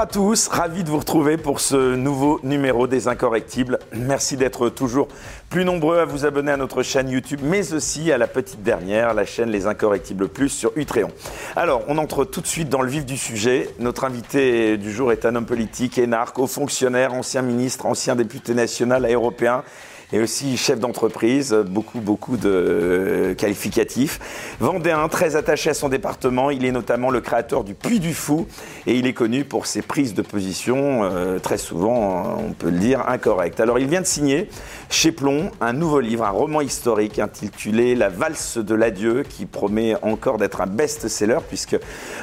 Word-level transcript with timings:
À 0.00 0.06
tous, 0.06 0.48
ravi 0.48 0.82
de 0.82 0.88
vous 0.88 0.96
retrouver 0.96 1.36
pour 1.36 1.60
ce 1.60 1.94
nouveau 1.94 2.40
numéro 2.42 2.86
des 2.86 3.06
Incorrectibles. 3.06 3.78
Merci 3.94 4.38
d'être 4.38 4.70
toujours 4.70 5.08
plus 5.50 5.66
nombreux 5.66 5.98
à 5.98 6.06
vous 6.06 6.24
abonner 6.24 6.52
à 6.52 6.56
notre 6.56 6.82
chaîne 6.82 7.10
YouTube, 7.10 7.40
mais 7.42 7.74
aussi 7.74 8.10
à 8.10 8.16
la 8.16 8.26
petite 8.26 8.62
dernière, 8.62 9.12
la 9.12 9.26
chaîne 9.26 9.50
Les 9.50 9.66
Incorrectibles 9.66 10.28
Plus 10.28 10.48
sur 10.48 10.72
Utréon. 10.76 11.10
Alors, 11.54 11.82
on 11.86 11.98
entre 11.98 12.24
tout 12.24 12.40
de 12.40 12.46
suite 12.46 12.70
dans 12.70 12.80
le 12.80 12.88
vif 12.88 13.04
du 13.04 13.18
sujet. 13.18 13.68
Notre 13.78 14.04
invité 14.04 14.78
du 14.78 14.90
jour 14.90 15.12
est 15.12 15.26
un 15.26 15.36
homme 15.36 15.44
politique, 15.44 15.98
énarque, 15.98 16.38
haut 16.38 16.46
fonctionnaire, 16.46 17.12
ancien 17.12 17.42
ministre, 17.42 17.84
ancien 17.84 18.16
député 18.16 18.54
national 18.54 19.04
et 19.04 19.12
européen 19.12 19.64
et 20.12 20.20
aussi 20.20 20.56
chef 20.56 20.78
d'entreprise, 20.78 21.52
beaucoup, 21.52 22.00
beaucoup 22.00 22.36
de 22.36 23.34
qualificatifs. 23.38 24.56
Vendéen, 24.60 25.08
très 25.08 25.36
attaché 25.36 25.70
à 25.70 25.74
son 25.74 25.88
département, 25.88 26.50
il 26.50 26.64
est 26.64 26.72
notamment 26.72 27.10
le 27.10 27.20
créateur 27.20 27.64
du 27.64 27.74
Puy 27.74 28.00
du 28.00 28.14
Fou 28.14 28.46
et 28.86 28.94
il 28.94 29.06
est 29.06 29.12
connu 29.12 29.44
pour 29.44 29.66
ses 29.66 29.82
prises 29.82 30.14
de 30.14 30.22
position, 30.22 31.04
euh, 31.04 31.38
très 31.38 31.58
souvent, 31.58 32.38
on 32.38 32.52
peut 32.52 32.70
le 32.70 32.78
dire, 32.78 33.08
incorrectes. 33.08 33.60
Alors 33.60 33.78
il 33.78 33.86
vient 33.86 34.00
de 34.00 34.06
signer 34.06 34.48
chez 34.88 35.12
Plomb 35.12 35.50
un 35.60 35.72
nouveau 35.72 36.00
livre, 36.00 36.24
un 36.24 36.30
roman 36.30 36.60
historique 36.60 37.18
intitulé 37.18 37.94
La 37.94 38.08
valse 38.08 38.58
de 38.58 38.74
l'adieu, 38.74 39.22
qui 39.22 39.46
promet 39.46 39.94
encore 40.02 40.38
d'être 40.38 40.60
un 40.60 40.66
best-seller, 40.66 41.38
puisque 41.48 41.78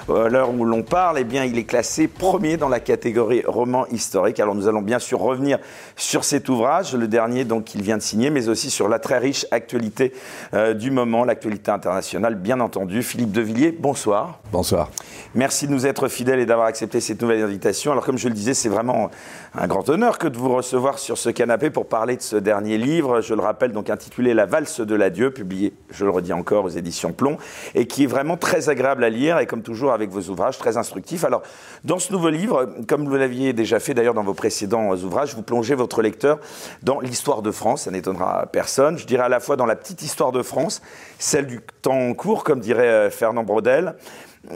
euh, 0.09 0.25
à 0.25 0.30
l'heure 0.30 0.53
où 0.53 0.65
l'on 0.65 0.83
parle, 0.83 1.17
eh 1.19 1.23
bien, 1.23 1.45
il 1.45 1.58
est 1.58 1.63
classé 1.63 2.08
premier 2.08 2.58
dans 2.58 2.69
la 2.69 2.80
catégorie 2.80 3.43
roman 3.45 3.85
historique. 3.88 4.39
Alors 4.39 4.55
nous 4.55 4.67
allons 4.67 4.81
bien 4.81 4.99
sûr 4.99 5.19
revenir 5.19 5.59
sur 5.95 6.23
cet 6.23 6.49
ouvrage, 6.49 6.93
le 6.93 7.08
dernier 7.08 7.45
donc 7.45 7.75
il 7.78 7.83
vient 7.83 7.97
de 7.97 8.02
signer, 8.02 8.31
mais 8.31 8.50
aussi 8.50 8.72
sur 8.72 8.89
la 8.89 8.97
très 8.97 9.20
riche 9.20 9.45
actualité 9.52 10.11
euh, 10.53 10.73
du 10.73 10.89
moment, 10.89 11.23
l'actualité 11.23 11.70
internationale, 11.72 12.36
bien 12.36 12.59
entendu. 12.59 13.03
Philippe 13.03 13.31
Devilliers, 13.31 13.72
bonsoir. 13.72 14.39
Bonsoir. 14.52 14.89
Merci 15.36 15.67
de 15.67 15.73
nous 15.73 15.86
être 15.86 16.08
fidèles 16.08 16.39
et 16.39 16.48
d'avoir 16.48 16.67
accepté 16.67 17.00
cette 17.00 17.22
nouvelle 17.22 17.44
invitation. 17.44 17.92
Alors, 17.92 18.03
comme 18.03 18.17
je 18.17 18.28
le 18.28 18.33
disais, 18.33 18.55
c'est 18.55 18.70
vraiment 18.70 19.11
un 19.53 19.67
grand 19.67 19.88
honneur 19.89 20.17
que 20.17 20.28
de 20.28 20.38
vous 20.38 20.55
recevoir 20.55 20.98
sur 20.98 21.17
ce 21.17 21.30
canapé 21.30 21.70
pour 21.70 21.86
parler 21.86 22.17
de 22.17 22.22
ce 22.22 22.36
dernier 22.36 22.78
livre. 22.78 23.22
Je 23.22 23.36
le 23.36 23.42
rappelle, 23.42 23.73
donc 23.73 23.92
intitulé 23.92 24.33
La 24.33 24.48
valse 24.48 24.81
de 24.81 24.95
l'adieu, 24.95 25.30
publié, 25.31 25.73
je 25.92 26.03
le 26.03 26.11
redis 26.11 26.33
encore, 26.33 26.66
aux 26.66 26.70
éditions 26.70 27.11
Plomb, 27.11 27.38
et 27.75 27.86
qui 27.86 28.03
est 28.03 28.08
vraiment 28.08 28.38
très 28.38 28.70
agréable 28.70 29.03
à 29.03 29.09
lire 29.09 29.38
et, 29.38 29.45
comme 29.45 29.61
toujours, 29.61 29.92
avec 29.94 30.09
vos 30.09 30.31
ouvrages, 30.31 30.58
très 30.58 30.78
instructifs. 30.78 31.23
Alors, 31.23 31.44
dans 31.83 32.00
ce 32.00 32.11
nouveau 32.11 32.30
livre, 32.30 32.67
comme 32.88 33.08
vous 33.08 33.16
l'aviez 33.16 33.53
déjà 33.53 33.80
fait 33.80 33.94
d'ailleurs 33.94 34.16
dans 34.16 34.23
vos 34.23 34.33
précédents 34.33 34.92
ouvrages, 34.95 35.36
vous 35.36 35.44
plongez 35.44 35.75
votre 35.75 36.02
lecteur 36.02 36.39
dans 36.81 37.00
l'histoire 37.00 37.42
de 37.42 37.52
France 37.52 37.67
ça 37.76 37.92
n'étonnera 37.92 38.48
personne. 38.52 38.98
Je 38.98 39.06
dirais 39.06 39.23
à 39.23 39.30
la 39.30 39.40
fois 39.40 39.56
dans 39.56 39.66
la 39.66 39.76
petite 39.76 40.02
histoire 40.02 40.32
de 40.32 40.42
France, 40.42 40.82
celle 41.20 41.48
du 41.48 41.60
temps 41.82 42.14
court, 42.14 42.44
comme 42.44 42.60
dirait 42.60 42.88
euh, 42.88 43.10
Fernand 43.10 43.44
Braudel, 43.44 43.95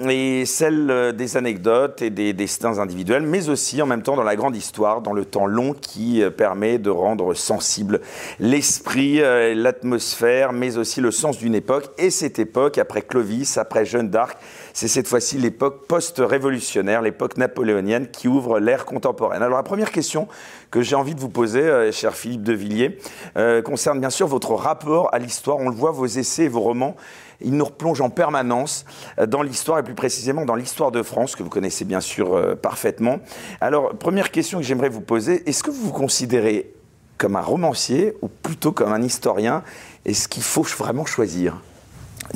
et 0.07 0.45
celle 0.45 0.89
euh, 0.89 1.11
des 1.11 1.35
anecdotes 1.35 2.01
et 2.01 2.09
des 2.09 2.33
destins 2.33 2.79
individuels, 2.79 3.23
mais 3.23 3.49
aussi 3.49 3.81
en 3.81 3.85
même 3.85 4.03
temps 4.03 4.15
dans 4.15 4.23
la 4.23 4.35
grande 4.35 4.55
histoire, 4.55 5.01
dans 5.01 5.13
le 5.13 5.25
temps 5.25 5.47
long 5.47 5.73
qui 5.73 6.23
euh, 6.23 6.29
permet 6.29 6.77
de 6.77 6.89
rendre 6.89 7.33
sensible 7.33 8.01
l'esprit, 8.39 9.19
l'atmosphère, 9.19 10.53
mais 10.53 10.77
aussi 10.77 11.01
le 11.01 11.11
sens 11.11 11.37
d'une 11.37 11.55
époque. 11.55 11.89
Et 11.97 12.09
cette 12.09 12.39
époque, 12.39 12.77
après 12.77 13.01
Clovis, 13.01 13.57
après 13.57 13.85
Jeanne 13.85 14.09
d'Arc, 14.09 14.37
c'est 14.73 14.87
cette 14.87 15.07
fois-ci 15.07 15.37
l'époque 15.37 15.87
post-révolutionnaire, 15.87 17.01
l'époque 17.01 17.37
napoléonienne 17.37 18.07
qui 18.07 18.27
ouvre 18.27 18.59
l'ère 18.59 18.85
contemporaine. 18.85 19.41
Alors 19.41 19.57
la 19.57 19.63
première 19.63 19.91
question 19.91 20.27
que 20.69 20.81
j'ai 20.81 20.95
envie 20.95 21.15
de 21.15 21.19
vous 21.19 21.29
poser, 21.29 21.61
euh, 21.61 21.91
cher 21.91 22.15
Philippe 22.15 22.43
de 22.43 22.53
Villiers, 22.53 22.97
euh, 23.37 23.61
concerne 23.61 23.99
bien 23.99 24.09
sûr 24.09 24.27
votre 24.27 24.53
rapport 24.53 25.13
à 25.13 25.19
l'histoire. 25.19 25.57
On 25.57 25.69
le 25.69 25.75
voit, 25.75 25.91
vos 25.91 26.05
essais 26.05 26.43
et 26.43 26.47
vos 26.47 26.61
romans, 26.61 26.95
ils 27.41 27.53
nous 27.53 27.65
replongent 27.65 28.01
en 28.01 28.09
permanence 28.09 28.85
euh, 29.19 29.25
dans 29.25 29.41
l'histoire 29.41 29.79
et 29.79 29.83
plus 29.83 29.95
précisément 29.95 30.45
dans 30.45 30.55
l'histoire 30.55 30.91
de 30.91 31.03
France, 31.03 31.35
que 31.35 31.43
vous 31.43 31.49
connaissez 31.49 31.85
bien 31.85 32.01
sûr 32.01 32.57
parfaitement. 32.61 33.19
Alors, 33.59 33.95
première 33.95 34.31
question 34.31 34.59
que 34.59 34.65
j'aimerais 34.65 34.89
vous 34.89 35.01
poser, 35.01 35.47
est-ce 35.49 35.63
que 35.63 35.71
vous 35.71 35.87
vous 35.87 35.91
considérez 35.91 36.73
comme 37.17 37.35
un 37.35 37.41
romancier 37.41 38.15
ou 38.21 38.27
plutôt 38.27 38.71
comme 38.71 38.93
un 38.93 39.01
historien? 39.01 39.63
Est-ce 40.05 40.27
qu'il 40.27 40.43
faut 40.43 40.63
vraiment 40.63 41.05
choisir? 41.05 41.61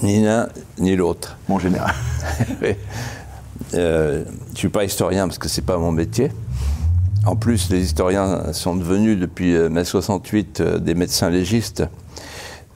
Ni 0.02 0.22
l'un 0.22 0.50
ni 0.78 0.96
l'autre. 0.96 1.38
Mon 1.48 1.60
général. 1.60 1.94
je 3.72 3.78
ne 3.78 4.56
suis 4.56 4.70
pas 4.70 4.84
historien 4.84 5.28
parce 5.28 5.38
que 5.38 5.48
ce 5.48 5.62
n'est 5.62 5.66
pas 5.66 5.78
mon 5.78 5.92
métier. 5.92 6.32
En 7.26 7.36
plus, 7.36 7.72
les 7.72 7.84
historiens 7.84 8.54
sont 8.54 8.76
devenus 8.76 9.18
depuis 9.18 9.56
euh, 9.56 9.68
mai 9.68 9.84
68 9.84 10.60
euh, 10.60 10.78
des 10.78 10.94
médecins 10.94 11.32
légistes. 11.32 11.84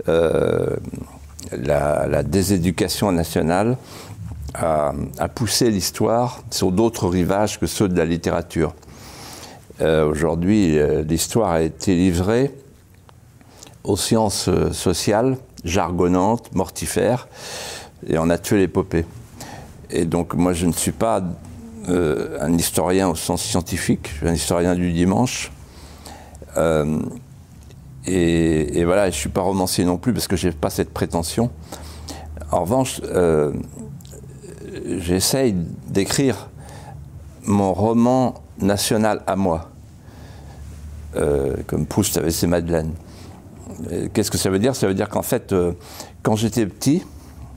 Euh, 0.07 0.75
la, 1.51 2.23
déséducation 2.23 3.11
nationale 3.11 3.77
a, 4.55 4.93
poussé 5.33 5.69
l'histoire 5.69 6.41
sur 6.49 6.71
d'autres 6.71 7.07
rivages 7.07 7.59
que 7.59 7.67
ceux 7.67 7.87
de 7.87 7.97
la 7.97 8.05
littérature. 8.05 8.73
Aujourd'hui, 9.81 10.77
l'histoire 11.07 11.51
a 11.51 11.61
été 11.61 11.95
livrée 11.95 12.53
aux 13.83 13.95
sciences 13.95 14.49
sociales, 14.73 15.37
jargonnantes, 15.63 16.53
mortifères, 16.55 17.27
et 18.07 18.17
on 18.17 18.29
a 18.29 18.37
tué 18.37 18.57
l'épopée. 18.59 19.05
Et 19.91 20.05
donc, 20.05 20.33
moi, 20.33 20.53
je 20.53 20.65
ne 20.65 20.71
suis 20.71 20.91
pas 20.91 21.23
euh, 21.87 22.37
un 22.41 22.53
historien 22.53 23.09
au 23.09 23.15
sens 23.15 23.41
scientifique, 23.41 24.11
un 24.23 24.33
historien 24.33 24.75
du 24.75 24.91
dimanche. 24.91 25.51
Euh, 26.57 26.99
et, 28.05 28.83
voilà, 28.85 29.05
je 29.05 29.15
ne 29.15 29.19
suis 29.19 29.29
pas 29.29 29.41
romancier 29.41 29.85
non 29.85 29.97
plus 29.97 30.13
parce 30.13 30.27
que 30.27 30.35
je 30.35 30.47
n'ai 30.47 30.53
pas 30.53 30.69
cette 30.69 30.91
prétention. 30.91 31.49
En 32.51 32.61
revanche, 32.61 33.01
euh, 33.05 33.53
j'essaye 34.97 35.55
d'écrire 35.87 36.49
mon 37.43 37.73
roman 37.73 38.35
national 38.59 39.21
à 39.25 39.35
moi, 39.35 39.69
comme 41.67 41.85
Proust 41.85 42.17
avait 42.17 42.31
ses 42.31 42.47
Madeleines. 42.47 42.93
Qu'est-ce 44.13 44.31
que 44.31 44.37
ça 44.37 44.49
veut 44.49 44.59
dire? 44.59 44.75
Ça 44.75 44.87
veut 44.87 44.93
dire 44.93 45.09
qu'en 45.09 45.21
fait, 45.21 45.53
quand 46.21 46.35
j'étais 46.35 46.65
petit, 46.65 47.03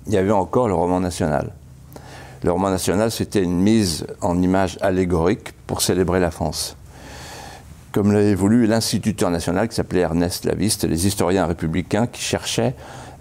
il 0.06 0.12
y 0.12 0.16
avait 0.16 0.30
encore 0.30 0.68
le 0.68 0.74
roman 0.74 1.00
national. 1.00 1.52
Le 2.42 2.50
roman 2.50 2.70
national, 2.70 3.10
c'était 3.10 3.42
une 3.42 3.60
mise 3.60 4.04
en 4.20 4.40
image 4.42 4.76
allégorique 4.80 5.52
pour 5.66 5.80
célébrer 5.80 6.18
la 6.18 6.32
France. 6.32 6.76
Comme 7.92 8.10
l'avait 8.12 8.34
voulu 8.34 8.66
l'instituteur 8.66 9.30
national 9.30 9.68
qui 9.68 9.76
s'appelait 9.76 10.00
Ernest 10.00 10.44
Laviste, 10.44 10.84
les 10.84 11.06
historiens 11.06 11.46
républicains 11.46 12.06
qui 12.06 12.20
cherchaient 12.20 12.74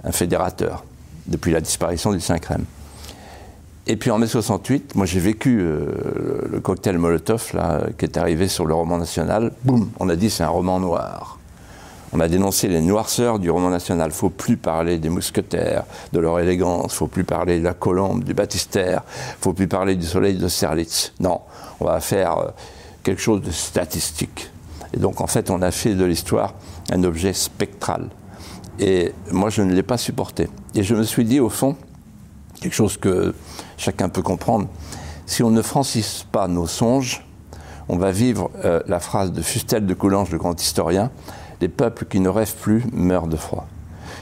un 0.04 0.12
fédérateur 0.12 0.84
depuis 1.28 1.52
la 1.52 1.62
disparition 1.62 2.12
du 2.14 2.20
Saint-Crème. 2.20 2.66
Et 3.86 3.96
puis 3.96 4.10
en 4.10 4.18
mai 4.18 4.28
68, 4.28 4.96
moi 4.96 5.06
j'ai 5.06 5.20
vécu 5.20 5.60
euh, 5.60 6.48
le 6.50 6.60
cocktail 6.60 6.98
Molotov 6.98 7.52
qui 7.98 8.06
est 8.06 8.18
arrivé 8.18 8.48
sur 8.48 8.66
le 8.66 8.74
roman 8.74 8.98
national. 8.98 9.52
Boum, 9.64 9.92
on 10.00 10.08
a 10.10 10.16
dit 10.16 10.30
c'est 10.30 10.44
un 10.44 10.50
roman 10.50 10.80
noir. 10.80 11.40
On 12.14 12.20
a 12.20 12.28
dénoncé 12.28 12.68
les 12.68 12.82
noirceurs 12.82 13.40
du 13.40 13.50
roman 13.50 13.70
national. 13.70 14.12
Faut 14.12 14.30
plus 14.30 14.58
parler 14.58 15.00
des 15.00 15.10
mousquetaires, 15.10 15.86
de 16.12 16.20
leur 16.20 16.40
élégance. 16.40 16.94
Faut 16.94 17.08
plus 17.08 17.24
parler 17.24 17.60
de 17.60 17.64
la 17.64 17.74
colombe, 17.74 18.24
du 18.24 18.34
baptistère. 18.34 19.04
Faut 19.40 19.54
plus 19.54 19.68
parler 19.68 19.96
du 19.96 20.06
soleil 20.06 20.36
de 20.36 20.48
Serlitz. 20.48 21.14
Non, 21.20 21.42
on 21.80 21.86
va 21.86 22.00
faire 22.02 22.38
euh, 22.38 22.48
quelque 23.04 23.22
chose 23.22 23.42
de 23.42 23.52
statistique. 23.52 24.52
Et 24.94 24.98
donc, 24.98 25.22
en 25.22 25.28
fait, 25.28 25.50
on 25.50 25.62
a 25.62 25.72
fait 25.72 25.96
de 25.96 26.04
l'histoire 26.04 26.54
un 26.92 27.04
objet 27.04 27.32
spectral. 27.32 28.10
Et 28.80 29.14
moi, 29.32 29.50
je 29.50 29.62
ne 29.62 29.74
l'ai 29.74 29.84
pas 29.84 29.98
supporté. 29.98 30.50
Et 30.76 30.84
je 30.84 30.96
me 30.96 31.04
suis 31.04 31.24
dit, 31.24 31.40
au 31.40 31.50
fond, 31.50 31.78
quelque 32.60 32.76
chose 32.76 32.98
que 32.98 33.34
chacun 33.78 34.10
peut 34.10 34.22
comprendre, 34.22 34.68
si 35.26 35.44
on 35.44 35.52
ne 35.52 35.62
francise 35.62 36.26
pas 36.32 36.50
nos 36.50 36.68
songes, 36.68 37.26
on 37.88 37.98
va 37.98 38.12
vivre 38.12 38.52
euh, 38.66 38.82
la 38.88 39.00
phrase 39.00 39.32
de 39.32 39.42
Fustel 39.42 39.86
de 39.86 39.94
Coulanges, 39.94 40.32
le 40.32 40.38
grand 40.38 40.60
historien, 40.60 41.10
les 41.62 41.70
peuples 41.70 42.06
qui 42.06 42.20
ne 42.20 42.30
rêvent 42.30 42.56
plus 42.56 42.84
meurent 42.92 43.28
de 43.28 43.38
froid. 43.38 43.68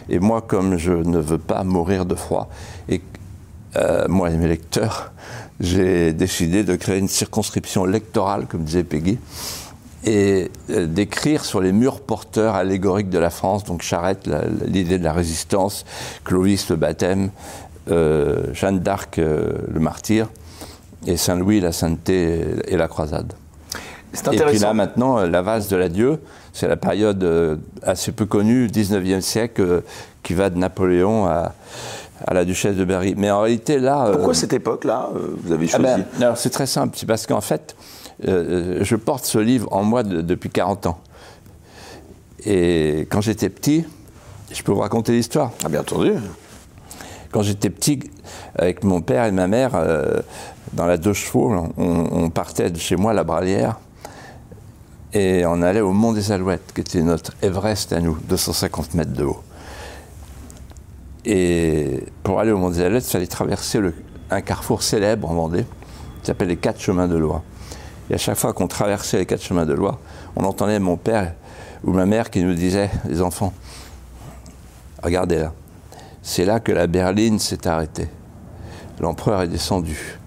Et 0.10 0.20
moi, 0.20 0.42
comme 0.42 0.78
je 0.78 0.92
ne 0.92 1.18
veux 1.18 1.38
pas 1.38 1.64
mourir 1.64 2.06
de 2.06 2.16
froid, 2.16 2.50
et 2.90 3.02
euh, 3.76 4.06
moi 4.08 4.30
et 4.30 4.38
mes 4.38 4.48
lecteurs, 4.48 5.12
j'ai 5.60 6.14
décidé 6.14 6.64
de 6.64 6.76
créer 6.76 6.98
une 6.98 7.08
circonscription 7.08 7.88
électorale, 7.88 8.46
comme 8.48 8.64
disait 8.64 8.84
Peggy, 8.84 9.20
et 10.06 10.50
euh, 10.70 10.86
d'écrire 10.88 11.46
sur 11.46 11.62
les 11.62 11.72
murs 11.72 12.02
porteurs 12.02 12.56
allégoriques 12.56 13.10
de 13.10 13.20
la 13.20 13.30
France, 13.30 13.64
donc 13.64 13.82
Charette, 13.82 14.30
l'idée 14.66 14.98
de 14.98 15.04
la 15.04 15.14
résistance, 15.14 15.86
Clovis, 16.24 16.70
le 16.70 16.76
baptême, 16.76 17.30
euh, 17.92 18.54
Jeanne 18.54 18.80
d'Arc, 18.80 19.18
le 19.18 19.80
martyr, 19.80 20.28
et 21.06 21.18
Saint-Louis, 21.18 21.62
la 21.62 21.72
sainteté 21.72 22.44
et 22.68 22.78
la 22.78 22.88
croisade. 22.88 23.34
Et 24.32 24.38
puis 24.38 24.60
là, 24.60 24.74
maintenant, 24.74 25.20
la 25.20 25.42
vase 25.42 25.68
de 25.70 25.78
l'adieu, 25.78 26.20
c'est 26.54 26.68
la 26.68 26.78
période 26.78 27.24
euh, 27.24 27.58
assez 27.84 28.12
peu 28.12 28.26
connue, 28.26 28.68
19e 28.68 29.22
siècle, 29.22 29.62
euh, 29.62 29.82
qui 30.24 30.34
va 30.34 30.50
de 30.50 30.58
Napoléon 30.58 31.26
à, 31.26 31.54
la 32.32 32.46
duchesse 32.46 32.76
de 32.76 32.84
Berry. 32.84 33.16
Mais 33.18 33.32
en 33.32 33.42
réalité, 33.42 33.80
là. 33.80 34.08
Euh, 34.08 34.14
Pourquoi 34.14 34.34
cette 34.34 34.54
époque-là, 34.54 35.10
vous 35.14 35.52
avez 35.52 35.68
choisi 35.68 35.86
ah 35.88 35.98
ben, 35.98 36.06
Alors, 36.22 36.38
c'est 36.38 36.50
très 36.50 36.66
simple. 36.66 36.98
C'est 36.98 37.06
parce 37.06 37.26
qu'en 37.26 37.42
fait, 37.42 37.76
je 38.22 38.96
porte 38.96 39.26
ce 39.26 39.38
livre 39.38 39.68
en 39.72 39.84
moi 39.84 40.04
depuis 40.04 40.50
40 40.50 40.88
ans. 40.88 41.00
Et 42.46 43.08
quand 43.10 43.22
j'étais 43.22 43.50
petit, 43.50 43.86
je 44.52 44.62
peux 44.64 44.72
vous 44.72 44.82
raconter 44.82 45.14
l'histoire. 45.14 45.52
Ah, 45.64 45.70
bien 45.70 45.82
entendu. 45.82 46.14
Quand 47.32 47.42
j'étais 47.42 47.70
petit, 47.70 48.00
avec 48.56 48.84
mon 48.84 49.02
père 49.02 49.26
et 49.26 49.32
ma 49.32 49.48
mère, 49.48 49.72
dans 50.74 50.86
la 50.86 50.98
deux 50.98 51.14
chevaux, 51.14 51.72
on, 51.78 52.30
partait 52.30 52.70
de 52.70 52.78
chez 52.78 52.96
moi, 52.96 53.14
la 53.14 53.24
Bralière, 53.24 53.80
et 55.14 55.46
on 55.46 55.62
allait 55.62 55.82
au 55.82 55.92
Mont 55.92 56.14
des 56.14 56.32
Alouettes, 56.32 56.72
qui 56.74 56.82
était 56.82 57.02
notre 57.02 57.34
Everest 57.42 57.94
à 57.94 58.00
nous, 58.00 58.18
250 58.28 58.94
mètres 58.94 59.14
de 59.14 59.24
haut. 59.24 59.42
Et 61.26 62.04
pour 62.24 62.40
aller 62.40 62.52
au 62.52 62.58
Mont 62.58 62.70
des 62.70 62.82
Alouettes, 62.82 63.08
il 63.08 63.12
fallait 63.12 63.28
traverser 63.28 63.80
un 64.30 64.42
carrefour 64.42 64.84
célèbre 64.84 65.30
en 65.30 65.34
Vendée, 65.34 65.66
qui 66.22 66.28
s'appelle 66.28 66.50
les 66.50 66.58
Quatre 66.58 66.80
Chemins 66.80 67.08
de 67.08 67.18
Loi. 67.18 67.44
Et 68.10 68.16
à 68.16 68.18
chaque 68.18 68.38
fois 68.38 68.54
qu'on 68.54 68.68
traversait 68.68 69.18
les 69.18 69.26
Quatre 69.26 69.42
Chemins 69.42 69.66
de 69.66 69.74
Loi, 69.74 70.00
on 70.36 70.44
entendait 70.44 70.80
mon 70.80 70.98
père 70.98 71.34
ou 71.84 71.92
ma 71.92 72.06
mère 72.06 72.30
qui 72.30 72.44
nous 72.44 72.54
disait, 72.54 72.90
les 73.08 73.22
enfants, 73.22 73.54
regardez 75.02 75.40
là, 75.40 75.54
c'est 76.22 76.46
là 76.46 76.60
que 76.60 76.72
la 76.72 76.86
berline 76.86 77.40
s'est 77.40 77.68
arrêtée. 77.68 78.10
L'empereur 79.00 79.42
est 79.42 79.48
descendu. 79.48 80.20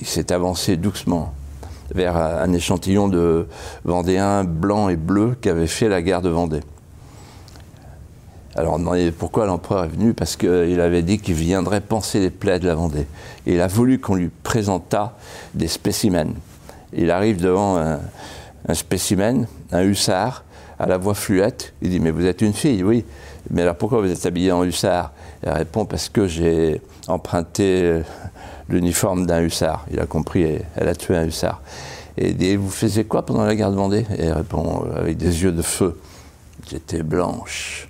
Il 0.00 0.06
s'est 0.06 0.32
avancé 0.32 0.76
doucement 0.76 1.32
vers 1.94 2.16
un 2.16 2.52
échantillon 2.52 3.08
de 3.08 3.46
Vendéens 3.84 4.44
blancs 4.44 4.90
et 4.90 4.96
bleus 4.96 5.36
qui 5.40 5.50
fait 5.66 5.88
la 5.88 6.02
guerre 6.02 6.22
de 6.22 6.28
Vendée. 6.28 6.60
Alors 8.54 8.74
on 8.74 8.78
demandait 8.78 9.12
pourquoi 9.12 9.46
l'empereur 9.46 9.84
est 9.84 9.88
venu, 9.88 10.12
parce 10.12 10.36
qu'il 10.36 10.80
avait 10.80 11.02
dit 11.02 11.18
qu'il 11.18 11.34
viendrait 11.34 11.80
penser 11.80 12.20
les 12.20 12.30
plaies 12.30 12.58
de 12.58 12.66
la 12.66 12.74
Vendée. 12.74 13.06
Et 13.46 13.54
il 13.54 13.60
a 13.60 13.66
voulu 13.66 13.98
qu'on 13.98 14.14
lui 14.14 14.30
présentât 14.42 15.16
des 15.54 15.68
spécimens. 15.68 16.34
Il 16.92 17.10
arrive 17.10 17.40
devant 17.40 17.78
un, 17.78 18.00
un 18.68 18.74
spécimen, 18.74 19.46
un 19.70 19.82
hussard, 19.82 20.44
à 20.78 20.86
la 20.86 20.98
voix 20.98 21.14
fluette. 21.14 21.72
Il 21.80 21.90
dit 21.90 22.00
Mais 22.00 22.10
vous 22.10 22.26
êtes 22.26 22.42
une 22.42 22.52
fille, 22.52 22.82
oui. 22.82 23.04
Mais 23.50 23.62
alors 23.62 23.76
pourquoi 23.76 24.00
vous 24.00 24.10
êtes 24.10 24.26
habillée 24.26 24.52
en 24.52 24.64
hussard? 24.64 25.12
Elle 25.42 25.52
répond 25.52 25.84
Parce 25.84 26.08
que 26.08 26.26
j'ai 26.26 26.80
emprunté 27.08 28.02
l'uniforme 28.72 29.26
d'un 29.26 29.42
hussard. 29.42 29.86
Il 29.90 30.00
a 30.00 30.06
compris, 30.06 30.58
elle 30.76 30.88
a 30.88 30.94
tué 30.94 31.16
un 31.16 31.24
hussard. 31.24 31.60
Et 32.16 32.30
il 32.30 32.36
dit 32.36 32.56
Vous 32.56 32.70
faisiez 32.70 33.04
quoi 33.04 33.24
pendant 33.24 33.44
la 33.44 33.54
guerre 33.54 33.70
de 33.70 33.76
Vendée? 33.76 34.06
Et 34.18 34.24
elle 34.24 34.32
répond 34.32 34.84
avec 34.94 35.16
des 35.16 35.42
yeux 35.42 35.52
de 35.52 35.62
feu 35.62 35.98
J'étais 36.70 37.02
blanche. 37.02 37.88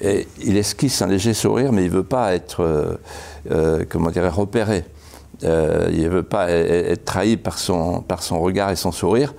Et 0.00 0.28
il 0.42 0.56
esquisse 0.56 1.02
un 1.02 1.08
léger 1.08 1.34
sourire, 1.34 1.72
mais 1.72 1.82
il 1.82 1.90
ne 1.90 1.96
veut 1.96 2.04
pas 2.04 2.34
être, 2.34 2.62
euh, 2.62 3.00
euh, 3.50 3.84
comment 3.88 4.10
dirais 4.10 4.28
repéré. 4.28 4.84
Euh, 5.44 5.88
il 5.92 6.04
ne 6.04 6.08
veut 6.08 6.22
pas 6.22 6.48
e-, 6.48 6.92
être 6.92 7.04
trahi 7.04 7.36
par 7.36 7.58
son, 7.58 8.00
par 8.02 8.22
son 8.22 8.40
regard 8.40 8.70
et 8.70 8.76
son 8.76 8.92
sourire. 8.92 9.34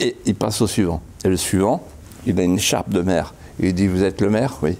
Et 0.00 0.16
il 0.24 0.34
passe 0.34 0.60
au 0.60 0.66
suivant. 0.66 1.02
Et 1.24 1.28
le 1.28 1.36
suivant, 1.36 1.82
il 2.26 2.38
a 2.38 2.42
une 2.42 2.56
écharpe 2.56 2.90
de 2.90 3.00
maire. 3.00 3.34
Il 3.60 3.74
dit 3.74 3.88
Vous 3.88 4.04
êtes 4.04 4.20
le 4.20 4.30
maire? 4.30 4.56
Oui. 4.62 4.76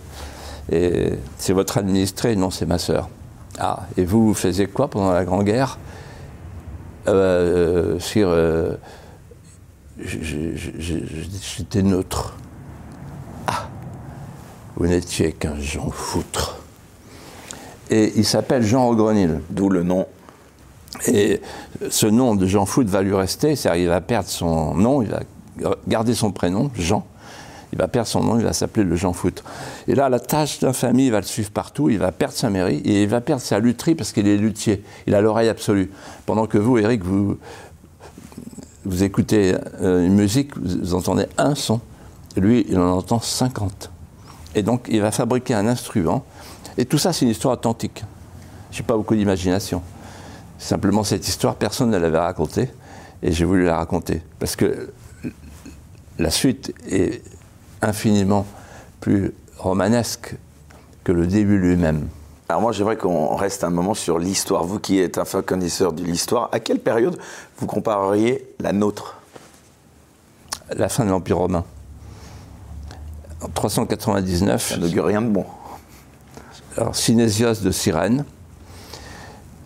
Et 0.71 1.11
c'est 1.37 1.53
votre 1.53 1.79
administré? 1.79 2.37
Non, 2.37 2.51
c'est 2.51 2.67
ma 2.67 2.79
sœur. 2.79 3.09
Ah, 3.59 3.87
et 3.97 4.05
vous, 4.05 4.29
vous 4.29 4.35
faisiez 4.35 4.67
quoi 4.67 4.89
pendant 4.89 5.13
la 5.13 5.25
Grande 5.25 5.45
Guerre 5.45 5.79
euh, 7.09 7.99
euh, 8.17 8.77
J'étais 10.01 11.83
neutre. 11.83 12.37
Ah, 13.47 13.69
vous 14.77 14.87
n'étiez 14.87 15.33
qu'un 15.33 15.59
Jean 15.59 15.91
Foutre. 15.91 16.59
Et 17.91 18.13
il 18.17 18.25
s'appelle 18.25 18.63
Jean 18.63 18.87
Rogrenil. 18.87 19.41
D'où 19.51 19.69
le 19.69 19.83
nom 19.83 20.07
et 21.07 21.41
ce 21.91 22.07
nom 22.07 22.35
de 22.35 22.47
Jean 22.47 22.67
Foutre 22.67 22.91
va 22.91 23.03
lui 23.03 23.15
rester, 23.15 23.55
c'est-à-dire 23.57 23.83
il 23.83 23.89
va 23.89 24.01
perdre 24.01 24.29
son 24.29 24.75
nom, 24.75 25.03
il 25.03 25.09
va 25.09 25.21
garder 25.87 26.15
son 26.15 26.33
prénom, 26.33 26.71
Jean. 26.75 27.07
Il 27.73 27.79
va 27.79 27.89
perdre 27.89 28.09
son 28.09 28.23
nom, 28.23 28.39
il 28.39 28.45
va 28.45 28.53
s'appeler 28.53 28.85
le 28.85 28.97
Jean 28.97 29.13
Foutre. 29.13 29.45
Et 29.87 29.95
là, 29.95 30.09
la 30.09 30.21
tâche 30.21 30.59
d'infamie 30.61 31.11
va 31.11 31.21
le 31.21 31.27
suivre 31.27 31.51
partout, 31.51 31.91
il 31.91 31.99
va 31.99 32.13
perdre 32.13 32.35
sa 32.35 32.51
mairie 32.51 32.79
et 32.85 33.03
il 33.03 33.09
va 33.09 33.21
perdre 33.21 33.43
sa 33.43 33.59
lutherie 33.59 33.95
parce 33.95 34.13
qu'il 34.13 34.27
est 34.27 34.37
luthier. 34.37 34.83
Il 35.07 35.15
a 35.15 35.21
l'oreille 35.21 35.49
absolue. 35.49 35.91
Pendant 36.25 36.47
que 36.47 36.59
vous, 36.59 36.79
Eric, 36.79 37.05
vous, 37.05 37.39
vous 38.85 39.03
écoutez 39.03 39.55
euh, 39.83 40.07
une 40.07 40.15
musique, 40.15 40.57
vous 40.57 40.95
entendez 40.95 41.27
un 41.37 41.55
son. 41.55 41.81
Lui, 42.37 42.65
il 42.69 42.79
en 42.79 42.97
entend 42.97 43.21
50. 43.21 43.91
Et 44.55 44.63
donc, 44.63 44.87
il 44.89 45.01
va 45.01 45.11
fabriquer 45.11 45.55
un 45.55 45.67
instrument. 45.67 46.25
Et 46.79 46.85
tout 46.85 46.99
ça, 46.99 47.13
c'est 47.13 47.25
une 47.25 47.31
histoire 47.31 47.55
authentique. 47.55 48.05
Je 48.71 48.81
n'ai 48.81 48.87
pas 48.87 48.97
beaucoup 48.97 49.15
d'imagination. 49.15 49.83
Simplement, 50.59 51.05
cette 51.05 51.27
histoire, 51.29 51.57
personne 51.57 51.91
ne 51.91 51.97
l'avait 51.97 52.19
racontée, 52.19 52.71
et 53.23 53.33
j'ai 53.33 53.45
voulu 53.45 53.65
la 53.65 53.77
raconter. 53.77 54.23
Parce 54.39 54.57
que 54.57 54.93
la 56.19 56.31
suite 56.31 56.75
est 56.89 57.23
infiniment 57.83 58.47
plus 59.01 59.33
romanesque 59.57 60.37
que 61.05 61.13
le 61.13 61.27
début 61.27 61.59
lui-même. 61.59 62.09
Alors 62.49 62.63
moi, 62.63 62.73
j'aimerais 62.73 62.97
qu'on 62.97 63.37
reste 63.37 63.63
un 63.65 63.71
moment 63.71 63.95
sur 63.95 64.19
l'histoire. 64.19 64.65
Vous 64.65 64.79
qui 64.79 64.99
êtes 64.99 65.19
un 65.19 65.25
fin 65.25 65.43
connaisseur 65.43 65.93
de 65.93 66.03
l'histoire, 66.03 66.49
à 66.53 66.61
quelle 66.61 66.81
période 66.81 67.19
vous 67.59 67.67
compareriez 67.67 68.47
la 68.59 68.73
nôtre? 68.73 69.19
La 70.75 70.89
fin 70.89 71.05
de 71.05 71.11
l'Empire 71.11 71.39
romain. 71.39 71.65
En 73.43 73.49
399. 73.49 74.71
Ça 74.71 74.77
n'augure 74.79 75.05
rien 75.05 75.23
de 75.23 75.29
bon. 75.29 75.45
Alors, 76.77 76.97
Synésios 76.97 77.63
de 77.63 77.71
Cyrène, 77.71 78.25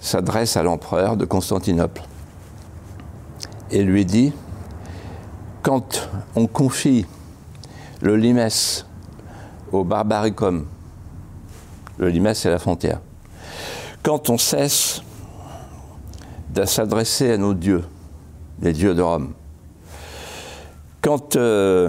s'adresse 0.00 0.56
à 0.56 0.62
l'empereur 0.62 1.16
de 1.16 1.24
Constantinople 1.24 2.02
et 3.70 3.82
lui 3.82 4.04
dit, 4.04 4.32
quand 5.62 6.08
on 6.34 6.46
confie 6.46 7.06
le 8.02 8.16
limès 8.16 8.84
au 9.70 9.84
barbaricum, 9.84 10.66
le 11.98 12.08
limès 12.08 12.38
c'est 12.38 12.50
la 12.50 12.58
frontière, 12.58 13.00
quand 14.02 14.28
on 14.28 14.36
cesse 14.36 15.02
de 16.50 16.64
s'adresser 16.64 17.32
à 17.32 17.38
nos 17.38 17.54
dieux, 17.54 17.84
les 18.60 18.72
dieux 18.72 18.94
de 18.94 19.00
Rome, 19.00 19.32
quand 21.00 21.36
euh, 21.36 21.88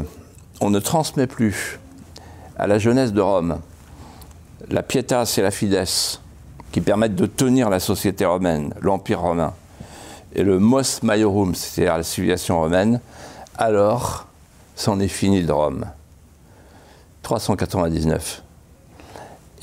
on 0.62 0.70
ne 0.70 0.80
transmet 0.80 1.28
plus 1.28 1.80
à 2.58 2.68
la 2.68 2.78
jeunesse 2.78 3.12
de 3.12 3.22
Rome 3.22 3.60
la 4.70 4.84
pietas 4.84 5.36
et 5.38 5.42
la 5.42 5.52
fides, 5.52 5.84
qui 6.72 6.82
permettent 6.82 7.16
de 7.16 7.26
tenir 7.26 7.70
la 7.70 7.80
société 7.80 8.26
romaine, 8.26 8.74
l'Empire 8.82 9.20
romain, 9.20 9.54
et 10.34 10.44
le 10.44 10.60
mos 10.60 11.02
maiorum, 11.04 11.54
c'est-à-dire 11.54 11.98
la 11.98 12.04
civilisation 12.04 12.60
romaine, 12.60 13.00
alors 13.58 14.28
c'en 14.76 15.00
est 15.00 15.08
fini 15.08 15.44
de 15.44 15.52
Rome. 15.52 15.86
399. 17.24 18.44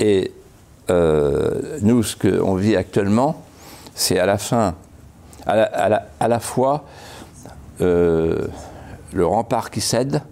Et 0.00 0.32
euh, 0.90 1.78
nous, 1.82 2.02
ce 2.02 2.16
qu'on 2.16 2.54
vit 2.56 2.74
actuellement, 2.74 3.42
c'est 3.94 4.18
à 4.18 4.26
la 4.26 4.38
fin, 4.38 4.74
à 5.46 6.28
la, 6.28 6.40
fois 6.40 6.84
euh, 7.80 8.48
le 9.12 9.26
rempart 9.26 9.70
qui 9.70 9.80
cède, 9.80 10.22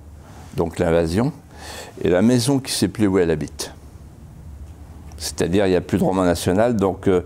donc 0.56 0.78
l'invasion, 0.78 1.32
et 2.02 2.08
la 2.08 2.22
maison 2.22 2.58
qui 2.58 2.72
ne 2.72 2.76
sait 2.76 2.88
plus 2.88 3.06
où 3.06 3.18
elle 3.18 3.30
habite. 3.30 3.72
C'est-à-dire, 5.18 5.66
il 5.66 5.70
n'y 5.70 5.76
a 5.76 5.80
plus 5.80 5.98
de 5.98 6.04
roman 6.04 6.24
national. 6.24 6.76
Donc, 6.76 7.08
euh, 7.08 7.22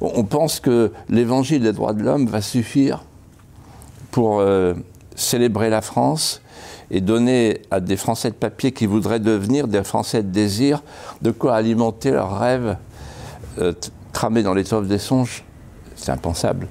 on 0.00 0.24
pense 0.24 0.60
que 0.60 0.92
l'évangile 1.08 1.62
des 1.62 1.72
droits 1.72 1.92
de 1.92 2.02
l'homme 2.02 2.26
va 2.26 2.40
suffire 2.40 3.04
pour 4.10 4.42
célébrer 5.14 5.70
la 5.70 5.80
France 5.80 6.41
et 6.92 7.00
donner 7.00 7.62
à 7.70 7.80
des 7.80 7.96
Français 7.96 8.30
de 8.30 8.36
papier 8.36 8.70
qui 8.70 8.86
voudraient 8.86 9.18
devenir 9.18 9.66
des 9.66 9.82
Français 9.82 10.22
de 10.22 10.28
désir 10.28 10.82
de 11.22 11.30
quoi 11.30 11.56
alimenter 11.56 12.12
leurs 12.12 12.38
rêves 12.38 12.76
tramés 14.12 14.42
dans 14.42 14.54
l'étoffe 14.54 14.86
des 14.86 14.98
songes. 14.98 15.42
C'est 15.96 16.12
impensable. 16.12 16.68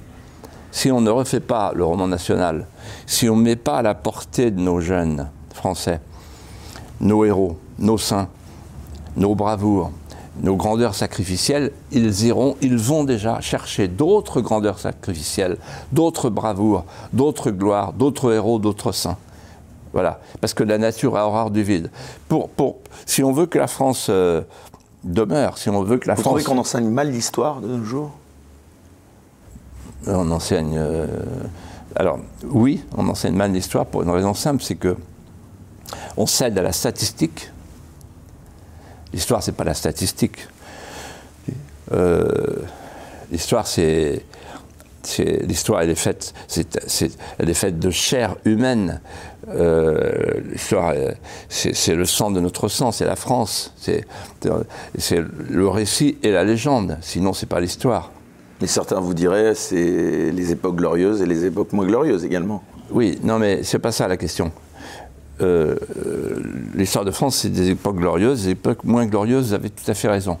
Si 0.70 0.90
on 0.90 1.00
ne 1.00 1.10
refait 1.10 1.40
pas 1.40 1.72
le 1.74 1.84
roman 1.84 2.06
national, 2.06 2.66
si 3.06 3.28
on 3.28 3.36
ne 3.36 3.42
met 3.42 3.56
pas 3.56 3.78
à 3.78 3.82
la 3.82 3.94
portée 3.94 4.50
de 4.50 4.60
nos 4.60 4.80
jeunes 4.80 5.28
Français, 5.52 6.00
nos 7.00 7.24
héros, 7.24 7.58
nos 7.78 7.98
saints, 7.98 8.28
nos 9.16 9.34
bravoures, 9.34 9.90
nos 10.40 10.56
grandeurs 10.56 10.94
sacrificielles, 10.94 11.72
ils 11.90 12.24
iront, 12.24 12.56
ils 12.62 12.78
vont 12.78 13.04
déjà 13.04 13.40
chercher 13.40 13.88
d'autres 13.88 14.40
grandeurs 14.40 14.78
sacrificielles, 14.78 15.58
d'autres 15.92 16.30
bravoures, 16.30 16.84
d'autres 17.12 17.50
gloires, 17.50 17.92
d'autres 17.92 18.32
héros, 18.32 18.58
d'autres 18.58 18.92
saints. 18.92 19.18
Voilà, 19.92 20.20
parce 20.40 20.54
que 20.54 20.64
la 20.64 20.78
nature 20.78 21.16
a 21.16 21.26
horreur 21.26 21.50
du 21.50 21.62
vide. 21.62 21.90
Pour, 22.28 22.48
pour, 22.48 22.78
si 23.04 23.22
on 23.22 23.32
veut 23.32 23.46
que 23.46 23.58
la 23.58 23.66
France 23.66 24.06
euh, 24.08 24.42
demeure, 25.04 25.58
si 25.58 25.68
on 25.68 25.82
veut 25.82 25.98
que 25.98 26.08
la 26.08 26.14
Vous 26.14 26.22
France... 26.22 26.32
trouvez 26.32 26.44
qu'on 26.44 26.58
enseigne 26.58 26.88
mal 26.88 27.10
l'histoire 27.10 27.60
de 27.60 27.68
nos 27.68 27.84
jours? 27.84 28.10
On 30.06 30.30
enseigne... 30.30 30.76
Euh, 30.76 31.06
alors, 31.94 32.18
oui, 32.44 32.82
on 32.96 33.06
enseigne 33.08 33.34
mal 33.34 33.52
l'histoire 33.52 33.84
pour 33.84 34.02
une 34.02 34.10
raison 34.10 34.32
simple, 34.32 34.62
c'est 34.62 34.76
que 34.76 34.96
on 36.16 36.26
cède 36.26 36.58
à 36.58 36.62
la 36.62 36.72
statistique, 36.72 37.52
L'histoire, 39.12 39.42
c'est 39.42 39.52
pas 39.52 39.64
la 39.64 39.74
statistique. 39.74 40.48
Euh, 41.92 42.26
l'histoire, 43.30 43.66
c'est 43.66 44.24
l'histoire, 45.18 45.82
elle 45.82 45.90
est 45.90 45.94
faite, 45.94 46.32
elle 47.38 47.50
est 47.50 47.54
faite 47.54 47.78
de 47.78 47.90
chair 47.90 48.36
humaine. 48.44 49.00
Euh, 49.48 50.40
l'histoire, 50.50 50.94
c'est 51.48 51.94
le 51.94 52.04
sang 52.04 52.30
de 52.30 52.40
notre 52.40 52.68
sang, 52.68 52.92
c'est 52.92 53.04
la 53.04 53.16
France, 53.16 53.74
c'est 53.76 54.04
le 55.50 55.68
récit 55.68 56.16
et 56.22 56.30
la 56.30 56.44
légende. 56.44 56.98
Sinon, 57.00 57.32
c'est 57.32 57.48
pas 57.48 57.60
l'histoire. 57.60 58.12
Mais 58.60 58.68
certains 58.68 59.00
vous 59.00 59.14
diraient 59.14 59.56
c'est 59.56 60.30
les 60.30 60.52
époques 60.52 60.76
glorieuses 60.76 61.20
et 61.20 61.26
les 61.26 61.44
époques 61.44 61.72
moins 61.72 61.86
glorieuses 61.86 62.24
également. 62.24 62.62
Oui, 62.92 63.18
non, 63.24 63.38
mais 63.38 63.62
c'est 63.64 63.80
pas 63.80 63.90
ça 63.90 64.06
la 64.06 64.16
question. 64.16 64.52
Euh, 65.40 65.76
euh, 66.06 66.42
l'histoire 66.74 67.04
de 67.04 67.10
France, 67.10 67.38
c'est 67.38 67.48
des 67.48 67.70
époques 67.70 67.96
glorieuses, 67.96 68.44
des 68.44 68.50
époques 68.50 68.84
moins 68.84 69.06
glorieuses, 69.06 69.48
vous 69.48 69.54
avez 69.54 69.70
tout 69.70 69.90
à 69.90 69.94
fait 69.94 70.08
raison. 70.08 70.38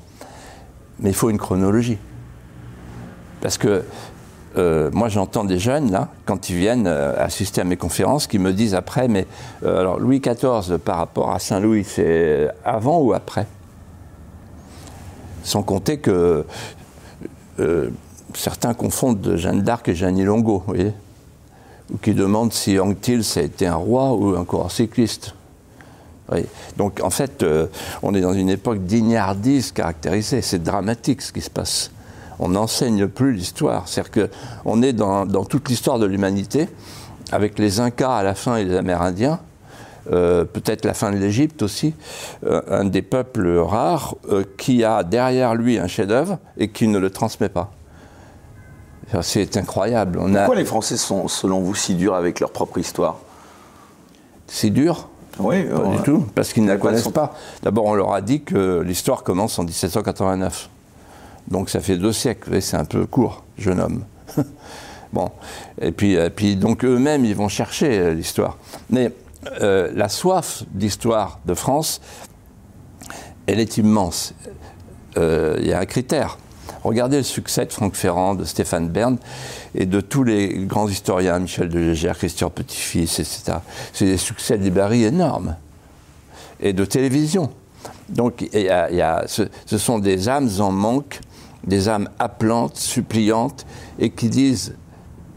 Mais 1.00 1.10
il 1.10 1.14
faut 1.14 1.30
une 1.30 1.38
chronologie. 1.38 1.98
Parce 3.40 3.58
que 3.58 3.82
euh, 4.56 4.90
moi, 4.92 5.08
j'entends 5.08 5.44
des 5.44 5.58
jeunes, 5.58 5.90
là, 5.90 6.08
quand 6.24 6.50
ils 6.50 6.56
viennent 6.56 6.86
assister 6.86 7.60
à 7.60 7.64
mes 7.64 7.76
conférences, 7.76 8.26
qui 8.26 8.38
me 8.38 8.52
disent 8.52 8.74
après, 8.74 9.08
mais 9.08 9.26
alors 9.64 9.98
Louis 9.98 10.20
XIV 10.20 10.78
par 10.78 10.98
rapport 10.98 11.30
à 11.30 11.38
Saint-Louis, 11.38 11.84
c'est 11.84 12.48
avant 12.64 13.00
ou 13.00 13.12
après? 13.12 13.46
Sans 15.42 15.62
compter 15.62 15.98
que 15.98 16.44
certains 18.34 18.74
confondent 18.74 19.36
Jeanne 19.36 19.62
d'Arc 19.62 19.88
et 19.88 19.94
Jeanne 19.94 20.22
Longo, 20.22 20.64
ou 21.92 21.98
qui 21.98 22.14
demandent 22.14 22.52
si 22.52 22.78
Anctil 22.78 23.22
a 23.36 23.40
été 23.40 23.66
un 23.66 23.74
roi 23.76 24.12
ou 24.12 24.36
un 24.36 24.44
coureur 24.44 24.70
cycliste. 24.70 25.34
Donc 26.76 27.00
en 27.02 27.10
fait, 27.10 27.42
euh, 27.42 27.66
on 28.02 28.14
est 28.14 28.20
dans 28.20 28.32
une 28.32 28.48
époque 28.48 28.84
d'ignardise 28.84 29.72
caractérisée. 29.72 30.42
C'est 30.42 30.62
dramatique 30.62 31.22
ce 31.22 31.32
qui 31.32 31.40
se 31.40 31.50
passe. 31.50 31.90
On 32.38 32.48
n'enseigne 32.50 33.06
plus 33.06 33.32
l'histoire. 33.32 33.88
C'est-à-dire 33.88 34.28
qu'on 34.64 34.82
est 34.82 34.92
dans, 34.92 35.26
toute 35.44 35.68
l'histoire 35.68 35.98
de 35.98 36.06
l'humanité, 36.06 36.68
avec 37.30 37.58
les 37.58 37.80
Incas 37.80 38.16
à 38.16 38.22
la 38.22 38.34
fin 38.34 38.56
et 38.56 38.64
les 38.64 38.76
Amérindiens, 38.76 39.40
euh, 40.10 40.44
peut-être 40.44 40.84
la 40.84 40.94
fin 40.94 41.12
de 41.12 41.16
l'Égypte 41.16 41.62
aussi, 41.62 41.94
euh, 42.44 42.60
un 42.68 42.84
des 42.84 43.02
peuples 43.02 43.58
rares 43.58 44.16
qui 44.58 44.84
a 44.84 45.04
derrière 45.04 45.54
lui 45.54 45.78
un 45.78 45.86
chef-d'œuvre 45.86 46.38
et 46.56 46.68
qui 46.68 46.88
ne 46.88 46.98
le 46.98 47.10
transmet 47.10 47.48
pas. 47.48 47.70
C'est 49.20 49.56
incroyable. 49.56 50.18
Pourquoi 50.18 50.56
les 50.56 50.64
Français 50.64 50.96
sont, 50.96 51.28
selon 51.28 51.60
vous, 51.60 51.74
si 51.74 51.94
durs 51.94 52.14
avec 52.14 52.40
leur 52.40 52.50
propre 52.50 52.78
histoire? 52.78 53.18
Si 54.46 54.70
durs? 54.70 55.08
Oui, 55.38 55.64
pas 55.64 55.96
du 55.96 56.02
tout, 56.02 56.26
parce 56.34 56.52
qu'ils 56.52 56.64
ne 56.64 56.68
la 56.68 56.76
connaissent 56.76 57.08
pas. 57.08 57.34
D'abord, 57.62 57.86
on 57.86 57.94
leur 57.94 58.12
a 58.12 58.20
dit 58.20 58.42
que 58.42 58.80
l'histoire 58.80 59.22
commence 59.22 59.58
en 59.58 59.64
1789. 59.64 60.68
Donc 61.48 61.70
ça 61.70 61.80
fait 61.80 61.96
deux 61.96 62.12
siècles, 62.12 62.60
c'est 62.62 62.76
un 62.76 62.84
peu 62.84 63.06
court, 63.06 63.44
jeune 63.58 63.80
homme. 63.80 64.04
bon, 65.12 65.30
et 65.80 65.92
puis, 65.92 66.14
et 66.14 66.30
puis 66.30 66.56
donc 66.56 66.84
eux-mêmes, 66.84 67.24
ils 67.24 67.34
vont 67.34 67.48
chercher 67.48 67.98
euh, 67.98 68.14
l'histoire. 68.14 68.58
Mais 68.90 69.12
euh, 69.60 69.90
la 69.94 70.08
soif 70.08 70.64
d'histoire 70.70 71.40
de 71.44 71.54
France, 71.54 72.00
elle 73.46 73.60
est 73.60 73.76
immense. 73.76 74.34
Euh, 75.18 75.56
il 75.60 75.66
y 75.66 75.72
a 75.72 75.78
un 75.78 75.86
critère, 75.86 76.38
Regardez 76.84 77.18
le 77.18 77.22
succès 77.22 77.64
de 77.64 77.72
Franck 77.72 77.94
Ferrand, 77.94 78.34
de 78.34 78.44
Stéphane 78.44 78.88
Bern 78.88 79.16
et 79.74 79.86
de 79.86 80.00
tous 80.00 80.24
les 80.24 80.48
grands 80.64 80.88
historiens, 80.88 81.38
Michel 81.38 81.68
de 81.68 81.78
Légère, 81.78 82.18
Christian 82.18 82.50
Petit-Fils, 82.50 83.20
etc. 83.20 83.58
C'est 83.92 84.06
des 84.06 84.16
succès 84.16 84.58
de 84.58 84.64
librairie 84.64 85.04
énormes. 85.04 85.56
Et 86.60 86.72
de 86.72 86.84
télévision. 86.84 87.50
Donc, 88.08 88.48
y 88.52 88.68
a, 88.68 89.24
ce, 89.26 89.78
sont 89.78 89.98
des 89.98 90.28
âmes 90.28 90.50
en 90.58 90.70
manque, 90.70 91.20
des 91.64 91.88
âmes 91.88 92.08
appelantes, 92.18 92.76
suppliantes, 92.76 93.66
et 93.98 94.10
qui 94.10 94.28
disent, 94.28 94.74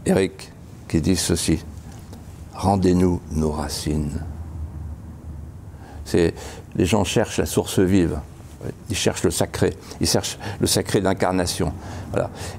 Eric, 0.04 0.52
qui 0.88 1.00
disent 1.00 1.20
ceci 1.20 1.60
rendez-nous 2.56 3.20
nos 3.32 3.50
racines. 3.50 4.22
C'est, 6.04 6.34
les 6.74 6.86
gens 6.86 7.04
cherchent 7.04 7.38
la 7.38 7.46
source 7.46 7.78
vive. 7.78 8.18
Ils 8.90 8.96
cherchent 8.96 9.22
le 9.22 9.30
sacré, 9.30 9.74
ils 10.00 10.06
cherchent 10.06 10.38
le 10.60 10.66
sacré 10.66 11.00
d'incarnation. 11.00 11.72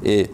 Et, 0.06 0.30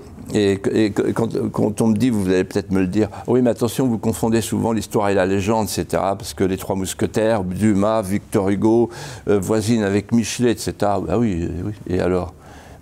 quand, 1.13 1.81
on 1.81 1.87
me 1.87 1.95
dit, 1.95 2.09
vous 2.09 2.27
allez 2.27 2.43
peut-être 2.43 2.71
me 2.71 2.81
le 2.81 2.87
dire, 2.87 3.09
oui, 3.27 3.41
mais 3.41 3.49
attention, 3.49 3.87
vous 3.87 3.97
confondez 3.97 4.41
souvent 4.41 4.71
l'histoire 4.71 5.09
et 5.09 5.13
la 5.13 5.25
légende, 5.25 5.67
etc., 5.67 5.85
parce 5.91 6.33
que 6.33 6.43
les 6.43 6.57
Trois 6.57 6.75
Mousquetaires, 6.75 7.43
Dumas, 7.43 8.01
Victor 8.01 8.49
Hugo, 8.49 8.89
euh, 9.27 9.39
voisine 9.39 9.83
avec 9.83 10.11
Michelet, 10.11 10.51
etc. 10.51 10.73
Ah 10.81 11.17
oui, 11.17 11.49
oui. 11.63 11.73
Et 11.87 11.99
alors? 11.99 12.33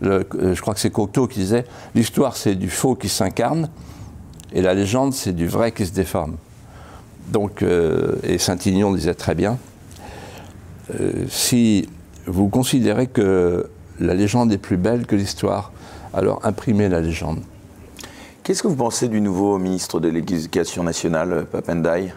Euh, 0.04 0.24
Je 0.54 0.62
crois 0.62 0.74
que 0.74 0.80
c'est 0.80 0.92
Cocteau 0.92 1.28
qui 1.28 1.40
disait, 1.40 1.66
l'histoire 1.96 2.36
c'est 2.36 2.56
du 2.56 2.70
faux 2.70 2.96
qui 2.96 3.10
s'incarne, 3.10 3.70
et 4.54 4.62
la 4.62 4.74
légende 4.74 5.14
c'est 5.14 5.34
du 5.34 5.48
vrai 5.48 5.72
qui 5.72 5.86
se 5.86 5.94
déforme. 5.94 6.38
Donc, 7.32 7.62
euh, 7.62 8.16
et 8.24 8.38
Saint-Ignon 8.38 8.94
disait 8.94 9.14
très 9.14 9.36
bien, 9.36 9.58
si 11.30 11.88
vous 12.28 12.50
considérez 12.50 13.08
que 13.08 13.70
la 14.02 14.14
légende 14.14 14.52
est 14.52 14.58
plus 14.58 14.76
belle 14.76 15.06
que 15.06 15.16
l'histoire, 15.16 15.72
alors 16.14 16.42
imprimez 16.44 16.90
la 16.90 17.00
légende. 17.00 17.40
Qu'est-ce 18.44 18.64
que 18.64 18.68
vous 18.68 18.76
pensez 18.76 19.08
du 19.08 19.22
nouveau 19.22 19.58
ministre 19.60 20.00
de 20.00 20.10
l'Éducation 20.10 20.84
nationale, 20.84 21.46
Papendai 21.52 22.12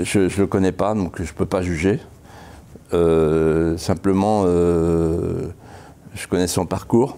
Je 0.00 0.20
ne 0.20 0.28
le 0.28 0.46
connais 0.46 0.72
pas, 0.72 0.94
donc 0.94 1.16
je 1.16 1.30
ne 1.30 1.36
peux 1.36 1.46
pas 1.46 1.62
juger. 1.62 2.00
Euh, 2.92 3.76
simplement, 3.76 4.44
euh, 4.46 5.48
je 6.14 6.26
connais 6.28 6.46
son 6.46 6.66
parcours. 6.66 7.16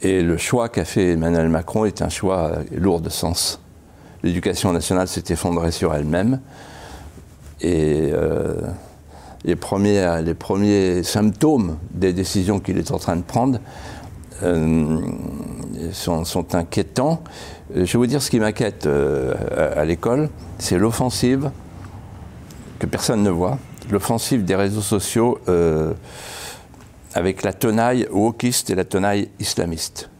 Et 0.00 0.22
le 0.22 0.36
choix 0.36 0.68
qu'a 0.68 0.84
fait 0.84 1.12
Emmanuel 1.12 1.48
Macron 1.48 1.84
est 1.84 2.02
un 2.02 2.08
choix 2.08 2.52
lourd 2.70 3.00
de 3.00 3.08
sens 3.08 3.60
l'éducation 4.22 4.72
nationale 4.72 5.08
s'est 5.08 5.24
effondrée 5.28 5.70
sur 5.70 5.94
elle-même. 5.94 6.40
Et 7.60 8.10
euh, 8.12 8.54
les, 9.44 9.56
premiers, 9.56 10.22
les 10.22 10.34
premiers 10.34 11.02
symptômes 11.02 11.78
des 11.92 12.12
décisions 12.12 12.60
qu'il 12.60 12.78
est 12.78 12.90
en 12.90 12.98
train 12.98 13.16
de 13.16 13.22
prendre 13.22 13.58
sont, 15.92 16.54
inquiétants. 16.54 17.22
Je 17.74 17.82
vais 17.82 17.98
vous 17.98 18.06
dire 18.06 18.22
ce 18.22 18.30
qui 18.30 18.38
m'inquiète 18.38 18.88
à, 19.56 19.84
l'école, 19.84 20.30
c'est 20.58 20.78
l'offensive 20.78 21.50
que 22.78 22.86
personne 22.86 23.22
ne 23.22 23.30
voit, 23.30 23.58
l'offensive 23.90 24.44
des 24.44 24.54
réseaux 24.54 24.82
sociaux 24.82 25.40
avec 27.14 27.42
la 27.42 27.52
tenaille 27.52 28.06
wokiste 28.10 28.70
et 28.70 28.74
la 28.74 28.84
tenaille 28.84 29.30
islamiste. 29.40 30.10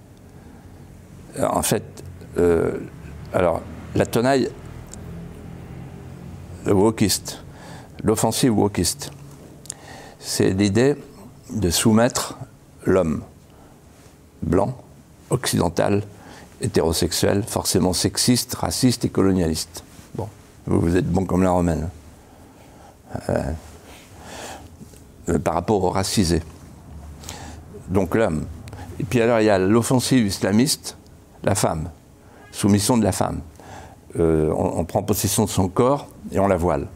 En 1.40 1.62
fait, 1.62 1.84
alors 3.32 3.62
la 3.94 4.06
tenaille 4.06 4.50
wokiste, 6.66 7.44
l'offensive 8.02 8.56
wokiste, 8.58 9.10
c'est 10.18 10.50
l'idée 10.50 10.96
de 11.50 11.70
soumettre 11.70 12.38
l'homme 12.84 13.22
blanc, 14.42 14.76
occidental, 15.30 16.02
hétérosexuel, 16.60 17.44
forcément 17.46 17.92
sexiste, 17.92 18.54
raciste 18.54 19.04
et 19.04 19.08
colonialiste. 19.08 19.84
Bon, 20.14 20.28
vous 20.66 20.96
êtes 20.96 21.08
bon 21.08 21.24
comme 21.24 21.42
la 21.42 21.50
romaine. 21.50 21.88
Euh, 25.28 25.38
par 25.38 25.54
rapport 25.54 25.84
aux 25.84 25.90
racisés. 25.90 26.42
Donc 27.88 28.14
l'homme. 28.14 28.46
Et 28.98 29.04
puis 29.04 29.20
alors 29.20 29.40
il 29.40 29.44
y 29.44 29.50
a 29.50 29.58
l'offensive 29.58 30.26
islamiste, 30.26 30.96
la 31.44 31.54
femme, 31.54 31.90
soumission 32.50 32.96
de 32.96 33.04
la 33.04 33.12
femme. 33.12 33.40
Euh, 34.18 34.50
on, 34.56 34.84
prend 34.84 35.02
possession 35.02 35.44
de 35.44 35.50
son 35.50 35.68
corps 35.68 36.08
et 36.32 36.38
on 36.38 36.48
la 36.48 36.56
voile. 36.56 36.86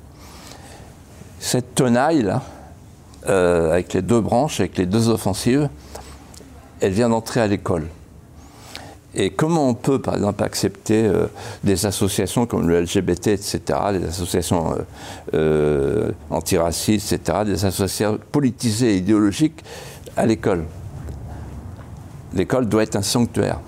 Cette 1.40 1.74
tenaille-là, 1.74 2.42
euh, 3.28 3.72
avec 3.72 3.92
les 3.92 4.02
deux 4.02 4.20
branches, 4.20 4.60
avec 4.60 4.78
les 4.78 4.86
deux 4.86 5.08
offensives, 5.08 5.68
elle 6.80 6.92
vient 6.92 7.10
d'entrer 7.10 7.40
à 7.40 7.46
l'école. 7.46 7.88
Et 9.14 9.30
comment 9.30 9.68
on 9.68 9.74
peut, 9.74 10.00
par 10.00 10.14
exemple, 10.14 10.42
accepter 10.42 11.04
euh, 11.04 11.26
des 11.64 11.84
associations 11.84 12.46
comme 12.46 12.68
le 12.68 12.80
LGBT, 12.80 13.28
etc., 13.28 13.60
des 13.92 14.04
associations 14.06 14.74
antiracistes, 16.30 17.12
etc., 17.12 17.38
des 17.44 17.64
associations 17.64 18.18
politisées 18.30 18.94
et 18.94 18.96
idéologiques 18.96 19.62
à 20.16 20.24
l'école? 20.24 20.64
L'école 22.34 22.68
doit 22.68 22.82
être 22.82 22.96
un 22.96 23.02
sanctuaire. 23.02 23.60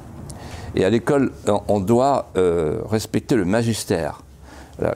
Et 0.75 0.85
à 0.85 0.91
l'école, 0.91 1.33
on 1.69 1.81
doit 1.81 2.31
euh, 2.37 2.81
respecter 2.89 3.37
le 3.37 3.45
magistère. 3.45 4.21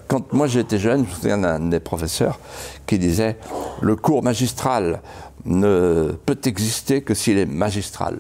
Quand 0.09 0.33
moi 0.33 0.49
j'étais 0.49 0.79
jeune, 0.79 1.05
je 1.05 1.11
me 1.11 1.15
souviens 1.15 1.39
d'un 1.39 1.61
des 1.61 1.79
professeurs 1.79 2.41
qui 2.85 2.99
disait 2.99 3.37
le 3.81 3.95
cours 3.95 4.25
magistral 4.25 5.01
ne 5.45 6.17
peut 6.27 6.39
exister 6.47 7.03
que 7.03 7.15
s'il 7.15 7.39
est 7.39 7.47
magistral. 7.47 8.19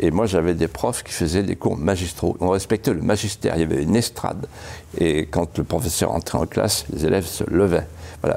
Et 0.00 0.10
moi 0.10 0.26
j'avais 0.26 0.54
des 0.54 0.68
profs 0.68 1.02
qui 1.02 1.12
faisaient 1.12 1.42
des 1.42 1.56
cours 1.56 1.76
magistraux. 1.76 2.36
On 2.40 2.50
respectait 2.50 2.92
le 2.92 3.00
magistère, 3.00 3.54
il 3.56 3.60
y 3.60 3.64
avait 3.64 3.82
une 3.82 3.96
estrade. 3.96 4.46
Et 4.98 5.26
quand 5.26 5.58
le 5.58 5.64
professeur 5.64 6.12
entrait 6.12 6.38
en 6.38 6.46
classe, 6.46 6.84
les 6.92 7.04
élèves 7.06 7.26
se 7.26 7.44
levaient. 7.44 7.86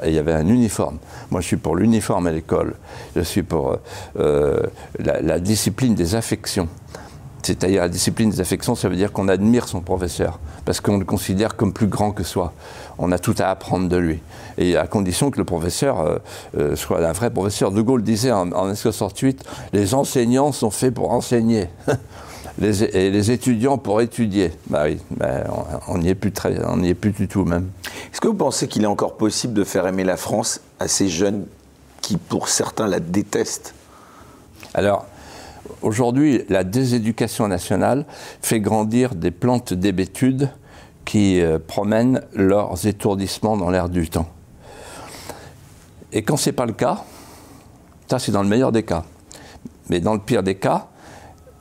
Et 0.02 0.08
il 0.08 0.14
y 0.14 0.18
avait 0.18 0.32
un 0.32 0.46
uniforme. 0.46 0.98
Moi, 1.30 1.40
je 1.40 1.46
suis 1.46 1.56
pour 1.56 1.74
l'uniforme 1.74 2.26
à 2.28 2.30
l'école. 2.30 2.74
Je 3.16 3.22
suis 3.22 3.42
pour 3.42 3.78
euh, 4.18 4.62
la, 4.98 5.40
discipline 5.40 5.94
des 5.94 6.14
affections. 6.14 6.68
C'est-à-dire 7.42 7.82
la 7.82 7.88
discipline 7.88 8.30
des 8.30 8.40
affections, 8.40 8.74
ça 8.74 8.88
veut 8.88 8.96
dire 8.96 9.12
qu'on 9.12 9.28
admire 9.28 9.66
son 9.66 9.80
professeur, 9.80 10.38
parce 10.64 10.80
qu'on 10.80 10.98
le 10.98 11.04
considère 11.04 11.56
comme 11.56 11.72
plus 11.72 11.88
grand 11.88 12.12
que 12.12 12.22
soi. 12.22 12.52
On 12.98 13.10
a 13.10 13.18
tout 13.18 13.34
à 13.38 13.46
apprendre 13.46 13.88
de 13.88 13.96
lui. 13.96 14.20
Et 14.58 14.76
à 14.76 14.86
condition 14.86 15.30
que 15.30 15.38
le 15.38 15.44
professeur 15.44 16.00
euh, 16.00 16.18
euh, 16.56 16.76
soit 16.76 17.04
un 17.04 17.12
vrai 17.12 17.30
professeur. 17.30 17.72
De 17.72 17.82
Gaulle 17.82 18.02
disait 18.02 18.30
en, 18.30 18.52
en 18.52 18.64
1968, 18.64 19.44
les 19.72 19.94
enseignants 19.94 20.52
sont 20.52 20.70
faits 20.70 20.94
pour 20.94 21.10
enseigner. 21.12 21.68
Les, 22.58 22.84
et 22.84 23.10
les 23.10 23.30
étudiants 23.30 23.78
pour 23.78 24.02
étudier. 24.02 24.52
Bah 24.66 24.82
oui, 24.84 24.98
bah, 25.10 25.44
on 25.88 25.96
n'y 25.96 26.10
est 26.10 26.14
plus 26.14 26.32
très, 26.32 26.62
on 26.66 26.76
n'y 26.76 26.90
est 26.90 26.94
plus 26.94 27.12
du 27.12 27.26
tout 27.26 27.46
même. 27.46 27.70
Est-ce 28.12 28.20
que 28.20 28.28
vous 28.28 28.34
pensez 28.34 28.68
qu'il 28.68 28.82
est 28.82 28.86
encore 28.86 29.16
possible 29.16 29.54
de 29.54 29.64
faire 29.64 29.86
aimer 29.86 30.04
la 30.04 30.18
France 30.18 30.60
à 30.78 30.86
ces 30.86 31.08
jeunes 31.08 31.46
qui, 32.02 32.18
pour 32.18 32.48
certains, 32.48 32.86
la 32.86 33.00
détestent? 33.00 33.74
Alors, 34.74 35.06
aujourd'hui, 35.82 36.42
la 36.48 36.64
déséducation 36.64 37.48
nationale 37.48 38.06
fait 38.40 38.60
grandir 38.60 39.14
des 39.14 39.30
plantes 39.30 39.72
d'hébétude 39.74 40.50
qui 41.04 41.40
euh, 41.40 41.58
promènent 41.58 42.22
leurs 42.34 42.86
étourdissements 42.86 43.56
dans 43.56 43.70
l'air 43.70 43.88
du 43.88 44.08
temps. 44.08 44.28
Et 46.12 46.22
quand 46.22 46.36
ce 46.36 46.50
n'est 46.50 46.56
pas 46.56 46.66
le 46.66 46.72
cas, 46.72 47.04
ça 48.08 48.18
c'est 48.18 48.32
dans 48.32 48.42
le 48.42 48.48
meilleur 48.48 48.72
des 48.72 48.82
cas, 48.82 49.04
mais 49.88 50.00
dans 50.00 50.14
le 50.14 50.20
pire 50.20 50.42
des 50.42 50.54
cas, 50.54 50.88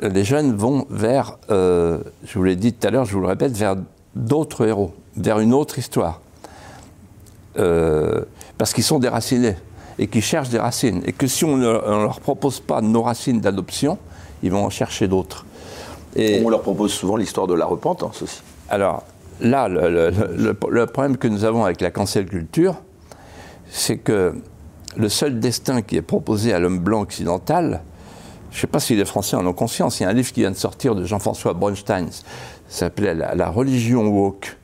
les 0.01 0.23
jeunes 0.23 0.55
vont 0.55 0.85
vers, 0.89 1.37
euh, 1.49 1.99
je 2.23 2.37
vous 2.37 2.43
l'ai 2.43 2.55
dit 2.55 2.73
tout 2.73 2.87
à 2.87 2.91
l'heure, 2.91 3.05
je 3.05 3.13
vous 3.13 3.21
le 3.21 3.27
répète, 3.27 3.55
vers 3.55 3.75
d'autres 4.15 4.67
héros, 4.67 4.93
vers 5.15 5.39
une 5.39 5.53
autre 5.53 5.77
histoire. 5.79 6.21
Euh, 7.57 8.21
parce 8.57 8.73
qu'ils 8.73 8.83
sont 8.83 8.99
déracinés 8.99 9.55
et 10.01 10.07
qu'ils 10.07 10.23
cherchent 10.23 10.49
des 10.49 10.57
racines. 10.59 11.01
Et 11.05 11.13
que 11.13 11.27
si 11.27 11.45
on 11.45 11.55
ne 11.57 11.65
leur 11.67 12.19
propose 12.19 12.59
pas 12.59 12.81
nos 12.81 13.03
racines 13.03 13.39
d'adoption, 13.39 13.99
ils 14.41 14.51
vont 14.51 14.65
en 14.65 14.69
chercher 14.71 15.07
d'autres. 15.07 15.45
Et 16.15 16.41
on 16.43 16.49
leur 16.49 16.61
propose 16.63 16.91
souvent 16.91 17.15
l'histoire 17.17 17.45
de 17.45 17.53
la 17.53 17.65
repentance 17.65 18.21
aussi. 18.23 18.41
Alors 18.69 19.03
là, 19.39 19.67
le, 19.67 19.89
le- 19.89 20.09
le- 20.35 20.57
le 20.69 20.85
problème 20.87 21.17
que 21.17 21.27
nous 21.27 21.43
avons 21.45 21.63
avec 21.63 21.79
la 21.81 21.91
cancel 21.91 22.25
culture, 22.25 22.75
c'est 23.69 23.97
que 23.97 24.33
le 24.97 25.07
seul 25.07 25.39
destin 25.39 25.81
qui 25.83 25.97
est 25.97 26.01
proposé 26.01 26.51
à 26.51 26.59
l'homme 26.59 26.79
blanc 26.79 27.01
occidental, 27.01 27.81
je 28.49 28.57
ne 28.57 28.61
sais 28.61 28.67
pas 28.67 28.79
si 28.81 28.95
les 28.95 29.05
Français 29.05 29.35
en 29.37 29.45
ont 29.45 29.53
conscience, 29.53 29.99
il 29.99 30.03
y 30.03 30.05
a 30.05 30.09
un 30.09 30.13
livre 30.13 30.33
qui 30.33 30.39
vient 30.41 30.51
de 30.51 30.57
sortir 30.57 30.95
de 30.95 31.05
Jean-François 31.05 31.53
Bronstein, 31.53 32.07
s'appelait 32.67 33.13
la, 33.13 33.35
La 33.35 33.49
religion 33.49 34.07
woke. 34.07 34.57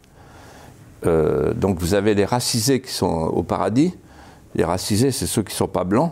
Euh, 1.05 1.53
donc 1.53 1.79
vous 1.79 1.93
avez 1.93 2.15
les 2.15 2.25
racisés 2.25 2.81
qui 2.81 2.91
sont 2.91 3.05
au 3.07 3.43
paradis, 3.43 3.93
les 4.57 4.65
racisés 4.65 5.11
c'est 5.11 5.27
ceux 5.27 5.43
qui 5.43 5.53
ne 5.53 5.57
sont 5.57 5.67
pas 5.67 5.83
blancs, 5.83 6.11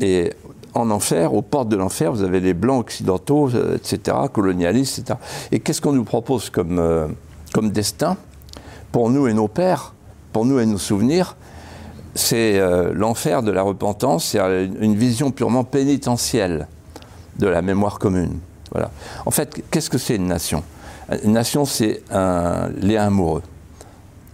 et 0.00 0.32
en 0.76 0.90
enfer, 0.90 1.34
aux 1.34 1.42
portes 1.42 1.68
de 1.68 1.76
l'enfer, 1.76 2.12
vous 2.12 2.22
avez 2.22 2.40
les 2.40 2.54
blancs 2.54 2.80
occidentaux, 2.80 3.50
euh, 3.54 3.76
etc., 3.76 4.16
colonialistes, 4.32 4.98
etc. 4.98 5.18
Et 5.50 5.60
qu'est-ce 5.60 5.80
qu'on 5.80 5.92
nous 5.92 6.04
propose 6.04 6.50
comme, 6.50 6.78
euh, 6.78 7.08
comme 7.52 7.70
destin 7.70 8.16
pour 8.92 9.10
nous 9.10 9.26
et 9.26 9.34
nos 9.34 9.48
pères, 9.48 9.94
pour 10.32 10.44
nous 10.44 10.58
et 10.58 10.66
nos 10.66 10.78
souvenirs? 10.78 11.36
C'est 12.14 12.58
euh, 12.58 12.92
l'enfer 12.94 13.42
de 13.42 13.50
la 13.50 13.62
repentance, 13.62 14.26
c'est 14.26 14.38
une, 14.38 14.94
vision 14.94 15.30
purement 15.30 15.64
pénitentielle 15.64 16.66
de 17.38 17.46
la 17.46 17.62
mémoire 17.62 17.98
commune. 17.98 18.38
Voilà. 18.72 18.90
En 19.24 19.30
fait, 19.30 19.62
qu'est-ce 19.70 19.90
que 19.90 19.98
c'est 19.98 20.16
une 20.16 20.26
nation? 20.26 20.62
Une 21.24 21.32
nation, 21.32 21.64
c'est 21.64 22.02
un 22.10 22.68
lien 22.80 23.06
amoureux. 23.06 23.42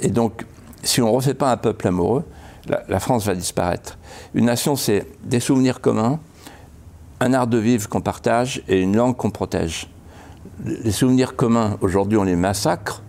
Et 0.00 0.08
donc, 0.08 0.44
si 0.82 1.02
on 1.02 1.06
ne 1.06 1.14
refait 1.14 1.34
pas 1.34 1.50
un 1.50 1.56
peuple 1.56 1.88
amoureux, 1.88 2.24
la, 2.66 3.00
France 3.00 3.26
va 3.26 3.34
disparaître. 3.34 3.98
Une 4.34 4.46
nation, 4.46 4.76
c'est 4.76 5.06
des 5.24 5.40
souvenirs 5.40 5.80
communs, 5.80 6.20
un 7.20 7.32
art 7.34 7.46
de 7.46 7.58
vivre 7.58 7.88
qu'on 7.88 8.00
partage 8.00 8.62
et 8.68 8.80
une 8.80 8.96
langue 8.96 9.16
qu'on 9.16 9.30
protège. 9.30 9.88
Les 10.64 10.92
souvenirs 10.92 11.36
communs, 11.36 11.76
aujourd'hui, 11.80 12.18
on 12.18 12.24
les 12.24 12.36
massacre 12.36 13.02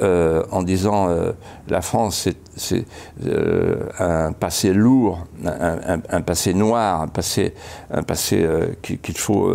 euh, 0.00 0.42
en 0.50 0.62
disant 0.62 1.08
euh, 1.08 1.32
la 1.68 1.80
France, 1.82 2.28
c'est- 2.56 2.84
euh, 3.26 3.86
un 3.98 4.32
passé 4.32 4.72
lourd, 4.72 5.26
un, 5.44 6.20
passé 6.20 6.54
noir, 6.54 7.00
un 7.00 7.08
passé, 7.08 7.54
euh, 7.90 8.68
qui- 8.82 8.98
qu'il 8.98 9.16
faut 9.16 9.52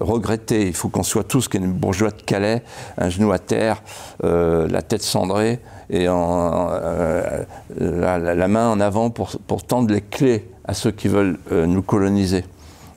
regretter. 0.00 0.66
Il 0.66 0.74
faut 0.74 0.88
qu'on 0.88 1.02
soit 1.02 1.24
tous 1.24 1.48
comme 1.48 1.62
les 1.62 1.66
bourgeois 1.68 2.10
de 2.10 2.22
Calais, 2.22 2.62
un 2.98 3.08
genou 3.08 3.32
à 3.32 3.38
terre, 3.38 3.82
la 4.22 4.82
tête 4.82 5.02
cendrée 5.02 5.60
et 5.90 6.04
la, 6.06 7.46
main 8.48 8.70
en 8.70 8.80
avant 8.80 9.10
pour, 9.10 9.36
tendre 9.66 9.92
les 9.92 10.00
clés 10.02 10.48
à 10.64 10.74
ceux 10.74 10.90
qui 10.92 11.08
veulent 11.08 11.38
nous 11.50 11.82
coloniser. 11.82 12.44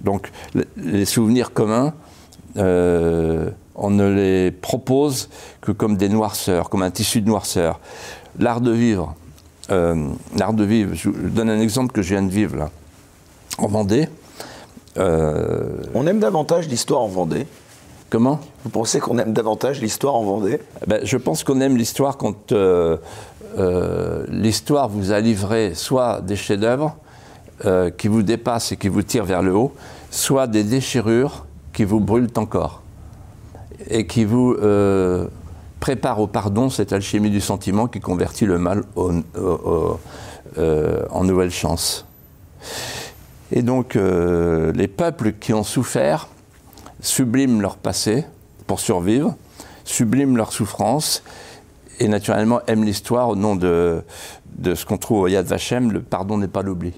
Donc 0.01 0.31
le- 0.53 0.67
les 0.77 1.05
souvenirs 1.05 1.53
communs, 1.53 1.93
on 3.75 3.89
ne 3.89 4.09
les 4.13 4.51
propose 4.51 5.29
que 5.61 5.71
comme 5.71 5.97
des 5.97 6.09
noirceurs, 6.09 6.69
comme 6.69 6.83
un 6.83 6.91
tissu 6.91 7.21
de 7.21 7.27
noirceur. 7.27 7.79
L'art 8.39 8.61
de 8.61 8.71
vivre, 8.71 9.15
euh, 9.71 10.09
l'art 10.35 10.53
de 10.53 10.63
vivre, 10.63 10.93
je 10.93 11.09
vous 11.09 11.29
donne 11.29 11.49
un 11.49 11.59
exemple 11.59 11.91
que 11.91 12.01
je 12.01 12.09
viens 12.09 12.23
de 12.23 12.31
vivre 12.31 12.55
là, 12.55 12.69
en 13.57 13.67
Vendée. 13.67 14.07
Euh, 14.97 15.77
On 15.93 16.05
aime 16.05 16.19
davantage 16.19 16.67
l'histoire 16.67 17.01
en 17.01 17.07
Vendée. 17.07 17.47
comment? 18.09 18.39
Vous 18.63 18.69
pensez 18.69 18.99
qu'on 18.99 19.17
aime 19.17 19.33
davantage 19.33 19.81
l'histoire 19.81 20.15
en 20.15 20.23
Vendée? 20.23 20.59
Ben, 20.85 20.99
Je 21.03 21.17
pense 21.17 21.43
qu'on 21.43 21.59
aime 21.61 21.77
l'histoire 21.77 22.17
quand 22.17 22.51
euh, 22.51 22.97
l'histoire 24.29 24.89
vous 24.89 25.11
a 25.11 25.19
livré 25.19 25.73
soit 25.75 26.21
des 26.21 26.35
chefs-d'œuvre 26.35 26.97
qui 27.97 28.09
vous 28.09 28.23
dépassent 28.23 28.73
et 28.73 28.77
qui 28.77 28.89
vous 28.89 29.03
tirent 29.03 29.23
vers 29.23 29.41
le 29.41 29.55
haut, 29.55 29.71
soit 30.11 30.47
des 30.47 30.65
déchirures 30.65 31.45
qui 31.71 31.85
vous 31.85 32.01
brûlent 32.01 32.27
encore 32.35 32.82
et 33.93 34.07
qui 34.07 34.25
vous 34.25 34.55
euh, 34.61 35.27
préparent 35.79 36.19
au 36.19 36.27
pardon, 36.27 36.69
cette 36.69 36.93
alchimie 36.93 37.29
du 37.29 37.41
sentiment 37.41 37.87
qui 37.87 37.99
convertit 37.99 38.45
le 38.45 38.57
mal 38.57 38.83
au- 38.95 39.11
au- 39.11 39.39
au- 39.39 39.99
euh, 40.57 41.03
en 41.11 41.23
nouvelle 41.23 41.51
chance. 41.51 42.05
Et 43.51 43.61
donc, 43.61 43.95
euh, 43.95 44.71
les 44.73 44.87
peuples 44.87 45.33
qui 45.33 45.53
ont 45.53 45.63
souffert 45.63 46.27
subliment 47.01 47.61
leur 47.61 47.77
passé 47.77 48.25
pour 48.65 48.79
survivre, 48.79 49.35
subliment 49.83 50.35
leur 50.37 50.53
souffrance 50.53 51.21
et 51.99 52.07
naturellement 52.07 52.61
aiment 52.67 52.83
l'histoire 52.85 53.29
au 53.29 53.35
nom 53.35 53.55
de, 53.55 54.01
de 54.57 54.73
ce 54.73 54.85
qu'on 54.85 54.97
trouve 54.97 55.21
au 55.21 55.27
Yad 55.27 55.45
Vashem, 55.45 55.91
le 55.91 56.01
pardon 56.01 56.37
n'est 56.37 56.47
pas 56.47 56.63
l'oubli. 56.63 56.93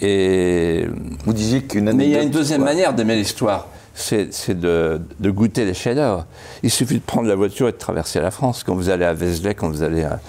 Et 0.00 0.86
Vous 1.26 1.32
disiez 1.32 1.62
qu'une 1.62 1.92
mais 1.92 2.06
il 2.06 2.10
y 2.10 2.16
a 2.16 2.22
une 2.22 2.30
deuxième 2.30 2.64
manière 2.64 2.94
d'aimer 2.94 3.16
l'histoire, 3.16 3.68
c'est 3.94 4.58
de, 4.58 5.00
goûter 5.20 5.64
les 5.64 5.74
chefs-d'œuvre. 5.74 6.26
Il 6.62 6.70
suffit 6.70 6.94
de 6.94 7.00
prendre 7.00 7.28
la 7.28 7.34
voiture 7.34 7.68
et 7.68 7.72
de 7.72 7.76
traverser 7.76 8.20
la 8.20 8.30
France. 8.30 8.64
Quand 8.64 8.74
vous 8.74 8.88
allez 8.88 9.04
à 9.04 9.14
Vézelay, 9.14 9.54
quand 9.54 9.68
vous 9.68 9.82
allez 9.82 10.04
à... 10.04 10.20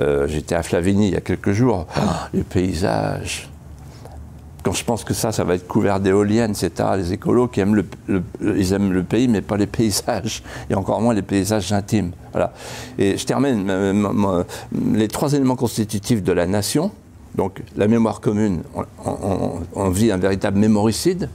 euh, 0.00 0.26
J'étais 0.28 0.54
à 0.54 0.62
Flavigny 0.62 1.08
il 1.08 1.14
y 1.14 1.16
a 1.16 1.20
quelques 1.20 1.52
jours. 1.52 1.86
Ah, 1.94 2.28
les 2.32 2.42
paysages 2.42 3.48
quand 4.66 4.72
je 4.72 4.84
pense 4.84 5.04
que 5.04 5.14
ça, 5.14 5.30
ça 5.30 5.44
va 5.44 5.54
être 5.54 5.68
couvert 5.68 6.00
d'éoliennes, 6.00 6.50
etc., 6.50 6.88
les 6.96 7.12
écolos 7.12 7.46
qui 7.46 7.60
aiment 7.60 7.76
le, 7.76 8.22
ils 8.56 8.72
aiment 8.72 8.92
le 8.92 9.04
pays, 9.04 9.28
mais 9.28 9.40
pas 9.40 9.56
les 9.56 9.68
paysages, 9.68 10.42
et 10.68 10.74
encore 10.74 11.00
moins 11.00 11.14
les 11.14 11.22
paysages 11.22 11.72
intimes. 11.72 12.10
Voilà. 12.32 12.52
Et 12.98 13.16
je 13.16 13.24
termine, 13.24 13.70
les 14.92 15.06
trois 15.06 15.34
éléments 15.34 15.54
constitutifs 15.54 16.20
de 16.20 16.32
la 16.32 16.48
nation, 16.48 16.90
donc 17.36 17.62
la 17.76 17.86
mémoire 17.86 18.20
commune, 18.20 18.64
on 19.04 19.88
vit 19.90 20.10
un 20.10 20.16
véritable 20.16 20.58
mémoricide. 20.58 21.28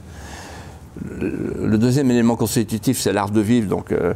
Le 0.99 1.77
deuxième 1.77 2.11
élément 2.11 2.35
constitutif, 2.35 2.99
c'est 2.99 3.13
l'art 3.13 3.31
de 3.31 3.41
vivre. 3.41 3.69
Donc, 3.69 3.91
euh, 3.91 4.13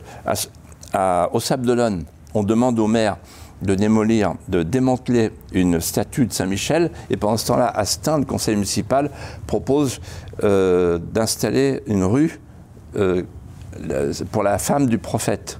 au 1.31 1.39
Sable 1.39 2.03
on 2.33 2.43
demande 2.43 2.79
au 2.79 2.87
maire 2.87 3.17
de 3.61 3.75
démolir, 3.75 4.35
de 4.49 4.63
démanteler 4.63 5.31
une 5.53 5.79
statue 5.79 6.25
de 6.25 6.33
Saint-Michel, 6.33 6.91
et 7.09 7.15
pendant 7.15 7.37
ce 7.37 7.47
temps-là, 7.47 7.67
à 7.67 7.83
le 8.17 8.25
conseil 8.25 8.55
municipal 8.55 9.09
propose 9.47 10.01
euh, 10.43 10.97
d'installer 10.97 11.81
une 11.87 12.03
rue 12.03 12.41
euh, 12.97 13.23
pour 14.31 14.43
la 14.43 14.57
femme 14.57 14.87
du 14.87 14.97
prophète. 14.97 15.59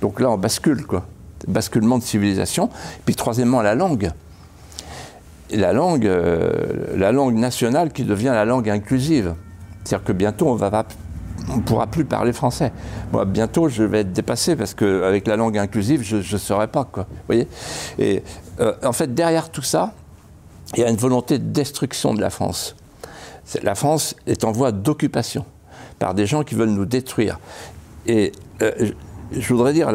Donc 0.00 0.20
là, 0.20 0.30
on 0.30 0.38
bascule, 0.38 0.84
quoi. 0.84 1.06
Basculement 1.46 1.98
de 1.98 2.02
civilisation. 2.02 2.70
Puis 3.04 3.14
troisièmement, 3.14 3.62
la 3.62 3.74
langue. 3.74 4.10
La 5.52 5.72
langue, 5.72 6.10
la 6.96 7.12
langue 7.12 7.34
nationale 7.34 7.92
qui 7.92 8.04
devient 8.04 8.26
la 8.26 8.44
langue 8.44 8.68
inclusive. 8.68 9.34
C'est-à-dire 9.84 10.04
que 10.04 10.12
bientôt, 10.12 10.48
on 10.48 10.54
va 10.54 10.70
ne 11.56 11.60
pourra 11.62 11.86
plus 11.86 12.04
parler 12.04 12.32
français. 12.32 12.72
Moi, 13.12 13.24
bientôt, 13.24 13.68
je 13.68 13.82
vais 13.82 14.00
être 14.00 14.12
dépassé 14.12 14.56
parce 14.56 14.74
qu'avec 14.74 15.26
la 15.26 15.36
langue 15.36 15.58
inclusive, 15.58 16.02
je 16.02 16.16
ne 16.16 16.38
saurais 16.38 16.68
pas. 16.68 16.84
Quoi, 16.84 17.06
voyez? 17.26 17.48
Et 17.98 18.22
euh, 18.60 18.74
en 18.84 18.92
fait, 18.92 19.14
derrière 19.14 19.50
tout 19.50 19.62
ça, 19.62 19.94
il 20.74 20.80
y 20.80 20.84
a 20.84 20.90
une 20.90 20.96
volonté 20.96 21.38
de 21.38 21.44
destruction 21.44 22.14
de 22.14 22.20
la 22.20 22.30
France. 22.30 22.76
La 23.62 23.74
France 23.74 24.14
est 24.26 24.44
en 24.44 24.52
voie 24.52 24.70
d'occupation 24.70 25.44
par 25.98 26.14
des 26.14 26.26
gens 26.26 26.44
qui 26.44 26.54
veulent 26.54 26.70
nous 26.70 26.86
détruire. 26.86 27.38
Et 28.06 28.32
euh, 28.62 28.92
je, 29.32 29.52
voudrais 29.52 29.72
dire, 29.72 29.90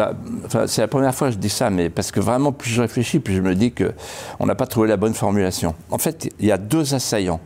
c'est 0.68 0.82
la 0.82 0.88
première 0.88 1.16
fois 1.16 1.30
que 1.30 1.34
je 1.34 1.40
dis 1.40 1.50
ça, 1.50 1.70
mais 1.70 1.90
parce 1.90 2.12
que 2.12 2.20
vraiment, 2.20 2.52
plus 2.52 2.70
je 2.70 2.82
réfléchis, 2.82 3.20
plus 3.20 3.36
je 3.36 3.42
me 3.42 3.56
dis 3.56 3.72
qu'on 3.72 4.46
n'a 4.46 4.56
pas 4.56 4.68
trouvé 4.68 4.90
la 4.90 4.98
bonne 4.98 5.14
formulation. 5.14 5.74
En 5.90 5.98
fait, 5.98 6.30
il 6.40 6.46
y 6.46 6.52
a 6.52 6.58
deux 6.58 6.94
assaillants 6.94 7.40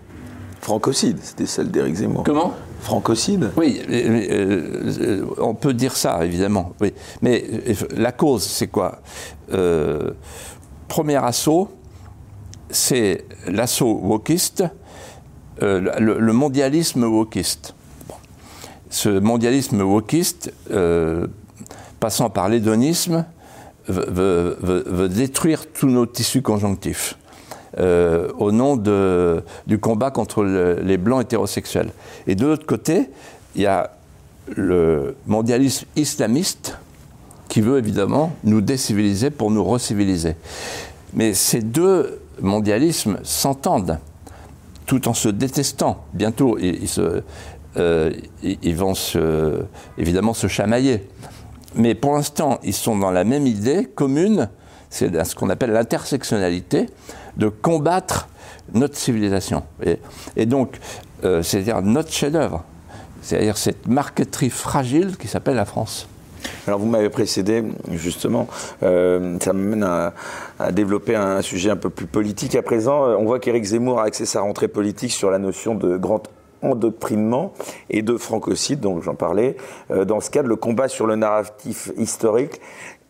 Francocide, 0.61 1.17
c'était 1.21 1.45
celle 1.45 1.71
d'Éric 1.71 1.95
Zemmour. 1.95 2.23
Comment? 2.23 2.53
Francocide 2.81 3.51
Oui, 3.57 3.81
euh, 3.89 5.25
on 5.39 5.53
peut 5.53 5.73
dire 5.73 5.95
ça, 5.95 6.23
évidemment. 6.25 6.73
Oui. 6.79 6.93
Mais 7.21 7.45
la 7.95 8.11
cause, 8.11 8.43
c'est 8.43 8.67
quoi? 8.67 8.99
Premier 10.87 11.17
assaut, 11.17 11.69
c'est 12.69 13.25
l'assaut 13.47 13.99
wokiste, 14.01 14.63
le, 15.61 16.31
mondialisme 16.31 17.03
wokiste. 17.03 17.75
Ce 18.89 19.09
mondialisme 19.09 19.81
wokiste, 19.81 20.53
passant 21.99 22.29
par 22.29 22.47
l'hédonisme, 22.47 23.25
veut, 23.89 25.09
détruire 25.09 25.71
tous 25.71 25.87
nos 25.87 26.05
tissus 26.05 26.41
conjonctifs. 26.41 27.17
Euh, 27.77 28.29
au 28.39 28.51
nom 28.51 28.77
du 29.67 29.79
combat 29.79 30.09
contre 30.09 30.43
les 30.43 30.97
blancs 30.97 31.21
hétérosexuels. 31.21 31.91
Et 32.25 32.35
de 32.35 32.47
l'autre 32.47 32.65
côté, 32.65 33.09
il 33.55 33.61
y 33.61 33.67
a 33.67 33.91
le 34.55 35.15
mondialisme 35.27 35.85
islamiste 35.95 36.77
qui 37.47 37.61
veut 37.61 37.77
évidemment 37.77 38.33
nous 38.43 38.61
déciviliser 38.61 39.29
pour 39.29 39.51
nous 39.51 39.63
reciviliser. 39.63 40.35
Mais 41.13 41.33
ces 41.33 41.61
deux 41.61 42.19
mondialismes 42.41 43.19
s'entendent 43.23 43.99
tout 44.85 45.07
en 45.07 45.13
se 45.13 45.29
détestant. 45.29 46.03
Bientôt, 46.13 46.57
ils, 46.57 46.89
euh, 47.77 48.11
vont 48.75 48.93
évidemment 49.97 50.33
se 50.33 50.47
chamailler 50.47 51.03
mais 51.75 51.95
pour 51.95 52.13
l'instant, 52.15 52.59
ils 52.63 52.73
sont 52.73 52.97
dans 52.97 53.11
la 53.11 53.23
même 53.23 53.45
idée 53.45 53.85
commune, 53.85 54.49
c'est 54.89 55.23
ce 55.23 55.35
qu'on 55.35 55.49
appelle 55.49 55.71
l'intersectionnalité, 55.71 56.87
de 57.39 57.49
combattre 57.49 58.27
notre 58.73 58.95
civilisation. 58.95 59.63
Et, 60.35 60.45
donc, 60.45 60.77
euh, 61.23 61.41
c'est-à-dire 61.41 61.81
notre 61.81 62.11
chef-d'œuvre, 62.11 62.63
c'est-à-dire 63.21 63.57
cette 63.57 63.87
marqueterie 63.87 64.51
fragile 64.51 65.17
qui 65.17 65.27
s'appelle 65.27 65.55
la 65.55 65.65
France. 65.65 66.07
Alors 66.67 66.79
vous 66.79 66.85
m'avez 66.85 67.09
précédé, 67.09 67.63
justement, 67.91 68.47
euh, 68.83 69.37
ça 69.41 69.51
m'amène 69.51 69.83
à, 69.83 70.13
développer 70.71 71.15
un 71.15 71.41
sujet 71.41 71.69
un 71.69 71.75
peu 71.75 71.89
plus 71.89 72.05
politique. 72.05 72.55
À 72.55 72.61
présent, 72.61 73.03
on 73.17 73.25
voit 73.25 73.39
qu'Éric 73.39 73.63
Zemmour 73.63 73.99
a 73.99 74.03
axé 74.03 74.25
sa 74.25 74.41
rentrée 74.41 74.67
politique 74.67 75.11
sur 75.11 75.31
la 75.31 75.39
notion 75.39 75.75
de 75.75 75.97
grand 75.97 76.29
endoctrinement 76.61 77.53
et 77.89 78.01
de 78.01 78.17
francocide, 78.17 78.79
donc 78.79 79.03
j'en 79.03 79.15
parlais. 79.15 79.55
Euh, 79.91 80.05
dans 80.05 80.19
ce 80.19 80.29
cadre, 80.29 80.49
le 80.49 80.55
combat 80.55 80.87
sur 80.87 81.07
le 81.07 81.15
narratif 81.15 81.91
historique, 81.97 82.59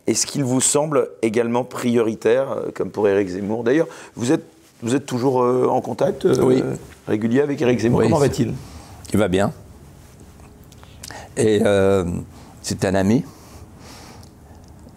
est-ce 0.10 0.26
qu'il 0.26 0.44
vous 0.44 0.62
semble 0.62 1.10
également 1.22 1.64
prioritaire, 1.64 2.52
euh, 2.52 2.72
comme 2.74 2.90
pour 2.90 3.08
Éric 3.08 3.30
Zemmour 3.30 3.64
D'ailleurs, 3.64 3.88
vous 4.16 4.32
êtes, 4.32 4.46
vous 4.82 4.96
êtes 4.96 5.06
toujours 5.06 5.44
euh, 5.44 5.68
en 5.68 5.82
contact 5.82 6.28
régulier 7.08 7.42
avec 7.42 7.62
Éric 7.62 7.80
Zemmour 7.80 8.02
Comment 8.02 8.18
va-t-il? 8.18 8.54
Il 9.14 9.20
va 9.20 9.28
bien. 9.28 9.52
Et 11.38 11.62
c'est 12.62 12.86
un 12.86 12.96
ami. 12.96 13.24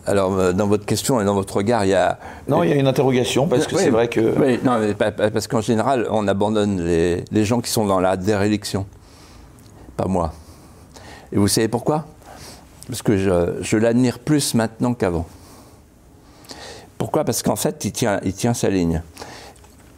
Alors, 0.05 0.33
euh, 0.35 0.53
dans 0.53 0.67
votre 0.67 0.85
question 0.85 1.21
et 1.21 1.25
dans 1.25 1.35
votre 1.35 1.57
regard, 1.57 1.85
il 1.85 1.91
y 1.91 1.95
a. 1.95 2.19
Non, 2.49 2.65
il 2.65 2.71
y 2.71 2.73
a 2.73 2.77
une 2.77 2.89
interrogation, 2.89 3.47
parce 3.47 3.67
que 3.67 3.77
c'est 3.77 3.91
vrai 3.91 4.09
que. 4.09 4.35
Oui, 4.39 4.59
non, 4.65 4.81
parce 4.99 5.47
qu'en 5.47 5.61
général, 5.61 6.09
on 6.11 6.27
abandonne 6.27 6.83
les, 6.83 7.45
gens 7.45 7.61
qui 7.61 7.71
sont 7.71 7.87
dans 7.87 8.01
la 8.01 8.17
déréliction. 8.17 8.87
Pas 9.97 10.07
moi. 10.07 10.33
Et 11.31 11.37
vous 11.37 11.49
savez 11.49 11.69
pourquoi? 11.69 12.07
Parce 12.89 13.03
que 13.03 13.17
je, 13.17 13.77
l'admire 13.77 14.19
plus 14.19 14.55
maintenant 14.55 14.95
qu'avant. 14.95 15.27
Pourquoi? 16.99 17.25
Parce 17.25 17.43
qu'en 17.43 17.57
fait, 17.57 17.85
il 17.85 17.93
tient, 17.93 18.21
il 18.25 18.33
tient 18.33 18.55
sa 18.55 18.69
ligne. 18.69 19.03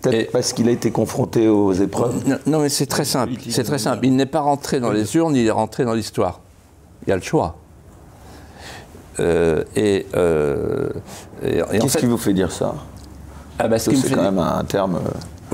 Peut-être 0.03 0.33
parce 0.33 0.53
qu'il 0.53 0.68
a 0.68 0.70
été 0.70 0.90
confronté 0.90 1.49
aux 1.49 1.73
épreuves. 1.73 2.23
Non, 2.47 2.61
mais 2.61 2.68
c'est 2.68 2.87
très 2.87 3.05
simple. 3.05 3.35
C'est 3.49 3.64
très 3.64 3.79
simple. 3.79 4.05
Il 4.05 4.16
n'est 4.16 4.27
pas 4.27 4.40
rentré 4.40 4.81
dans 4.81 4.92
les 4.92 5.16
urnes, 5.16 5.35
il 5.35 5.47
est 5.47 5.51
rentré 5.51 5.85
dans 5.85 5.94
l'histoire. 5.94 6.40
Il 7.07 7.11
y 7.11 7.12
a 7.12 7.16
le 7.16 7.23
choix. 7.23 7.57
Euh, 9.20 9.64
et, 9.77 10.07
euh, 10.14 10.88
Qu'est-ce 11.42 11.99
qui 11.99 12.07
vous 12.07 12.18
fait 12.18 12.33
dire 12.33 12.53
ça? 12.53 12.75
Ah 13.59 13.68
bah, 13.68 13.79
C'est 13.79 13.92
quand 14.11 14.23
même 14.23 14.38
un 14.38 14.64
terme. 14.64 15.01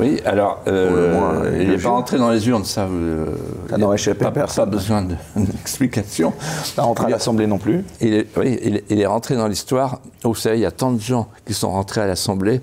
Euh, 0.01 0.13
oui, 0.13 0.21
alors, 0.25 0.63
il 0.67 1.69
n'est 1.69 1.79
pas 1.79 1.91
rentré 1.91 2.19
dans 2.19 2.31
les 2.31 2.49
urnes, 2.49 2.65
ça. 2.65 2.89
ça 3.69 3.79
n'aurait 3.79 3.97
échappé 3.97 4.25
à 4.25 4.31
personne. 4.31 4.65
Pas 4.65 4.71
besoin 4.71 5.07
d'explication. 5.37 6.33
pas 6.77 6.83
rentré 6.83 7.07
à 7.07 7.11
l'Assemblée 7.11 7.47
non 7.47 7.59
plus. 7.59 7.85
Il 8.01 8.15
est, 8.15 8.27
oui, 8.37 8.83
il 8.89 9.01
est, 9.01 9.07
rentré 9.07 9.37
dans 9.37 9.49
l'histoire. 9.49 10.01
Vous 10.23 10.35
savez, 10.35 10.59
il 10.59 10.63
y 10.63 10.67
a 10.67 10.71
tant 10.71 10.93
de 10.93 11.01
gens 11.01 11.29
qui 11.47 11.55
sont 11.55 11.71
rentrés 11.71 12.01
à 12.01 12.07
l'Assemblée 12.07 12.61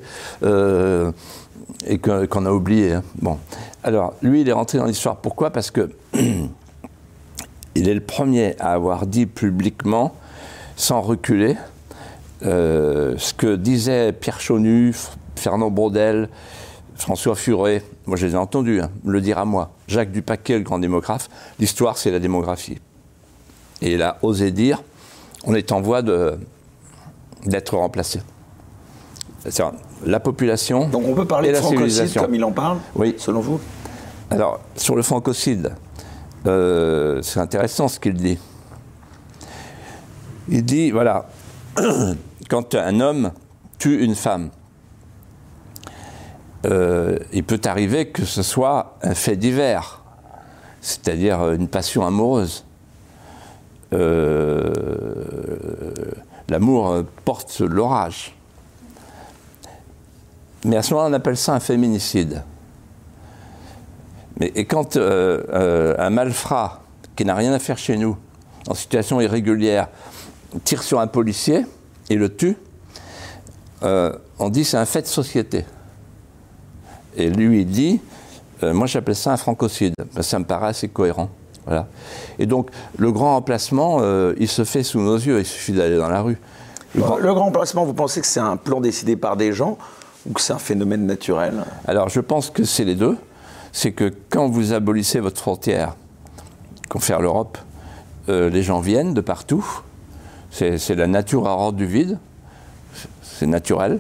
et 1.86 1.98
qu'on 2.00 2.46
a 2.46 2.52
oublié. 2.52 2.94
Hein. 2.94 3.04
Bon. 3.22 3.38
Alors, 3.84 4.14
lui, 4.22 4.42
il 4.42 4.50
est 4.50 4.54
rentré 4.54 4.78
dans 4.78 4.86
l'histoire. 4.86 5.18
Pourquoi? 5.18 5.52
Parce 5.52 5.72
que 5.72 5.90
il 7.76 7.88
est 7.90 7.94
le 7.94 8.02
premier 8.02 8.56
à 8.60 8.74
avoir 8.74 9.06
dit 9.06 9.26
publiquement 9.26 10.14
sans 10.76 11.02
reculer, 11.02 11.56
euh, 12.46 13.16
ce 13.18 13.34
que 13.34 13.56
disaient 13.56 14.14
Pierre 14.14 14.40
Chaunu, 14.40 14.94
Fernand 15.36 15.72
Braudel, 15.72 16.30
François 16.98 17.36
Furet, 17.36 17.84
moi 18.06 18.18
je 18.18 18.26
les 18.26 18.34
ai 18.34 18.38
entendus 18.38 18.82
hein, 18.82 18.90
le 19.06 19.22
dire 19.22 19.38
à 19.38 19.46
moi, 19.46 19.72
Jacques 19.88 20.12
Dupaquet, 20.12 20.58
le 20.58 20.64
grand 20.64 20.80
démographe, 20.80 21.30
l'histoire 21.60 21.98
c'est 21.98 22.12
la 22.12 22.20
démographie. 22.20 22.80
Et 23.82 23.94
il 23.94 24.02
a 24.02 24.18
osé 24.24 24.52
dire, 24.52 24.82
on 25.46 25.54
est 25.54 25.72
en 25.72 25.82
voie 25.82 26.02
d'être 26.02 27.78
remplacé. 27.78 28.22
La 30.06 30.20
population. 30.20 30.90
Donc 30.90 31.04
on 31.08 31.14
peut 31.14 31.26
parler 31.26 31.52
de 31.52 31.56
francocide 31.56 32.14
comme 32.18 32.36
il 32.36 32.44
en 32.44 32.52
parle, 32.52 32.80
oui. 32.96 33.16
selon 33.18 33.40
vous? 33.40 33.60
Alors, 34.30 34.60
sur 34.76 34.96
le 34.96 35.04
francocide, 35.04 35.74
euh, 36.46 37.22
c'est 37.22 37.40
intéressant 37.40 37.88
ce 37.88 38.00
qu'il 38.00 38.14
dit. 38.16 38.38
Il 40.50 40.66
dit, 40.66 40.92
voilà, 40.92 41.30
quand 42.50 42.76
un 42.76 43.00
homme 43.00 43.32
tue 43.78 44.04
une 44.04 44.16
femme, 44.16 44.50
euh, 46.68 47.18
il 47.34 47.44
peut 47.44 47.62
arriver 47.66 48.10
que 48.10 48.26
ce 48.26 48.44
soit 48.44 48.98
un 49.02 49.14
fait 49.14 49.36
divers, 49.36 50.02
c'est-à-dire 50.82 51.52
une 51.52 51.68
passion 51.68 52.06
amoureuse. 52.06 52.66
Euh, 53.94 54.74
l'amour 56.50 57.04
porte 57.24 57.60
l'orage. 57.62 58.36
Mais 60.66 60.78
à 60.78 60.82
ce 60.82 60.94
moment-là, 60.94 61.12
on 61.12 61.14
appelle 61.14 61.38
ça 61.38 61.54
un 61.54 61.60
féminicide. 61.60 62.44
Mais, 64.40 64.52
et 64.56 64.66
quand 64.66 64.98
euh, 64.98 65.96
un 65.98 66.10
malfrat, 66.10 66.82
qui 67.16 67.26
n'a 67.26 67.36
rien 67.36 67.54
à 67.54 67.60
faire 67.60 67.78
chez 67.78 67.98
nous, 67.98 68.18
en 68.68 68.74
situation 68.74 69.20
irrégulière, 69.22 69.88
tire 70.64 70.84
sur 70.84 71.00
un 71.00 71.08
policier 71.08 71.66
et 72.10 72.16
le 72.16 72.36
tue, 72.36 72.58
euh, 73.84 74.14
on 74.40 74.50
dit 74.50 74.66
c'est 74.66 74.78
un 74.78 74.86
fait 74.86 75.02
de 75.02 75.08
société. 75.08 75.66
Et 77.18 77.30
lui, 77.30 77.62
il 77.62 77.66
dit, 77.66 78.00
euh, 78.64 78.74
moi 78.74 78.88
j'appelle 78.88 79.16
ça 79.16 79.34
un 79.34 79.38
francocide, 79.38 79.94
ça 80.22 80.40
me 80.40 80.46
paraît 80.46 80.68
assez 80.68 80.88
cohérent. 80.88 81.30
Voilà. 81.66 81.88
Et 82.40 82.46
donc, 82.46 82.70
le 82.98 83.12
grand 83.12 83.36
emplacement, 83.36 83.98
euh, 84.00 84.34
il 84.40 84.48
se 84.48 84.64
fait 84.64 84.84
sous 84.84 85.02
nos 85.02 85.18
yeux, 85.18 85.40
il 85.40 85.46
suffit 85.46 85.74
d'aller 85.74 85.98
dans 85.98 86.08
la 86.08 86.22
rue. 86.22 86.38
Le 86.96 87.02
grand, 87.02 87.48
emplacement, 87.48 87.84
vous 87.86 87.94
pensez 87.94 88.22
que 88.22 88.28
c'est 88.28 88.40
un 88.40 88.56
plan 88.56 88.80
décidé 88.80 89.18
par 89.18 89.36
des 89.36 89.52
gens 89.52 89.78
ou 90.26 90.34
que 90.34 90.40
c'est 90.40 90.54
un 90.54 90.60
phénomène 90.60 91.06
naturel? 91.06 91.66
Alors, 91.86 92.08
je 92.08 92.22
pense 92.22 92.50
que 92.50 92.64
c'est 92.64 92.86
les 92.86 92.96
deux. 92.96 93.18
C'est 93.74 93.92
que 93.92 94.14
quand 94.30 94.48
vous 94.48 94.72
abolissez 94.74 95.20
votre 95.20 95.40
frontière, 95.40 95.96
faire 97.00 97.22
l'Europe, 97.22 97.60
les 98.28 98.64
gens 98.64 98.80
viennent 98.80 99.14
de 99.14 99.22
partout, 99.22 99.64
c'est 100.50 100.96
la 100.96 101.06
nature 101.06 101.44
rare 101.44 101.74
du 101.74 101.86
vide, 101.86 102.18
c'est 103.22 103.46
naturel. 103.46 104.00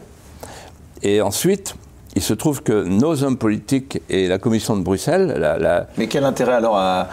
Et 1.03 1.21
ensuite, 1.21 1.75
il 2.17 2.23
se 2.23 2.33
trouve 2.33 2.63
que 2.63 2.83
nos 2.83 3.23
hommes 3.23 3.37
politiques 3.37 4.01
et 4.09 4.27
la 4.27 4.39
Commission 4.39 4.75
de 4.75 4.81
Bruxelles. 4.81 5.35
La, 5.37 5.85
Mais 5.99 6.07
quel 6.07 6.23
intérêt 6.23 6.53
alors 6.53 6.75
à, 6.75 7.09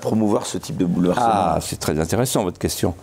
promouvoir 0.00 0.46
ce 0.46 0.58
type 0.58 0.76
de 0.76 0.84
bouleversement? 0.84 1.26
Ah, 1.28 1.58
c'est 1.60 1.78
très 1.78 2.00
intéressant 2.00 2.42
votre 2.42 2.58
question. 2.58 2.96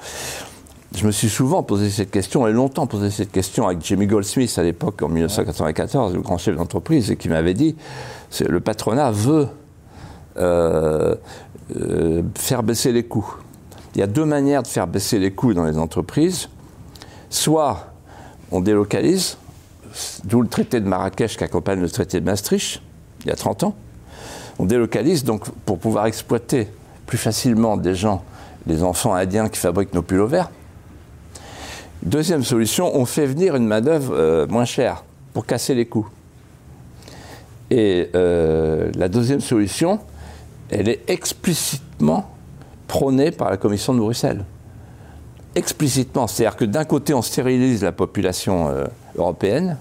Je 0.94 1.08
me 1.08 1.12
suis 1.12 1.30
souvent 1.30 1.64
posé 1.64 1.90
cette 1.90 2.12
question, 2.12 2.46
et 2.46 2.52
longtemps 2.52 2.88
posé 2.88 3.10
cette 3.10 3.32
question 3.32 3.66
avec 3.68 3.86
Jamie 3.86 4.06
Goldsmith 4.06 4.54
à 4.58 4.64
l'époque, 4.64 5.02
en 5.02 5.08
1994, 5.08 6.14
le 6.14 6.20
grand 6.20 6.38
chef 6.38 6.58
d'entreprise, 6.58 7.10
et 7.10 7.16
qui 7.16 7.30
m'avait 7.30 7.54
dit 7.54 7.78
le 8.46 8.60
patronat 8.60 9.12
veut 9.12 9.48
euh, 10.36 11.16
euh, 11.80 12.22
faire 12.36 12.64
baisser 12.64 12.92
les 12.92 13.04
coûts. 13.04 13.38
Il 13.96 14.00
y 14.00 14.04
a 14.04 14.08
deux 14.08 14.26
manières 14.26 14.62
de 14.62 14.68
faire 14.68 14.88
baisser 14.88 15.20
les 15.20 15.32
coûts 15.32 15.54
dans 15.54 15.64
les 15.64 15.78
entreprises. 15.78 16.50
Soit 17.30 17.94
on 18.52 18.60
délocalise, 18.60 19.38
d'où 20.24 20.42
le 20.42 20.48
traité 20.48 20.80
de 20.80 20.88
Marrakech 20.88 21.38
qui 21.38 21.44
accompagne 21.44 21.80
le 21.80 21.90
traité 21.90 22.20
de 22.20 22.26
Maastricht, 22.26 22.82
il 23.22 23.28
y 23.28 23.32
a 23.32 23.36
30 23.36 23.64
ans. 23.64 23.76
On 24.60 24.66
délocalise 24.66 25.24
donc 25.24 25.50
pour 25.66 25.80
pouvoir 25.80 26.06
exploiter 26.06 26.68
plus 27.06 27.18
facilement 27.18 27.78
des 27.78 27.96
gens, 27.96 28.24
les 28.68 28.84
enfants 28.84 29.14
indiens 29.14 29.50
qui 29.50 29.60
fabriquent 29.60 29.94
nos 29.94 30.02
pulls 30.02 30.26
verts. 30.26 30.52
Deuxième 32.04 32.44
solution, 32.44 32.96
on 32.96 33.06
fait 33.06 33.26
venir 33.26 33.56
une 33.56 33.66
main-d'œuvre 33.66 34.14
euh, 34.14 34.48
moins 34.48 34.66
chère 34.66 35.04
pour 35.34 35.46
casser 35.46 35.74
les 35.74 35.86
coûts. 35.86 36.08
Et 37.72 38.10
euh, 38.14 38.92
la 38.96 39.08
deuxième 39.08 39.40
solution, 39.40 40.00
elle 40.70 40.90
est 40.90 41.10
explicitement 41.10 42.30
prônée 42.88 43.32
par 43.32 43.50
la 43.50 43.58
Commission 43.58 43.94
de 43.94 44.00
Bruxelles. 44.00 44.44
Explicitement. 45.56 46.28
C'est-à-dire 46.28 46.58
que 46.58 46.66
d'un 46.66 46.84
côté, 46.84 47.14
on 47.14 47.22
stérilise 47.22 47.84
la 47.84 47.92
population 47.92 48.70
euh, 48.70 48.86
européenne 49.18 49.78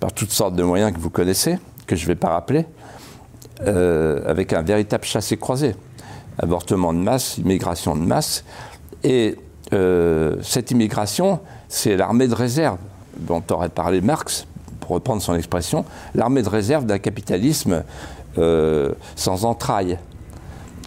par 0.00 0.12
toutes 0.12 0.30
sortes 0.30 0.54
de 0.54 0.62
moyens 0.62 0.92
que 0.92 0.98
vous 0.98 1.10
connaissez, 1.10 1.58
que 1.86 1.96
je 1.96 2.02
ne 2.02 2.08
vais 2.08 2.14
pas 2.14 2.30
rappeler, 2.30 2.66
euh, 3.66 4.22
avec 4.26 4.52
un 4.52 4.62
véritable 4.62 5.04
chassé-croisé. 5.04 5.74
Avortement 6.38 6.92
de 6.92 6.98
masse, 6.98 7.38
immigration 7.38 7.94
de 7.94 8.02
masse. 8.02 8.44
Et 9.04 9.36
cette 10.42 10.70
immigration, 10.70 11.40
c'est 11.68 11.96
l'armée 11.96 12.28
de 12.28 12.34
réserve 12.34 12.76
dont 13.18 13.42
aurait 13.50 13.68
parlé 13.68 14.00
Marx, 14.00 14.46
pour 14.80 14.90
reprendre 14.90 15.22
son 15.22 15.34
expression, 15.34 15.84
l'armée 16.14 16.42
de 16.42 16.48
réserve 16.48 16.86
d'un 16.86 16.98
capitalisme 16.98 17.84
euh, 18.38 18.92
sans 19.16 19.44
entrailles, 19.44 19.98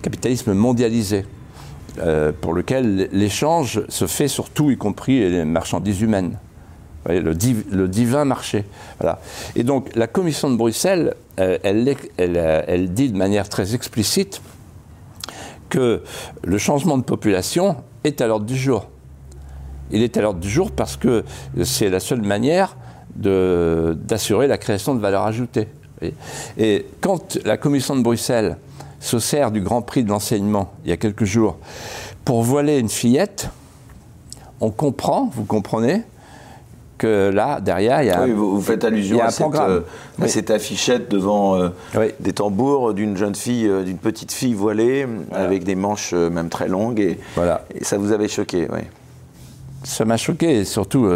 capitalisme 0.02 0.54
mondialisé, 0.54 1.26
euh, 2.00 2.32
pour 2.39 2.54
lequel 2.54 3.10
l'échange 3.12 3.82
se 3.88 4.08
fait 4.08 4.28
surtout, 4.28 4.70
y 4.70 4.78
compris 4.78 5.30
les 5.30 5.46
marchandises 5.46 6.02
humaines. 6.02 6.38
Le, 7.08 7.88
divin 7.88 8.26
marché. 8.26 8.65
Et 9.56 9.63
donc 9.63 9.96
la 9.96 10.08
Commission 10.08 10.50
de 10.50 10.56
Bruxelles, 10.56 11.15
euh, 11.39 11.58
elle, 11.63 11.96
elle, 12.18 12.94
dit 12.94 13.10
de 13.10 13.18
manière 13.18 13.50
très 13.50 13.76
explicite 13.76 14.41
que 15.70 16.04
le 16.44 16.58
changement 16.58 16.98
de 16.98 17.04
population 17.04 17.78
est 18.04 18.22
à 18.22 18.28
l'ordre 18.28 18.46
du 18.46 18.56
jour. 18.56 18.89
Il 19.91 20.02
est 20.02 20.18
à 20.18 20.22
l'ordre 20.22 20.39
du 20.39 20.50
jour 20.50 20.72
parce 20.72 20.98
que 20.98 21.24
c'est 21.63 21.89
la 21.89 22.00
seule 22.00 22.22
manière 22.22 22.76
d'assurer 23.15 24.48
la 24.48 24.58
création 24.58 24.96
de 24.96 25.00
valeur 25.00 25.24
ajoutée. 25.24 25.68
Et 26.58 26.86
quand 27.02 27.38
la 27.46 27.58
Commission 27.58 27.96
de 27.96 28.02
Bruxelles 28.02 28.58
se 29.00 29.20
sert 29.20 29.52
du 29.52 29.62
Grand 29.62 29.82
Prix 29.82 30.04
de 30.04 30.10
l'enseignement, 30.10 30.74
il 30.84 30.89
y 30.89 30.94
a 30.94 30.98
quelques 30.98 31.24
jours, 31.24 31.58
pour 32.26 32.41
voiler 32.41 32.80
une 32.80 32.89
fillette, 32.89 33.50
on 34.60 34.72
comprend, 34.72 35.30
vous 35.34 35.46
comprenez, 35.46 36.04
que 36.97 37.29
là, 37.29 37.60
derrière, 37.60 38.01
il 38.03 38.08
y 38.08 38.12
a 38.12 38.23
oui, 38.23 38.31
vous, 38.31 38.62
faites 38.62 38.84
allusion 38.84 39.21
à, 39.21 39.29
cette, 39.29 39.53
euh, 39.55 39.81
cette, 40.27 40.51
affichette 40.51 41.10
devant 41.10 41.55
euh, 41.55 41.69
des 42.19 42.34
tambours 42.34 42.93
d'une 42.93 43.17
jeune 43.17 43.36
fille, 43.36 43.67
euh, 43.67 43.84
d'une 43.84 43.97
petite 43.97 44.31
fille 44.31 44.53
voilée, 44.53 45.08
avec 45.31 45.63
des 45.63 45.75
manches 45.75 46.13
même 46.13 46.49
très 46.49 46.67
longues, 46.67 46.99
et, 46.99 47.19
voilà. 47.36 47.65
et 47.73 47.84
ça 47.84 47.97
vous 47.97 48.12
avait 48.12 48.27
choqué, 48.27 48.67
oui 48.71 48.81
ça 49.84 50.03
m'a 50.03 50.17
choqué 50.17 50.62
et 50.62 50.65
surtout, 50.65 51.08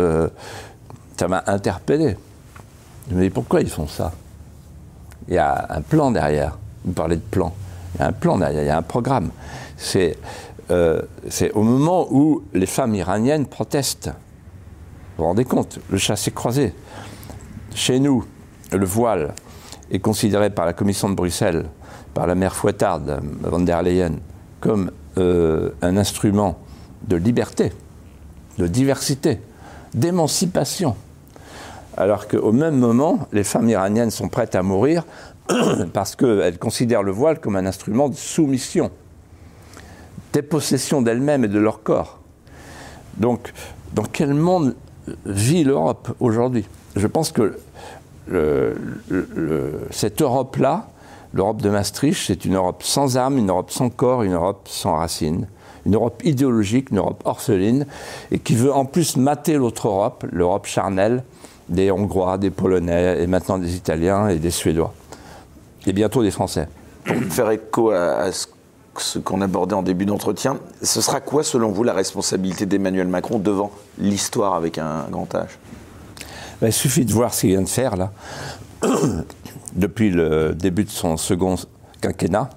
ça 1.17 1.27
m'a 1.27 1.43
interpellé. 1.47 2.15
Je 3.09 3.15
me 3.15 3.23
dis 3.23 3.31
pourquoi 3.31 3.61
ils 3.61 3.69
font 3.69 3.87
ça? 3.87 4.11
Il 5.27 5.33
y 5.33 5.39
a 5.39 5.65
un 5.71 5.81
plan 5.81 6.11
derrière. 6.11 6.55
Vous 6.85 6.91
parlez 6.91 7.15
de 7.15 7.21
plan. 7.21 7.51
Il 7.95 8.01
y 8.01 8.03
a 8.03 8.09
un 8.09 8.11
plan 8.11 8.37
derrière, 8.37 8.61
il 8.61 8.67
y 8.67 8.69
a 8.69 8.77
un 8.77 8.83
programme. 8.83 9.31
C'est 9.75 10.19
au 11.55 11.63
moment 11.63 12.09
où 12.11 12.43
les 12.53 12.67
femmes 12.67 12.93
iraniennes 12.93 13.47
protestent. 13.47 14.11
Vous 15.19 15.25
vous 15.25 15.31
rendez 15.31 15.43
compte 15.43 15.79
Le 15.89 15.97
chassé 15.97 16.31
croisé. 16.31 16.73
Chez 17.75 17.99
nous, 17.99 18.23
le 18.71 18.85
voile 18.85 19.33
est 19.91 19.99
considéré 19.99 20.49
par 20.49 20.65
la 20.65 20.71
Commission 20.71 21.09
de 21.09 21.13
Bruxelles, 21.13 21.65
par 22.13 22.25
la 22.25 22.35
mère 22.35 22.55
fouettarde, 22.55 23.19
von 23.41 23.59
der 23.59 23.83
Leyen, 23.83 24.13
comme 24.61 24.91
euh, 25.17 25.71
un 25.81 25.97
instrument 25.97 26.57
de 27.05 27.17
liberté 27.17 27.73
de 28.57 28.67
diversité, 28.67 29.41
d'émancipation. 29.93 30.95
Alors 31.97 32.29
qu'au 32.29 32.53
même 32.53 32.77
moment, 32.77 33.27
les 33.33 33.43
femmes 33.43 33.67
iraniennes 33.67 34.11
sont 34.11 34.29
prêtes 34.29 34.55
à 34.55 34.63
mourir 34.63 35.03
parce 35.93 36.15
qu'elles 36.15 36.59
considèrent 36.59 37.03
le 37.03 37.11
voile 37.11 37.41
comme 37.41 37.57
un 37.57 37.65
instrument 37.65 38.07
de 38.07 38.15
soumission, 38.15 38.89
dépossession 40.31 41.01
d'elles-mêmes 41.01 41.43
et 41.43 41.49
de 41.49 41.59
leur 41.59 41.83
corps. 41.83 42.19
Donc, 43.17 43.51
dans 43.93 44.05
quel 44.05 44.33
monde 44.33 44.75
vit 45.25 45.63
l'Europe 45.63 46.09
aujourd'hui 46.19 46.65
Je 46.95 47.07
pense 47.07 47.31
que 47.31 47.57
cette 49.89 50.21
Europe-là, 50.21 50.87
l'Europe 51.33 51.61
de 51.61 51.69
Maastricht, 51.69 52.27
c'est 52.27 52.45
une 52.45 52.55
Europe 52.55 52.83
sans 52.83 53.17
âme, 53.17 53.37
une 53.37 53.49
Europe 53.49 53.71
sans 53.71 53.89
corps, 53.89 54.23
une 54.23 54.33
Europe 54.33 54.67
sans 54.69 54.95
racines 54.95 55.47
une 55.85 55.95
Europe 55.95 56.21
idéologique, 56.23 56.91
une 56.91 56.97
Europe 56.97 57.21
orpheline, 57.25 57.85
et 58.31 58.39
qui 58.39 58.55
veut 58.55 58.73
en 58.73 58.85
plus 58.85 59.17
mater 59.17 59.55
l'autre 59.55 59.87
Europe, 59.87 60.25
l'Europe 60.31 60.65
charnelle, 60.65 61.23
des 61.67 61.91
Hongrois, 61.91 62.37
des 62.37 62.49
Polonais, 62.49 63.21
et 63.21 63.27
maintenant 63.27 63.57
des 63.57 63.75
Italiens 63.75 64.29
et 64.29 64.37
des 64.37 64.51
Suédois. 64.51 64.93
Et 65.87 65.93
bientôt 65.93 66.23
des 66.23 66.31
Français. 66.31 66.67
Pour 67.05 67.15
faire 67.31 67.49
écho 67.51 67.91
à, 67.91 68.31
ce 68.31 68.47
qu'on 69.23 69.41
abordait 69.41 69.75
en 69.75 69.83
début 69.83 70.05
d'entretien, 70.05 70.57
ce 70.81 71.01
sera 71.01 71.21
quoi, 71.21 71.43
selon 71.43 71.71
vous, 71.71 71.83
la 71.83 71.93
responsabilité 71.93 72.65
d'Emmanuel 72.65 73.07
Macron 73.07 73.39
devant 73.39 73.71
l'histoire 73.97 74.55
avec 74.55 74.77
un 74.77 75.05
grand 75.09 75.27
H? 75.33 75.47
Ben, 76.61 76.67
Il 76.67 76.73
suffit 76.73 77.05
de 77.05 77.13
voir 77.13 77.33
ce 77.33 77.41
qu'il 77.41 77.51
vient 77.51 77.61
de 77.61 77.69
faire, 77.69 77.95
là. 77.95 78.11
Depuis 79.75 80.09
le 80.09 80.55
début 80.55 80.83
de 80.83 80.89
son 80.89 81.15
second 81.15 81.55
quinquennat, 82.01 82.49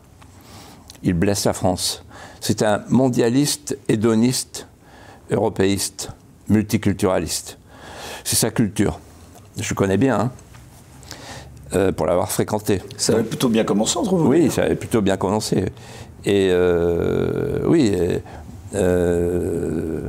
il 1.02 1.14
blesse 1.14 1.44
la 1.44 1.52
France. 1.52 2.04
C'est 2.40 2.62
un 2.62 2.82
mondialiste, 2.88 3.76
hédoniste, 3.88 4.66
européiste, 5.30 6.10
multiculturaliste. 6.48 7.58
C'est 8.24 8.36
sa 8.36 8.50
culture. 8.50 8.98
Je 9.58 9.74
connais 9.74 9.96
bien, 9.96 10.18
hein, 10.18 10.30
euh, 11.74 11.92
pour 11.92 12.06
l'avoir 12.06 12.30
fréquenté. 12.30 12.82
Ça 12.96 13.14
avait 13.14 13.22
plutôt 13.22 13.48
bien 13.48 13.64
commencé 13.64 13.98
entre 13.98 14.14
vous 14.14 14.28
Oui, 14.28 14.50
ça 14.50 14.64
avait 14.64 14.74
plutôt 14.76 15.00
bien 15.00 15.16
commencé. 15.16 15.66
Et 16.24 16.48
euh, 16.50 17.60
oui, 17.66 17.92
euh, 18.74 20.00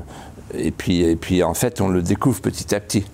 et, 0.53 0.71
puis, 0.71 1.01
et 1.01 1.15
puis 1.15 1.43
en 1.43 1.53
fait, 1.53 1.81
on 1.81 1.87
le 1.87 2.01
découvre 2.01 2.41
petit 2.41 2.73
à 2.75 2.79
petit. 2.79 3.05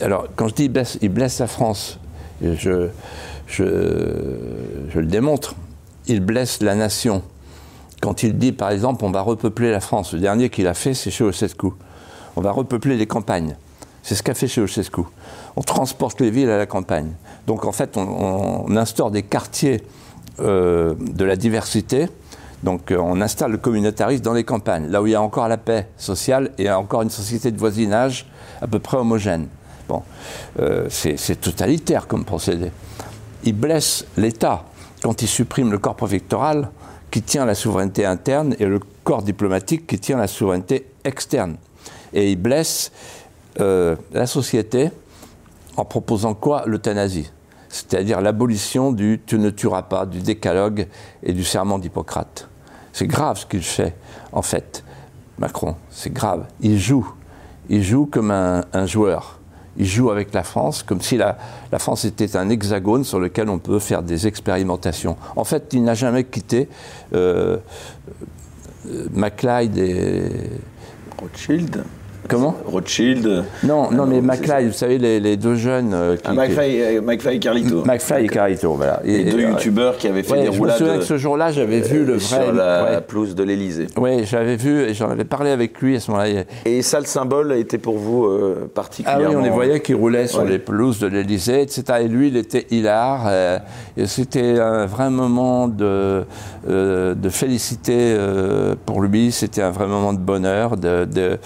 Alors, 0.00 0.26
quand 0.34 0.48
je 0.48 0.54
dis 0.54 0.70
il 1.00 1.08
blesse 1.08 1.38
la 1.38 1.46
France, 1.46 1.98
je, 2.42 2.88
je, 3.46 3.64
je 4.88 4.98
le 4.98 5.06
démontre. 5.06 5.54
Il 6.08 6.20
blesse 6.20 6.60
la 6.62 6.74
nation 6.74 7.22
quand 8.02 8.24
il 8.24 8.36
dit, 8.36 8.50
par 8.50 8.70
exemple, 8.70 9.04
on 9.04 9.12
va 9.12 9.22
repeupler 9.22 9.70
la 9.70 9.78
France, 9.78 10.12
le 10.12 10.18
dernier 10.18 10.50
qu'il 10.50 10.66
a 10.66 10.74
fait, 10.74 10.92
c'est 10.92 11.12
Ceausescu. 11.12 11.68
On 12.34 12.40
va 12.40 12.50
repeupler 12.50 12.96
les 12.96 13.06
campagnes. 13.06 13.56
C'est 14.02 14.16
ce 14.16 14.24
qu'a 14.24 14.34
fait 14.34 14.48
Ceausescu. 14.48 15.02
On 15.54 15.62
transporte 15.62 16.20
les 16.20 16.30
villes 16.32 16.50
à 16.50 16.58
la 16.58 16.66
campagne. 16.66 17.12
Donc 17.46 17.64
en 17.64 17.70
fait, 17.70 17.96
on, 17.96 18.76
instaure 18.76 19.12
des 19.12 19.22
quartiers 19.22 19.82
euh, 20.40 20.94
de 20.98 21.24
la 21.24 21.36
diversité. 21.36 22.08
Donc 22.62 22.90
euh, 22.90 22.98
on 22.98 23.20
installe 23.20 23.52
le 23.52 23.58
communautarisme 23.58 24.22
dans 24.22 24.32
les 24.32 24.44
campagnes, 24.44 24.88
là 24.88 25.02
où 25.02 25.06
il 25.06 25.12
y 25.12 25.14
a 25.14 25.22
encore 25.22 25.48
la 25.48 25.58
paix 25.58 25.88
sociale 25.96 26.52
et 26.58 26.70
encore 26.70 27.02
une 27.02 27.10
société 27.10 27.50
de 27.50 27.58
voisinage 27.58 28.26
à 28.60 28.66
peu 28.66 28.78
près 28.78 28.96
homogène. 28.96 29.48
Bon, 29.88 30.02
euh, 30.60 30.86
c'est 30.88 31.40
totalitaire 31.40 32.06
comme 32.06 32.24
procédé. 32.24 32.70
Il 33.44 33.54
blesse 33.54 34.06
l'État 34.16 34.64
quand 35.02 35.22
il 35.22 35.28
supprime 35.28 35.72
le 35.72 35.78
corps 35.78 35.96
préfectoral 35.96 36.70
qui 37.10 37.22
tient 37.22 37.44
la 37.44 37.54
souveraineté 37.54 38.06
interne 38.06 38.54
et 38.58 38.66
le 38.66 38.80
corps 39.04 39.22
diplomatique 39.22 39.86
qui 39.86 39.98
tient 39.98 40.16
la 40.16 40.28
souveraineté 40.28 40.86
externe. 41.04 41.56
Et 42.12 42.30
il 42.30 42.36
blesse 42.36 42.92
euh, 43.60 43.96
la 44.12 44.26
société 44.26 44.90
en 45.76 45.84
proposant 45.84 46.34
quoi? 46.34 46.62
L'euthanasie. 46.66 47.30
C'est-à-dire 47.68 48.20
l'abolition 48.20 48.92
du 48.92 49.20
tu 49.26 49.38
ne 49.38 49.50
tueras 49.50 49.82
pas, 49.82 50.06
du 50.06 50.20
décalogue 50.20 50.86
et 51.22 51.32
du 51.32 51.42
serment 51.42 51.78
d'Hippocrate. 51.78 52.48
C'est 52.92 53.06
grave 53.06 53.38
ce 53.38 53.46
qu'il 53.46 53.62
fait, 53.62 53.94
en 54.32 54.42
fait, 54.42 54.84
Macron. 55.38 55.76
C'est 55.90 56.12
grave. 56.12 56.46
Il 56.60 56.78
joue. 56.78 57.10
Il 57.68 57.82
joue 57.82 58.06
comme 58.06 58.30
un 58.30 58.86
joueur 58.86 59.38
il 59.76 59.86
joue 59.86 60.10
avec 60.10 60.34
la 60.34 60.42
France 60.42 60.82
comme 60.82 61.00
si 61.00 61.16
la, 61.16 61.36
France 61.78 62.04
était 62.04 62.36
un 62.36 62.48
hexagone 62.50 63.04
sur 63.04 63.18
lequel 63.18 63.48
on 63.48 63.58
peut 63.58 63.78
faire 63.78 64.02
des 64.02 64.26
expérimentations. 64.26 65.16
En 65.36 65.44
fait, 65.44 65.70
il 65.72 65.82
n'a 65.82 65.94
jamais 65.94 66.24
quitté 66.24 66.68
euh, 67.14 67.58
euh 68.86 69.06
MacLeod 69.12 69.78
et... 69.78 70.50
Rothschild 71.20 71.84
Comment 72.32 72.56
Rothschild. 72.64 73.44
Non, 73.62 73.90
non, 73.90 74.06
mais 74.06 74.22
McFly, 74.22 74.66
vous 74.66 74.72
savez, 74.72 74.96
les, 74.96 75.36
deux 75.36 75.54
jeunes. 75.54 75.92
Euh, 75.92 76.16
qui, 76.16 76.22
ah, 76.24 76.32
McFly, 76.32 77.36
et 77.36 77.38
Carlito. 77.38 77.84
McFly 77.84 78.24
et 78.24 78.28
Carlito, 78.28 78.72
voilà. 78.74 79.00
Les 79.04 79.24
deux 79.24 79.40
youtubeurs 79.40 79.98
qui 79.98 80.08
avaient 80.08 80.22
fait 80.22 80.42
des 80.42 80.48
roulades. 80.48 80.78
Je 80.78 80.84
me 80.84 80.88
souviens 80.88 80.98
que 80.98 81.04
ce 81.04 81.18
jour-là, 81.18 81.52
j'avais 81.52 81.80
vu 81.80 82.04
le 82.04 82.14
vrai. 82.14 82.44
Sur 82.44 82.52
la 82.52 83.02
pelouse 83.02 83.34
de 83.34 83.42
l'Elysée. 83.42 83.88
Oui, 83.98 84.24
j'avais 84.24 84.56
vu 84.56 84.80
et 84.80 84.94
j'en 84.94 85.10
avais 85.10 85.24
parlé 85.24 85.50
avec 85.50 85.78
lui 85.82 85.96
à 85.96 86.00
ce 86.00 86.10
moment-là. 86.10 86.44
Et 86.64 86.80
ça, 86.80 87.00
le 87.00 87.06
symbole 87.06 87.52
était 87.52 87.78
pour 87.78 87.98
vous 87.98 88.24
euh, 88.24 88.70
particulièrement. 88.74 89.24
Ah 89.26 89.30
oui, 89.30 89.36
on 89.36 89.42
les 89.42 89.50
voyait 89.50 89.80
qui 89.80 89.92
roulaient 89.92 90.26
sur 90.26 90.44
les 90.44 90.58
pelouses 90.58 91.00
de 91.00 91.08
l'Elysée, 91.08 91.60
etc. 91.60 91.84
Et 92.00 92.08
lui, 92.08 92.28
il 92.28 92.36
était 92.38 92.66
hilar. 92.70 93.24
Euh, 93.26 93.58
et 93.98 94.06
c'était 94.06 94.58
un 94.58 94.86
vrai 94.86 95.10
moment 95.10 95.68
de, 95.68 96.24
de 96.66 97.28
félicité 97.28 98.16
pour 98.86 99.02
lui. 99.02 99.32
C'était 99.32 99.62
un 99.62 99.70
vrai 99.70 99.86
moment 99.86 100.14
de 100.14 100.18
bonheur, 100.18 100.78
de, 100.78 101.04
de 101.04 101.38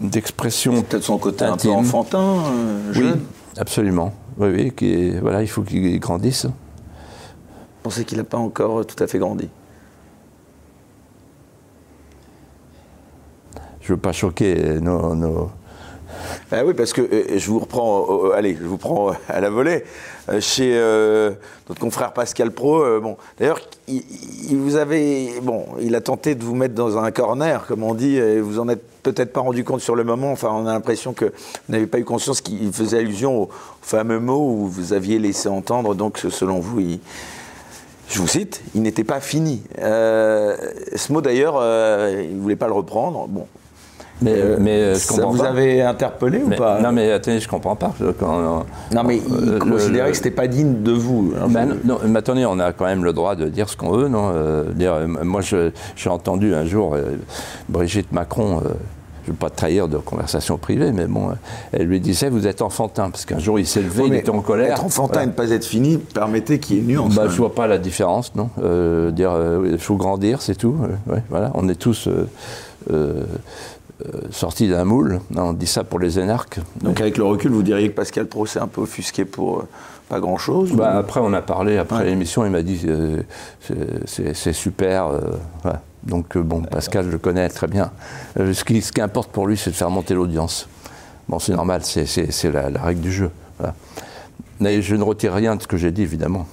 d'expression. 0.00 0.82
peut-être 0.82 1.04
son 1.04 1.18
côté 1.18 1.44
un 1.44 1.56
peu 1.56 1.70
enfantin, 1.70 2.38
euh, 2.46 2.92
jeune. 2.92 3.12
Oui, 3.12 3.20
absolument. 3.58 4.12
oui, 4.38 4.48
oui, 4.54 4.72
qui, 4.72 5.10
voilà, 5.18 5.42
il 5.42 5.48
faut 5.48 5.62
qu'il 5.62 5.98
grandisse. 6.00 6.46
Vous 6.46 6.52
pensez 7.82 8.04
qu'il 8.04 8.18
n'a 8.18 8.24
pas 8.24 8.38
encore 8.38 8.86
tout 8.86 9.02
à 9.02 9.06
fait 9.06 9.18
grandi? 9.18 9.48
Je 13.80 13.92
ne 13.92 13.96
veux 13.96 14.00
pas 14.00 14.12
choquer 14.12 14.80
nos, 14.80 15.50
ben 16.50 16.64
oui, 16.66 16.74
parce 16.74 16.92
que 16.92 17.00
euh, 17.00 17.38
je 17.38 17.46
vous 17.50 17.58
reprends, 17.58 18.30
allez, 18.32 18.56
je 18.60 18.66
vous 18.66 18.78
prends 18.78 19.12
à 19.28 19.40
la 19.40 19.50
volée. 19.50 19.84
Euh, 20.28 20.40
chez 20.40 20.72
euh, 20.76 21.32
notre 21.68 21.80
confrère 21.80 22.12
Pascal 22.12 22.50
Pro, 22.52 23.00
bon, 23.00 23.16
d'ailleurs, 23.38 23.60
il, 23.88 24.56
vous 24.56 24.76
avait, 24.76 25.40
bon, 25.42 25.66
il 25.80 25.94
a 25.94 26.00
tenté 26.00 26.34
de 26.34 26.44
vous 26.44 26.54
mettre 26.54 26.74
dans 26.74 26.98
un 26.98 27.10
corner, 27.10 27.66
comme 27.66 27.82
on 27.82 27.94
dit, 27.94 28.16
et 28.16 28.40
vous 28.40 28.58
en 28.58 28.68
êtes 28.68 28.84
peut-être 29.02 29.32
pas 29.32 29.40
rendu 29.40 29.64
compte 29.64 29.80
sur 29.80 29.96
le 29.96 30.04
moment. 30.04 30.30
Enfin, 30.30 30.50
on 30.52 30.66
a 30.66 30.72
l'impression 30.72 31.12
que 31.12 31.24
vous 31.24 31.72
n'avez 31.72 31.86
pas 31.86 31.98
eu 31.98 32.04
conscience 32.04 32.40
qu'il 32.40 32.72
faisait 32.72 32.98
allusion 32.98 33.42
au, 33.42 33.48
fameux 33.80 34.20
mot 34.20 34.50
où 34.50 34.68
vous 34.68 34.92
aviez 34.92 35.18
laissé 35.18 35.48
entendre. 35.48 35.94
Donc, 35.94 36.18
selon 36.18 36.60
vous, 36.60 36.80
je 38.08 38.18
vous 38.18 38.28
cite, 38.28 38.62
il 38.74 38.82
n'était 38.82 39.04
pas 39.04 39.20
fini. 39.20 39.62
ce 39.76 41.12
mot 41.12 41.20
d'ailleurs, 41.20 41.54
il 42.12 42.36
ne 42.36 42.40
voulait 42.40 42.56
pas 42.56 42.68
le 42.68 42.74
reprendre. 42.74 43.26
Bon, 43.28 43.46
mais, 44.22 44.34
euh, 44.34 44.56
mais 44.60 44.70
euh, 44.70 44.94
ça 44.94 45.26
vous 45.26 45.42
avez 45.42 45.82
interpellé 45.82 46.42
ou 46.44 46.50
pas? 46.50 46.80
Non, 46.80 46.92
mais 46.92 47.10
attendez, 47.12 47.40
je 47.40 47.48
comprends 47.48 47.76
pas. 47.76 47.92
non, 48.20 48.64
mais 49.04 49.16
il 49.16 49.48
euh, 49.48 49.58
considérait 49.58 50.10
que 50.10 50.16
c'était 50.16 50.30
pas 50.30 50.46
digne 50.46 50.82
de 50.82 50.92
vous. 50.92 51.32
Hein, 51.40 51.46
ben, 51.48 51.78
non, 51.84 51.98
mais 52.06 52.18
attendez, 52.18 52.46
on 52.46 52.58
a 52.58 52.72
quand 52.72 52.84
même 52.84 53.04
le 53.04 53.12
droit 53.12 53.34
de 53.34 53.48
dire 53.48 53.68
ce 53.68 53.76
qu'on 53.76 53.90
veut, 53.90 54.08
non 54.08 54.32
dire, 54.74 54.96
Moi, 55.22 55.40
j'ai 55.42 56.10
entendu 56.10 56.54
un 56.54 56.64
jour 56.64 56.96
Brigitte 57.68 58.12
Macron. 58.12 58.60
je 58.60 59.28
ne 59.28 59.32
veux 59.32 59.38
pas 59.38 59.50
trahir 59.50 59.88
de 59.88 59.98
conversation 59.98 60.58
privée, 60.58 60.92
mais 60.92 61.06
bon, 61.06 61.30
elle 61.72 61.86
lui 61.86 62.00
disait 62.00 62.28
Vous 62.28 62.46
êtes 62.46 62.62
enfantin, 62.62 63.10
parce 63.10 63.24
qu'un 63.24 63.38
jour 63.38 63.58
il 63.58 63.66
s'est 63.66 63.82
levé, 63.82 64.04
il 64.06 64.14
était 64.14 64.30
en 64.30 64.40
colère. 64.40 64.72
Être 64.72 64.84
enfantin 64.84 65.22
et 65.22 65.26
ne 65.26 65.32
pas 65.32 65.50
être 65.50 65.64
fini, 65.64 65.98
permettez 65.98 66.58
qu'il 66.58 66.76
y 66.76 66.78
ait 66.78 66.82
une 66.82 66.88
nuance. 66.88 67.14
Bah, 67.14 67.24
je 67.26 67.32
ne 67.32 67.36
vois 67.36 67.54
pas 67.54 67.66
la 67.66 67.78
différence, 67.78 68.34
non 68.34 68.50
Dire 69.10 69.32
Il 69.70 69.78
faut 69.78 69.96
grandir, 69.96 70.42
c'est 70.42 70.56
tout. 70.56 70.76
voilà. 71.30 71.50
On 71.54 71.68
est 71.68 71.76
tous. 71.76 72.08
Euh, 74.02 74.20
sorti 74.30 74.68
d'un 74.68 74.84
moule. 74.84 75.20
On 75.36 75.52
dit 75.52 75.66
ça 75.66 75.84
pour 75.84 75.98
les 75.98 76.18
énarques. 76.18 76.58
Donc 76.82 77.00
avec 77.00 77.18
le 77.18 77.24
recul, 77.24 77.50
vous 77.52 77.62
diriez 77.62 77.90
que 77.90 77.94
Pascal 77.94 78.26
Pro 78.26 78.46
s'est 78.46 78.58
un 78.58 78.66
peu 78.66 78.80
offusqué 78.80 79.24
pour 79.24 79.60
euh, 79.60 79.68
pas 80.08 80.18
grand-chose 80.18 80.72
bah, 80.72 80.96
Après, 80.96 81.20
on 81.22 81.32
a 81.32 81.42
parlé, 81.42 81.78
après 81.78 82.04
l'émission, 82.04 82.44
il 82.44 82.50
m'a 82.50 82.62
dit 82.62 82.80
euh, 82.86 83.22
c'est 84.06 84.52
super. 84.52 85.10
Donc 86.04 86.36
bon, 86.36 86.62
Pascal, 86.62 87.06
je 87.06 87.10
le 87.10 87.18
connais 87.18 87.48
très 87.48 87.68
bien. 87.68 87.90
ce, 88.36 88.64
qui, 88.64 88.82
ce, 88.82 88.92
qui, 88.92 89.00
importe 89.00 89.30
pour 89.30 89.46
lui, 89.46 89.56
c'est 89.56 89.70
de 89.70 89.76
faire 89.76 89.90
monter 89.90 90.14
l'audience. 90.14 90.68
Bon, 91.28 91.38
c'est 91.38 91.52
normal, 91.52 91.82
c'est 91.84 92.52
la, 92.52 92.70
la, 92.70 92.80
règle 92.80 93.00
du 93.00 93.12
jeu. 93.12 93.30
Mais 94.58 94.82
je 94.82 94.96
ne 94.96 95.02
retire 95.02 95.32
rien 95.32 95.56
de 95.56 95.62
ce 95.62 95.68
que 95.68 95.76
j'ai 95.76 95.92
dit, 95.92 96.02
évidemment. 96.02 96.46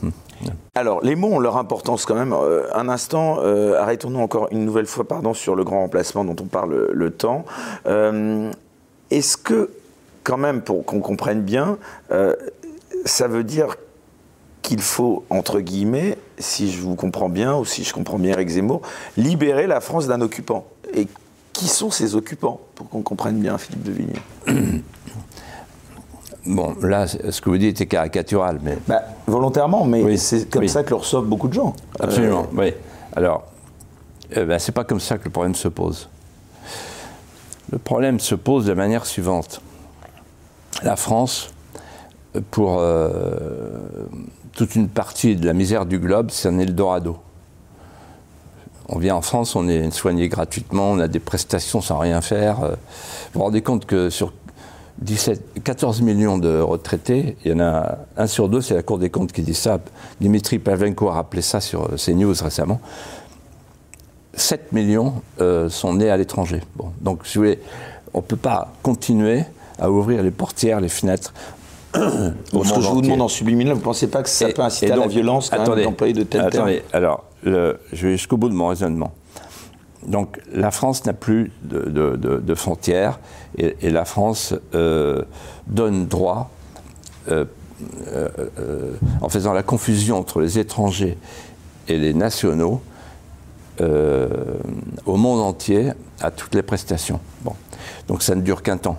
Alors, 0.76 1.02
les 1.04 1.16
mots 1.16 1.34
ont 1.34 1.40
leur 1.40 1.58
importance 1.58 2.06
quand 2.06 2.16
même. 2.16 2.34
Euh, 2.34 2.66
un 2.74 2.90
instant, 2.90 3.40
euh, 3.40 3.80
arrêtons-nous 3.80 4.20
encore 4.20 4.48
une 4.52 4.66
nouvelle 4.66 4.86
fois 4.86 5.08
pardon, 5.08 5.34
sur 5.34 5.56
le 5.56 5.64
grand 5.64 5.82
remplacement 5.82 6.24
dont 6.24 6.36
on 6.42 6.46
parle 6.46 6.90
le, 6.92 7.12
temps. 7.12 7.46
Euh, 7.86 8.52
est-ce 9.12 9.38
que, 9.38 9.72
quand 10.24 10.38
même, 10.38 10.62
pour 10.62 10.86
qu'on 10.86 11.00
comprenne 11.00 11.42
bien, 11.42 11.78
ça 13.06 13.28
veut 13.28 13.44
dire 13.44 13.76
qu'il 14.62 14.82
faut, 14.82 15.24
entre 15.30 15.60
guillemets, 15.60 16.18
si 16.38 16.72
je 16.72 16.82
vous 16.82 16.96
comprends 16.96 17.30
bien, 17.30 17.56
ou 17.56 17.66
si 17.66 17.84
je 17.84 17.94
comprends 17.94 18.20
bien 18.20 18.34
Eric 18.34 18.50
Zemmour, 18.50 18.82
libérer 19.18 19.68
la 19.68 19.82
France 19.82 20.08
d'un 20.08 20.22
occupant? 20.22 20.66
Et 20.94 21.08
qui 21.54 21.68
sont 21.68 21.90
ces 21.90 22.16
occupants, 22.16 22.62
pour 22.76 22.90
qu'on 22.90 23.02
comprenne 23.02 23.40
bien, 23.40 23.58
Philippe 23.58 23.84
de 23.84 23.92
Vigny? 23.92 24.84
Bon, 26.50 26.76
là, 26.82 27.06
ce 27.06 27.42
que 27.42 27.50
vous 27.52 27.60
dites 27.60 27.80
est 27.80 27.86
caricatural, 27.86 28.60
mais... 28.64 28.76
Bah, 28.88 29.04
volontairement, 29.28 29.86
mais 29.86 30.18
c'est 30.18 30.50
comme 30.50 30.68
ça 30.68 30.82
que 30.82 30.90
le 30.90 30.96
reçoivent 30.96 31.26
beaucoup 31.26 31.48
de 31.48 31.54
gens. 31.54 31.76
Absolument, 32.00 32.48
euh, 32.54 32.60
oui. 32.60 32.74
Alors, 33.16 33.44
eh 34.32 34.44
ben, 34.46 34.58
c'est 34.58 34.72
pas 34.72 34.84
comme 34.84 35.00
ça 35.00 35.20
que 35.20 35.26
le 35.26 35.30
problème 35.30 35.54
se 35.54 35.68
pose. 35.68 36.10
Le 37.72 37.78
problème 37.78 38.20
se 38.20 38.34
pose 38.34 38.66
de 38.66 38.70
la 38.70 38.76
manière 38.76 39.06
suivante. 39.06 39.62
La 40.82 40.96
France, 40.96 41.54
pour 42.50 42.78
euh, 42.80 44.08
toute 44.54 44.74
une 44.74 44.90
partie 44.90 45.36
de 45.36 45.46
la 45.46 45.54
misère 45.54 45.86
du 45.86 46.00
globe, 46.00 46.32
c'est 46.32 46.50
un 46.50 46.58
Eldorado. 46.58 47.18
On 48.88 48.98
vient 48.98 49.16
en 49.16 49.22
France, 49.22 49.56
on 49.56 49.68
est 49.68 49.92
soigné 49.92 50.30
gratuitement, 50.30 50.90
on 50.94 51.00
a 51.00 51.08
des 51.08 51.20
prestations 51.20 51.80
sans 51.80 52.00
rien 52.00 52.22
faire. 52.22 52.64
Euh, 52.64 52.70
vous 52.70 52.76
vous 53.36 53.42
rendez 53.42 53.62
compte 53.62 53.86
que 53.86 54.10
sur 54.10 54.34
17, 55.02 55.64
14 55.64 56.02
millions 56.02 56.38
de 56.38 56.60
retraités, 56.60 57.38
il 57.46 57.52
y 57.52 57.54
en 57.54 57.60
a 57.62 58.00
un 58.18 58.28
sur 58.28 58.50
deux, 58.50 58.62
c'est 58.62 58.74
la 58.74 58.84
Cour 58.84 59.00
des 59.00 59.10
comptes 59.10 59.32
qui 59.32 59.42
dit 59.42 59.54
ça. 59.54 59.80
Dimitri 60.20 60.60
Pavlenko 60.60 61.08
a 61.10 61.14
rappelé 61.14 61.42
ça 61.42 61.62
sur 61.62 61.86
euh, 61.86 61.96
CNews 61.96 62.34
récemment. 62.42 62.82
7 64.34 64.72
millions 64.74 65.14
euh, 65.40 65.70
sont 65.70 65.94
nés 65.94 66.10
à 66.10 66.18
l'étranger. 66.18 66.62
Bon, 66.76 66.92
donc, 67.02 67.26
si 67.26 67.38
vous 67.38 67.46
voulez, 67.46 67.60
on 68.14 68.20
ne 68.20 68.24
peut 68.24 68.36
pas 68.36 68.74
continuer 68.84 69.44
à 69.80 69.90
ouvrir 69.90 70.22
les 70.22 70.32
portières, 70.32 70.82
les 70.82 70.90
fenêtres. 70.90 71.34
Bon, 72.54 72.64
ce 72.64 72.74
que 72.74 72.82
je 72.82 72.88
vous 72.90 73.02
demande 73.02 73.22
en 73.22 73.28
subliminal, 73.28 73.74
vous 73.74 73.80
ne 73.80 73.84
pensez 73.84 74.08
pas 74.08 74.22
que 74.22 74.30
ça 74.30 74.50
peut 74.50 74.62
inciter 74.62 74.92
à 74.92 74.96
la 74.96 75.08
violence 75.08 75.50
quand 75.50 75.76
d'employer 75.76 76.14
de 76.14 76.24
tels 76.24 76.42
attendez, 76.42 76.84
alors, 76.94 77.24
je 77.44 77.72
vais 77.92 78.12
jusqu'au 78.12 78.38
bout 78.38 78.50
de 78.50 78.54
mon 78.54 78.68
raisonnement. 78.68 79.12
Donc 80.06 80.40
la 80.54 80.72
France 80.72 81.06
n'a 81.06 81.14
plus 81.14 81.52
de, 81.64 82.56
frontières 82.56 83.20
et, 83.58 83.90
la 83.90 84.06
France 84.06 84.54
euh, 84.74 85.24
donne 85.68 86.08
droit, 86.08 86.50
euh, 87.30 87.46
euh, 88.08 88.94
en 89.22 89.30
faisant 89.30 89.54
la 89.54 89.64
confusion 89.64 90.18
entre 90.18 90.42
les 90.42 90.60
étrangers 90.60 91.18
et 91.88 91.98
les 91.98 92.14
nationaux, 92.14 92.82
au 95.06 95.16
monde 95.16 95.40
entier 95.40 95.94
à 96.20 96.32
toutes 96.32 96.54
les 96.54 96.64
prestations. 96.64 97.22
Donc 98.10 98.24
ça 98.24 98.36
ne 98.36 98.42
dure 98.42 98.62
qu'un 98.62 98.76
temps. 98.76 98.98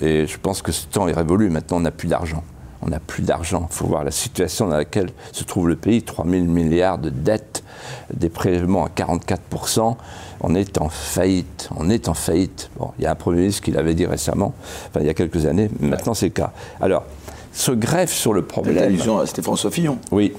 Et 0.00 0.26
je 0.26 0.38
pense 0.38 0.62
que 0.62 0.72
ce 0.72 0.86
temps 0.86 1.08
est 1.08 1.12
révolu. 1.12 1.50
Maintenant, 1.50 1.76
on 1.76 1.80
n'a 1.80 1.90
plus 1.90 2.08
d'argent. 2.08 2.42
On 2.82 2.88
n'a 2.88 3.00
plus 3.00 3.22
d'argent. 3.22 3.66
Il 3.70 3.74
faut 3.74 3.86
voir 3.86 4.04
la 4.04 4.10
situation 4.10 4.68
dans 4.68 4.76
laquelle 4.76 5.10
se 5.32 5.44
trouve 5.44 5.68
le 5.68 5.76
pays. 5.76 6.02
3 6.02 6.24
000 6.26 6.44
milliards 6.44 6.98
de 6.98 7.10
dettes, 7.10 7.64
des 8.12 8.28
prélèvements 8.28 8.84
à 8.84 8.88
44% 8.88 9.96
on 10.40 10.54
est 10.54 10.78
en 10.78 10.88
faillite. 10.88 11.68
On 11.76 11.90
est 11.90 12.08
en 12.08 12.14
faillite. 12.14 12.70
Bon, 12.78 12.92
il 12.98 13.04
y 13.04 13.06
a 13.06 13.10
un 13.10 13.14
Premier 13.14 13.40
ministre 13.40 13.62
qui 13.62 13.70
l'avait 13.70 13.94
dit 13.94 14.06
récemment, 14.06 14.54
enfin 14.88 15.00
il 15.00 15.06
y 15.06 15.10
a 15.10 15.14
quelques 15.14 15.46
années, 15.46 15.70
maintenant 15.80 16.14
c'est 16.14 16.26
le 16.26 16.32
cas. 16.32 16.52
Alors, 16.80 17.04
se 17.52 17.72
greffe 17.72 18.12
sur 18.12 18.32
le 18.32 18.42
problème. 18.42 18.76
L'allusion 18.76 19.18
à 19.18 19.26
Stéphane 19.26 19.56
Sophillon. 19.56 19.98
Oui. 20.12 20.32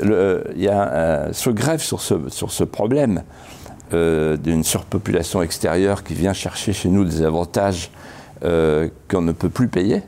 il 0.00 0.62
y 0.62 0.68
a, 0.68 1.32
se 1.32 1.50
greffe 1.50 1.82
sur 1.82 2.00
ce, 2.00 2.28
sur 2.28 2.52
ce 2.52 2.64
problème 2.64 3.22
euh, 3.92 4.36
d'une 4.36 4.62
surpopulation 4.62 5.42
extérieure 5.42 6.04
qui 6.04 6.14
vient 6.14 6.32
chercher 6.32 6.72
chez 6.72 6.88
nous 6.88 7.04
des 7.04 7.22
avantages 7.22 7.90
euh, 8.44 8.88
qu'on 9.08 9.22
ne 9.22 9.32
peut 9.32 9.48
plus 9.48 9.68
payer, 9.68 10.02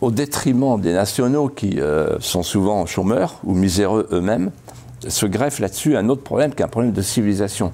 au 0.00 0.10
détriment 0.10 0.80
des 0.80 0.92
nationaux 0.92 1.48
qui 1.48 1.80
euh, 1.80 2.18
sont 2.20 2.42
souvent 2.42 2.86
chômeurs 2.86 3.40
ou 3.44 3.54
miséreux 3.54 4.06
eux-mêmes, 4.12 4.50
se 5.06 5.26
greffe 5.26 5.58
là-dessus 5.58 5.96
un 5.96 6.08
autre 6.08 6.22
problème 6.22 6.54
qui 6.54 6.62
est 6.62 6.64
un 6.64 6.68
problème 6.68 6.92
de 6.92 7.02
civilisation. 7.02 7.72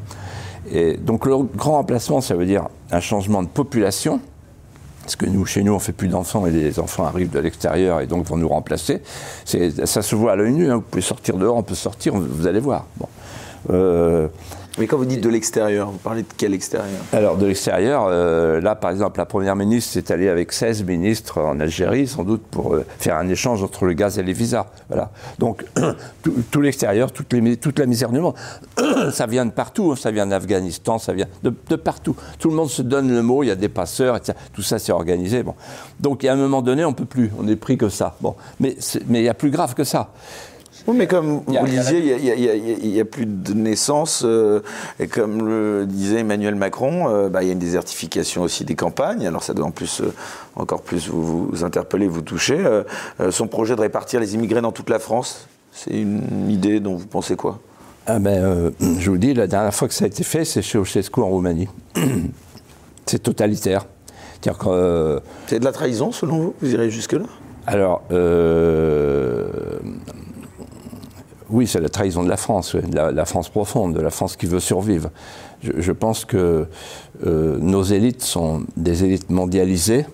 Et 0.71 0.97
donc 0.97 1.27
le 1.27 1.37
grand 1.39 1.73
remplacement, 1.73 2.21
ça 2.21 2.35
veut 2.35 2.47
dire 2.47 2.69
un 2.91 3.01
changement 3.01 3.43
de 3.43 3.49
population, 3.49 4.21
parce 5.03 5.17
que 5.17 5.27
nous, 5.27 5.45
chez 5.47 5.65
nous, 5.65 5.73
on 5.73 5.81
fait 5.81 5.93
plus 5.93 6.09
d'enfants 6.09 6.47
et 6.47 6.51
les 6.53 6.79
enfants 6.79 7.05
arrivent 7.05 7.31
de 7.31 7.41
l'extérieur 7.41 8.01
et 8.01 8.07
donc 8.07 8.27
vont 8.27 8.37
nous 8.37 8.49
remplacer. 8.49 9.03
Ça 9.45 10.03
se 10.03 10.15
voit 10.15 10.33
à 10.33 10.37
l'œil 10.37 10.53
nu, 10.53 10.71
hein. 10.71 10.77
vous 10.77 10.83
pouvez 10.83 11.03
sortir 11.03 11.37
dehors, 11.37 11.57
on 11.57 11.63
peut 11.63 11.75
sortir, 11.75 12.15
vous 12.15 12.47
allez 12.47 12.61
voir. 12.61 12.87
Euh, 13.71 14.29
mais 14.79 14.87
quand 14.87 14.97
vous 14.97 15.05
dites 15.05 15.21
de 15.21 15.29
l'extérieur, 15.29 15.91
vous 15.91 15.99
parlez 15.99 16.23
de 16.23 16.29
quel 16.37 16.55
extérieur? 16.55 17.01
Alors 17.13 17.37
de 17.37 17.47
l'extérieur, 17.47 18.07
euh, 18.09 18.61
là 18.61 18.75
par 18.75 18.91
exemple, 18.91 19.19
la 19.19 19.27
Première 19.27 19.55
ministre 19.55 19.93
s'est 19.93 20.11
allée 20.13 20.29
avec 20.29 20.53
16 20.53 20.85
ministres 20.85 21.41
en 21.41 21.61
Algérie, 21.61 22.07
sans 22.07 22.25
doute 22.25 22.43
pour 22.51 22.75
euh, 22.75 22.85
faire 22.99 23.17
un 23.17 23.29
échange 23.29 23.63
entre 23.63 23.85
le 23.85 23.93
gaz 23.93 24.19
et 24.19 24.23
les 24.23 24.33
visas. 24.33 24.67
Voilà. 24.89 25.11
Donc 25.39 25.65
tout, 26.51 26.61
l'extérieur, 26.61 27.13
toute, 27.13 27.33
la 27.33 27.87
misère 27.87 28.11
du 28.11 28.21
monde, 28.21 28.35
ça 29.13 29.27
vient 29.27 29.45
de 29.45 29.51
partout, 29.51 29.93
hein. 29.93 29.97
ça 29.97 30.11
vient 30.11 30.27
d'Afghanistan, 30.27 30.99
ça 30.99 31.13
vient 31.13 31.27
de, 31.43 31.51
partout. 31.77 32.17
Tout 32.39 32.49
le 32.49 32.57
monde 32.57 32.71
se 32.71 32.83
donne 32.83 33.13
le 33.13 33.23
mot, 33.23 33.43
il 33.43 33.49
y 33.49 33.51
a 33.51 33.57
des 33.57 33.69
passeurs, 33.69 34.19
tout 34.55 34.63
ça 34.63 34.79
c'est 34.79 34.93
organisé. 34.93 35.43
Bon. 35.43 35.55
Donc 36.01 36.25
à 36.25 36.33
un 36.33 36.37
moment 36.37 36.63
donné, 36.63 36.85
on 36.85 36.91
ne 36.91 36.95
peut 36.95 37.05
plus, 37.05 37.31
on 37.39 37.47
est 37.47 37.57
pris 37.57 37.77
que 37.77 37.91
ça. 37.91 38.17
Bon. 38.23 38.37
Mais 38.59 38.75
il 39.11 39.23
y 39.23 39.29
a 39.29 39.35
plus 39.35 39.51
grave 39.51 39.75
que 39.75 39.85
ça. 39.85 40.11
Oui, 40.87 40.97
mais 40.97 41.07
comme 41.07 41.43
vous 41.47 41.53
le 41.53 41.69
disiez, 41.69 42.17
il 42.83 42.91
n'y 42.91 43.01
a, 43.01 43.05
plus 43.05 43.27
de 43.27 43.55
naissance. 43.55 44.23
Euh, 44.25 44.61
et 44.99 45.07
comme 45.07 45.47
le 45.47 45.87
disait 45.87 46.21
Emmanuel 46.21 46.55
Macron, 46.55 47.09
euh, 47.09 47.29
bah, 47.29 47.43
il 47.43 47.47
y 47.47 47.51
a 47.51 47.53
une 47.53 47.59
désertification 47.59 48.43
aussi 48.43 48.65
des 48.65 48.75
campagnes. 48.75 49.27
Alors 49.27 49.43
ça 49.43 49.55
doit 49.55 49.67
en 49.67 49.71
plus, 49.71 50.01
euh, 50.01 50.13
encore 50.57 50.83
plus 50.83 51.09
vous, 51.09 51.47
vous, 51.47 51.65
interpeller, 51.65 52.09
vous 52.09 52.23
toucher. 52.23 52.59
son 53.31 53.47
projet 53.47 53.77
de 53.77 53.81
répartir 53.81 54.21
les 54.21 54.35
immigrés 54.35 54.61
dans 54.61 54.73
toute 54.73 54.91
la 54.91 54.99
France, 54.99 55.47
c'est 55.73 55.93
une 55.93 56.51
idée 56.51 56.81
dont 56.81 56.97
vous 56.97 57.07
pensez 57.07 57.37
quoi? 57.37 57.61
Ah 58.07 58.19
ben, 58.19 58.73
Je 58.81 59.11
vous 59.11 59.19
dis, 59.19 59.33
la 59.33 59.47
dernière 59.47 59.75
fois 59.75 59.87
que 59.87 59.95
ça 59.95 60.05
a 60.05 60.09
été 60.09 60.25
fait, 60.25 60.45
c'est 60.45 60.63
chez 60.63 60.79
Ceausescu 60.79 61.21
en 61.21 61.29
Roumanie. 61.29 61.69
c'est 63.07 63.23
totalitaire. 63.23 63.87
C'est 65.47 65.61
de 65.61 65.65
la 65.65 65.73
trahison, 65.73 66.11
selon 66.11 66.39
vous? 66.39 66.55
Vous 66.61 66.73
irez 66.73 66.91
jusque-là? 66.91 67.25
Alors, 67.67 68.03
euh, 68.11 69.47
oui, 71.53 71.67
c'est 71.67 71.81
la 71.81 71.89
trahison 71.89 72.23
de 72.23 72.29
la 72.29 72.37
France, 72.37 72.75
de 72.75 72.99
la, 72.99 73.25
France 73.25 73.49
profonde, 73.49 73.95
de 73.95 74.01
la 74.01 74.11
France 74.11 74.37
qui 74.37 74.47
veut 74.47 74.61
survivre. 74.61 75.11
Je, 75.63 75.93
pense 75.93 76.25
que 76.25 76.67
euh, 77.25 77.59
nos 77.61 77.83
élites 77.83 78.23
sont 78.23 78.65
des 78.77 79.05
élites 79.05 79.31
mondialisées 79.31 80.07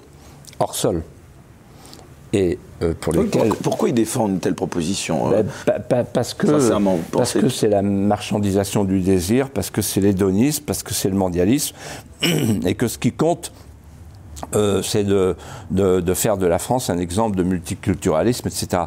hors 0.58 0.74
sol. 0.74 1.02
Et 2.32 2.58
euh, 2.82 2.92
pour 3.00 3.14
lesquelles... 3.14 3.54
Pourquoi 3.62 3.88
ils 3.88 3.94
défendent 3.94 4.32
une 4.32 4.40
telle 4.40 4.54
proposition 4.54 5.30
ben, 5.30 5.46
Parce 6.12 6.34
que 6.34 6.46
parce 7.10 7.32
que 7.32 7.48
c'est 7.48 7.68
la 7.68 7.82
marchandisation 7.82 8.84
du 8.84 9.00
désir, 9.00 9.48
parce 9.48 9.70
que 9.70 9.80
c'est 9.80 10.00
l'hédonisme, 10.00 10.64
parce 10.66 10.82
que 10.82 10.92
c'est 10.92 11.08
le 11.08 11.16
mondialisme, 11.16 11.74
et 12.66 12.74
que 12.74 12.88
ce 12.88 12.98
qui 12.98 13.12
compte, 13.12 13.52
euh, 14.54 14.82
c'est 14.82 15.04
de, 15.04 15.36
de, 15.70 16.14
faire 16.14 16.36
de 16.36 16.46
la 16.46 16.58
France 16.58 16.90
un 16.90 16.98
exemple 16.98 17.36
de 17.36 17.42
multiculturalisme, 17.42 18.46
etc. 18.46 18.82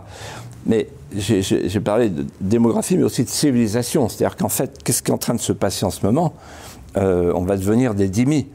Mais 0.66 0.88
j'ai 1.16 1.80
parlé 1.80 2.10
de 2.10 2.26
démographie, 2.40 2.98
mais 2.98 3.04
aussi 3.04 3.24
de 3.24 3.30
civilisation. 3.30 4.08
C'est-à-dire 4.10 4.38
qu'en 4.38 4.50
fait, 4.50 4.82
qu'est-ce 4.84 5.02
qui 5.02 5.12
est 5.12 5.14
en 5.14 5.18
train 5.18 5.34
de 5.34 5.40
se 5.40 5.54
passer 5.54 5.86
en 5.86 5.90
ce 5.90 6.06
moment 6.06 6.34
euh, 6.98 7.34
On 7.36 7.44
va 7.44 7.58
devenir 7.58 7.96
des 7.96 8.08
dhimmis. 8.08 8.48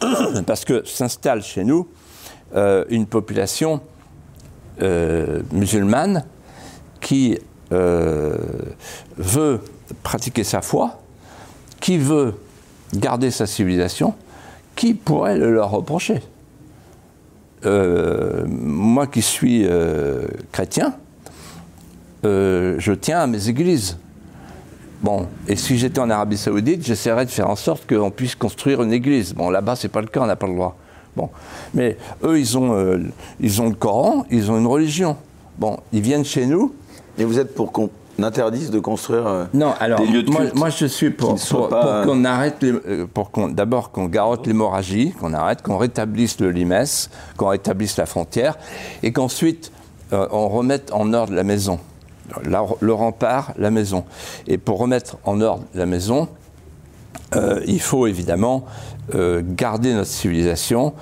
Parce 0.46 0.64
que 0.64 0.84
s'installe 0.86 1.42
chez 1.42 1.64
nous 1.64 1.88
euh, 2.54 2.84
une 2.88 3.06
population 3.06 3.80
musulmane 5.52 6.24
qui 7.00 7.38
veut 7.70 9.60
pratiquer 10.02 10.42
sa 10.42 10.62
foi, 10.62 10.98
qui 11.80 11.98
veut 11.98 12.34
garder 12.94 13.30
sa 13.30 13.46
civilisation, 13.46 14.14
qui 14.76 14.94
pourrait 14.94 15.36
le 15.36 15.52
leur 15.52 15.70
reprocher 15.70 16.22
euh, 17.64 18.44
Moi 18.46 19.06
qui 19.06 19.22
suis 19.22 19.66
euh, 19.66 20.26
chrétien, 20.52 20.94
euh, 22.24 22.76
je 22.78 22.92
tiens 22.92 23.20
à 23.20 23.26
mes 23.26 23.48
églises. 23.48 23.98
Bon, 25.02 25.26
et 25.48 25.56
si 25.56 25.76
j'étais 25.76 25.98
en 25.98 26.08
Arabie 26.08 26.38
Saoudite, 26.38 26.84
j'essaierais 26.84 27.26
de 27.26 27.30
faire 27.30 27.50
en 27.50 27.56
sorte 27.56 27.86
qu'on 27.86 28.10
puisse 28.10 28.34
construire 28.34 28.82
une 28.82 28.92
église. 28.92 29.34
Bon, 29.34 29.50
là-bas, 29.50 29.76
c'est 29.76 29.88
pas 29.88 30.00
le 30.00 30.06
cas, 30.06 30.20
on 30.20 30.26
n'a 30.26 30.36
pas 30.36 30.46
le 30.46 30.54
droit. 30.54 30.76
Bon, 31.14 31.28
mais 31.74 31.96
eux, 32.24 32.38
ils 32.40 32.56
ont, 32.58 32.98
ils 33.38 33.62
ont 33.62 33.68
le 33.68 33.74
Coran, 33.74 34.24
ils 34.30 34.50
ont 34.50 34.58
une 34.58 34.66
religion. 34.66 35.16
Bon, 35.58 35.78
ils 35.92 36.00
viennent 36.00 36.24
chez 36.24 36.46
nous. 36.46 36.74
Et 37.18 37.24
vous 37.24 37.38
êtes 37.38 37.54
pour 37.54 37.70
qu'on 37.70 37.90
n'interdisent 38.18 38.70
de 38.70 38.80
construire 38.80 39.26
euh, 39.26 39.44
non, 39.54 39.72
alors, 39.80 40.00
des 40.00 40.06
lieux 40.06 40.22
de 40.22 40.30
culte 40.30 40.54
moi, 40.54 40.70
je 40.70 40.86
suis 40.86 41.10
pour, 41.10 41.36
pour, 41.36 41.68
qu'on 41.68 42.24
arrête, 42.24 42.62
euh, 42.62 43.06
pour 43.12 43.30
qu'on, 43.30 43.48
d'abord 43.48 43.90
qu'on 43.90 44.06
garotte 44.06 44.46
l'hémorragie, 44.46 45.12
qu'on 45.12 45.32
arrête, 45.32 45.62
qu'on 45.62 45.78
rétablisse 45.78 46.40
le 46.40 46.50
limès, 46.50 47.10
qu'on 47.36 47.48
rétablisse 47.48 47.96
la 47.96 48.06
frontière, 48.06 48.56
et 49.02 49.12
qu'ensuite 49.12 49.72
euh, 50.12 50.26
on 50.30 50.48
remette 50.48 50.92
en 50.92 51.12
ordre 51.12 51.34
la 51.34 51.44
maison. 51.44 51.78
Le 52.42 52.92
rempart, 52.92 53.52
la 53.58 53.70
maison. 53.70 54.04
Et 54.46 54.58
pour 54.58 54.78
remettre 54.78 55.18
en 55.24 55.40
ordre 55.40 55.64
la 55.74 55.86
maison, 55.86 56.28
il 57.66 57.80
faut 57.80 58.06
évidemment 58.06 58.64
garder 59.12 59.92
notre 59.92 60.10
civilisation, 60.10 60.94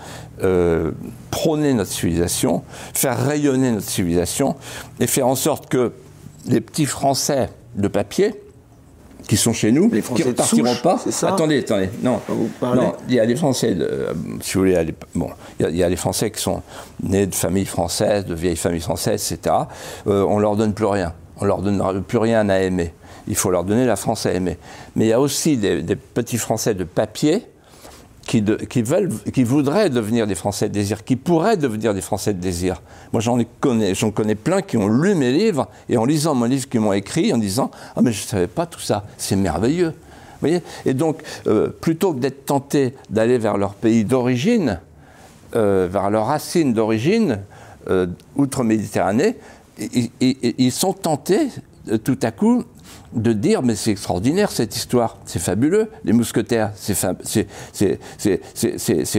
prôner 1.31 1.75
notre 1.75 1.91
civilisation, 1.91 2.63
faire 2.95 3.19
rayonner 3.19 3.71
notre 3.71 3.89
civilisation, 3.89 4.57
et 4.99 5.07
faire 5.07 5.27
en 5.27 5.35
sorte 5.35 5.69
que 5.69 5.93
les 6.47 6.61
petits 6.61 6.87
Français 6.87 7.51
de 7.77 7.89
papier 7.89 8.42
qui 9.29 9.37
sont 9.37 9.53
chez 9.53 9.73
nous, 9.73 9.91
les 9.91 10.03
Français 10.03 10.23
qui 10.23 10.29
ne 10.29 10.33
repartiront 10.33 10.77
pas. 10.83 11.03
attendez, 11.23 11.59
attendez, 11.61 11.91
non, 12.03 12.21
non, 12.63 12.95
il 13.09 13.15
y 13.15 13.21
a 13.21 13.27
des 13.27 13.37
Français, 13.37 13.75
de, 13.75 13.85
euh, 13.85 14.13
si 14.41 14.55
vous 14.55 14.61
voulez, 14.61 14.95
bon, 15.15 15.31
il 15.61 15.77
y, 15.77 15.83
a, 15.83 15.89
des 15.89 15.97
Français 15.97 16.31
qui 16.31 16.41
sont 16.41 16.63
nés 17.03 17.27
de 17.27 17.35
familles 17.35 17.67
françaises, 17.67 18.27
de 18.27 18.35
vieilles 18.35 18.57
familles 18.57 18.81
françaises, 18.81 19.33
etc. 19.33 19.57
Euh, 20.07 20.25
on 20.29 20.39
leur 20.39 20.57
donne 20.57 20.75
plus 20.75 20.87
rien, 20.87 21.15
on 21.39 21.45
leur 21.45 21.63
donne 21.63 22.03
plus 22.03 22.19
rien 22.19 22.49
à 22.49 22.59
aimer. 22.61 22.93
Il 23.29 23.37
faut 23.37 23.51
leur 23.51 23.65
donner 23.65 23.87
la 23.87 23.97
France 23.97 24.27
à 24.27 24.33
aimer. 24.33 24.59
Mais 24.97 25.05
il 25.07 25.09
y 25.09 25.13
a 25.13 25.21
aussi 25.21 25.57
des 25.57 25.97
petits 25.97 26.39
Français 26.39 26.75
de 26.75 26.83
papier 26.83 27.47
qui, 28.27 28.83
veulent, 28.83 29.11
qui 29.33 29.45
voudraient 29.45 29.91
devenir 29.91 30.27
des 30.27 30.35
Français 30.35 30.69
de 30.69 30.75
désir, 30.75 31.05
qui 31.05 31.17
pourraient 31.17 31.57
devenir 31.57 31.93
des 31.95 32.01
Français 32.01 32.33
de 32.33 32.41
désir. 32.41 32.81
Moi, 33.13 33.21
j'en 33.21 33.39
connais, 33.61 33.93
connais 34.15 34.35
plein 34.35 34.63
qui 34.63 34.77
ont 34.77 34.89
lu 34.89 35.15
mes 35.15 35.33
livres 35.33 35.69
et 35.89 35.97
en 35.97 36.05
lisant 36.05 36.35
mon 36.35 36.47
livre, 36.47 36.69
qui 36.69 36.79
m'ont 36.79 36.93
écrit 36.93 37.33
en 37.33 37.39
disant 37.39 37.71
Ah, 37.97 38.03
mais 38.03 38.13
je 38.13 38.23
ne 38.23 38.27
savais 38.27 38.47
pas 38.47 38.67
tout 38.67 38.81
ça, 38.81 39.05
c'est 39.19 39.37
merveilleux. 39.37 39.91
Vous 39.91 40.49
voyez? 40.49 40.63
Et 40.87 40.95
donc, 40.95 41.23
euh, 41.47 41.69
plutôt 41.69 42.15
que 42.15 42.21
d'être 42.21 42.47
tentés 42.47 42.95
d'aller 43.11 43.39
vers 43.39 43.57
leur 43.57 43.75
pays 43.75 44.05
d'origine, 44.05 44.81
euh, 45.55 45.89
vers 45.91 46.11
leurs 46.11 46.27
racines 46.27 46.73
d'origine, 46.73 47.41
euh, 47.89 48.07
outre-Méditerranée, 48.37 49.37
ils 50.21 50.73
sont 50.73 50.93
tentés 50.93 51.49
tout 52.05 52.19
à 52.23 52.31
coup 52.31 52.65
de 53.15 53.33
dire 53.33 53.63
mais 53.63 53.75
c'est 53.75 53.91
extraordinaire 53.91 54.51
cette 54.51 54.75
histoire, 54.77 55.19
c'est 55.25 55.39
fabuleux, 55.39 55.91
les 56.05 56.13
mousquetaires, 56.13 56.73
c'est 56.75 56.95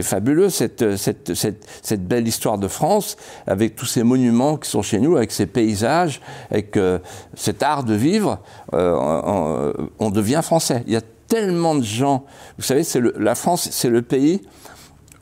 fabuleux 0.01 0.49
cette, 0.49 0.97
cette, 0.97 1.33
cette, 1.33 1.67
cette, 1.81 2.07
belle 2.07 2.27
histoire 2.27 2.57
de 2.57 2.67
France 2.67 3.17
avec 3.47 3.75
tous 3.75 3.85
ces 3.85 4.03
monuments 4.03 4.57
qui 4.57 4.69
sont 4.69 4.81
chez 4.81 4.99
nous, 4.99 5.15
avec 5.15 5.31
ces 5.31 5.45
paysages, 5.45 6.21
avec 6.49 6.75
euh, 6.77 6.99
cet 7.35 7.63
art 7.63 7.83
de 7.83 7.93
vivre, 7.93 8.39
euh, 8.73 9.73
on, 9.99 10.09
devient 10.09 10.41
français. 10.43 10.83
Il 10.87 10.93
y 10.93 10.97
a 10.97 11.01
tellement 11.27 11.75
de 11.75 11.83
gens, 11.83 12.25
vous 12.57 12.63
savez, 12.63 12.83
la 13.17 13.35
France, 13.35 13.69
c'est 13.71 13.89
le 13.89 14.01
pays 14.01 14.41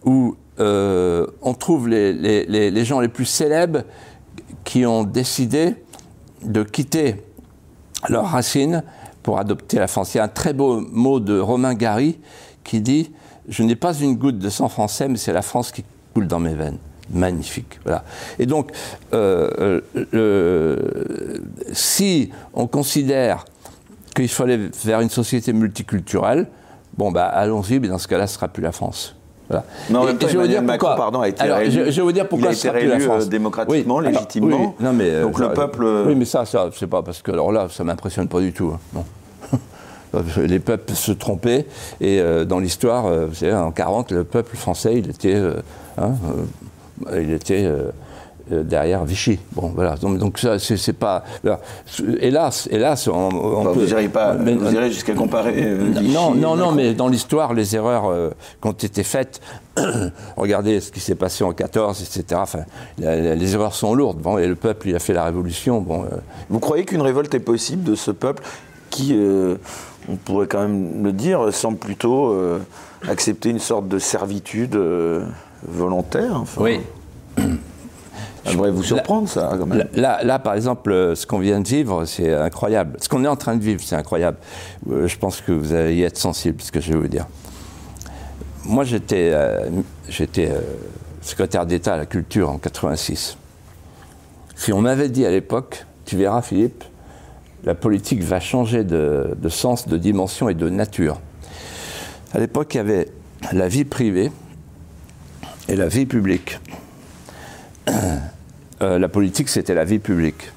où 0.03 0.35
euh, 0.59 1.27
on 1.41 1.53
trouve 1.53 1.87
les, 1.87 2.13
les, 2.13 2.71
les 2.71 2.85
gens 2.85 2.99
les 2.99 3.07
plus 3.07 3.25
célèbres 3.25 3.83
qui 4.63 4.85
ont 4.85 5.03
décidé 5.03 5.75
de 6.43 6.63
quitter 6.63 7.15
leurs 8.09 8.27
racines 8.27 8.83
pour 9.23 9.39
adopter 9.39 9.77
la 9.79 9.87
France. 9.87 10.13
Il 10.13 10.17
y 10.17 10.19
a 10.19 10.23
un 10.23 10.29
très 10.29 10.53
beau 10.53 10.81
mot 10.81 11.19
de 11.19 11.39
Romain 11.39 11.73
Gary 11.73 12.19
qui 12.63 12.81
dit 12.81 13.11
Je 13.47 13.63
n'ai 13.63 13.75
pas 13.75 13.93
une 13.93 14.15
goutte 14.15 14.39
de 14.39 14.49
sang 14.49 14.69
français, 14.69 15.07
mais 15.07 15.17
c'est 15.17 15.33
la 15.33 15.41
France 15.41 15.71
qui 15.71 15.83
coule 16.13 16.27
dans 16.27 16.39
mes 16.39 16.53
veines. 16.53 16.77
Magnifique. 17.13 17.79
Voilà. 17.83 18.03
Et 18.39 18.45
donc, 18.45 18.71
euh, 19.13 19.81
si 21.73 22.31
on 22.53 22.67
considère 22.67 23.45
qu'il 24.15 24.29
faut 24.29 24.43
aller 24.43 24.69
vers 24.85 25.01
une 25.01 25.09
société 25.09 25.51
multiculturelle, 25.51 26.47
bon, 26.97 27.11
bah, 27.11 27.25
allons-y, 27.25 27.79
mais 27.79 27.89
dans 27.89 27.97
ce 27.97 28.07
cas-là, 28.07 28.27
ce 28.27 28.33
ne 28.33 28.35
sera 28.35 28.47
plus 28.47 28.63
la 28.63 28.71
France. 28.71 29.15
Mais 29.89 29.97
en 29.97 30.05
même 30.05 30.17
temps, 30.17 30.27
Emmanuel 30.27 30.63
Macron, 30.63 30.95
pardon, 30.95 31.21
a 31.21 31.29
été 31.29 31.41
alors, 31.41 31.59
Je, 31.67 31.79
vais 31.81 32.01
vous 32.01 32.11
dire 32.11 32.27
pourquoi 32.27 32.49
il 32.49 32.51
a 32.51 32.57
été 32.57 32.69
réélu 32.69 32.89
la 32.89 32.99
France. 32.99 33.23
Euh, 33.25 33.29
démocratiquement, 33.29 33.99
légitimement. 33.99 34.75
non, 34.79 34.93
mais, 34.93 35.21
Donc 35.21 35.39
le 35.39 35.53
peuple. 35.53 35.85
Oui, 36.07 36.15
mais 36.15 36.25
ça, 36.25 36.45
ça 36.45 36.69
c'est 36.77 36.87
pas 36.87 37.01
parce 37.01 37.21
que 37.21 37.31
alors 37.31 37.51
là, 37.51 37.67
ça 37.69 37.83
m'impressionne 37.83 38.27
pas 38.27 38.39
du 38.39 38.53
tout. 38.53 38.73
Hein, 38.73 38.79
non. 38.93 39.05
Les 40.37 40.59
peuples 40.59 40.93
se 40.93 41.13
trompaient 41.13 41.65
et 42.01 42.19
euh, 42.19 42.43
dans 42.43 42.59
l'histoire, 42.59 43.05
euh, 43.05 43.27
vous 43.27 43.35
savez, 43.35 43.53
en 43.53 43.71
40, 43.71 44.11
le 44.11 44.25
peuple 44.25 44.57
français, 44.57 44.97
il 44.97 45.09
était, 45.09 45.41
hein, 45.97 46.11
il 47.13 47.31
était 47.31 47.69
euh, 48.51 48.63
derrière 48.63 49.05
Vichy. 49.05 49.39
Bon, 49.53 49.71
voilà. 49.75 49.95
Donc, 49.95 50.17
donc 50.17 50.39
ça, 50.39 50.57
c'est 50.57 50.93
pas. 50.93 51.23
Hélas, 52.19 52.67
hélas, 52.71 53.07
on, 53.07 53.13
on 53.13 53.71
Vous 53.71 53.85
n'irez 53.85 54.09
pas, 54.09 54.33
vous 54.33 54.73
irez 54.73 54.91
jusqu'à 54.91 55.13
comparer. 55.13 55.53
Euh, 55.57 55.91
Vichy 55.91 56.13
non, 56.13 56.33
non, 56.33 56.55
non, 56.55 56.71
mais 56.71 56.93
dans 56.93 57.07
l'histoire, 57.07 57.53
les 57.53 57.75
erreurs 57.75 58.09
euh, 58.09 58.31
qui 58.61 58.67
ont 58.67 58.71
été 58.71 59.03
faites. 59.03 59.41
regardez 60.37 60.79
ce 60.79 60.91
qui 60.91 60.99
s'est 60.99 61.15
passé 61.15 61.43
en 61.43 61.53
14, 61.53 62.01
etc. 62.01 62.41
Enfin, 62.43 62.61
les 62.97 63.53
erreurs 63.53 63.75
sont 63.75 63.93
lourdes. 63.93 64.19
Bon, 64.19 64.37
et 64.37 64.47
le 64.47 64.55
peuple, 64.55 64.89
il 64.89 64.95
a 64.95 64.99
fait 64.99 65.13
la 65.13 65.23
révolution. 65.23 65.81
Bon. 65.81 66.05
Vous 66.49 66.59
croyez 66.59 66.83
qu'une 66.83 67.01
révolte 67.01 67.33
est 67.33 67.39
possible 67.39 67.83
de 67.83 67.95
ce 67.95 68.11
peuple 68.11 68.43
qui, 68.89 69.17
on 70.09 70.15
pourrait 70.15 70.47
quand 70.47 70.61
même 70.61 71.03
le 71.03 71.13
dire, 71.13 71.53
semble 71.53 71.77
plutôt 71.77 72.35
accepter 73.07 73.49
une 73.49 73.59
sorte 73.59 73.87
de 73.87 73.99
servitude 73.99 74.77
volontaire 75.67 76.35
enfin? 76.35 76.61
Oui. 76.61 76.79
Ça 78.45 78.53
devrait 78.53 78.71
vous 78.71 78.83
surprendre, 78.83 79.29
ça, 79.29 79.55
quand 79.57 79.67
même. 79.67 79.87
Là, 79.93 80.23
là, 80.23 80.39
par 80.39 80.55
exemple, 80.55 80.91
euh, 80.91 81.15
ce 81.15 81.27
qu'on 81.27 81.39
vient 81.39 81.59
de 81.59 81.67
vivre, 81.67 82.05
c'est 82.05 82.33
incroyable. 82.33 82.97
Ce 82.99 83.07
qu'on 83.07 83.23
est 83.23 83.27
en 83.27 83.35
train 83.35 83.55
de 83.55 83.63
vivre, 83.63 83.81
c'est 83.83 83.95
incroyable. 83.95 84.37
Euh, 84.89 85.07
je 85.07 85.17
pense 85.17 85.41
que 85.41 85.51
vous 85.51 85.73
allez 85.73 85.95
y 85.95 86.03
être 86.03 86.17
sensible, 86.17 86.61
ce 86.61 86.71
que 86.71 86.81
je 86.81 86.93
vais 86.93 86.99
vous 86.99 87.07
dire. 87.07 87.27
Moi, 88.65 88.83
j'étais 88.83 89.31
euh, 89.33 89.69
secrétaire 91.21 91.65
d'État 91.67 91.93
à 91.93 91.97
la 91.97 92.05
culture 92.07 92.49
en 92.49 92.57
86. 92.57 93.37
Si 94.55 94.73
on 94.73 94.81
m'avait 94.81 95.09
dit 95.09 95.25
à 95.25 95.31
l'époque, 95.31 95.85
tu 96.05 96.17
verras, 96.17 96.41
Philippe, 96.41 96.83
la 97.63 97.75
politique 97.75 98.23
va 98.23 98.39
changer 98.39 98.83
de, 98.83 99.35
de 99.39 99.49
sens, 99.49 99.87
de 99.87 99.97
dimension 99.97 100.49
et 100.49 100.55
de 100.55 100.67
nature. 100.69 101.19
À 102.33 102.39
l'époque, 102.39 102.73
il 102.73 102.77
y 102.77 102.81
avait 102.81 103.07
la 103.51 103.67
vie 103.67 103.85
privée 103.85 104.31
et 105.67 105.75
la 105.75 105.87
vie 105.87 106.05
publique. 106.05 106.59
Euh, 107.89 108.97
la 108.97 109.07
politique, 109.09 109.49
c'était 109.49 109.73
la 109.73 109.83
vie 109.83 109.99
publique. 109.99 110.51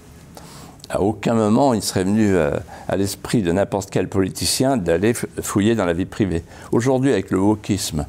À 0.89 1.01
aucun 1.01 1.35
moment, 1.35 1.75
il 1.75 1.83
serait 1.83 2.05
venu 2.05 2.35
euh, 2.35 2.53
à 2.89 2.97
l'esprit 2.97 3.43
de 3.43 3.53
n'importe 3.53 3.91
quel 3.91 4.09
politicien 4.09 4.77
d'aller 4.77 5.13
fouiller 5.15 5.75
dans 5.75 5.85
la 5.85 5.93
vie 5.93 6.07
privée. 6.07 6.43
Aujourd'hui, 6.73 7.13
avec 7.13 7.31
le 7.31 7.39
wokisme, 7.39 8.07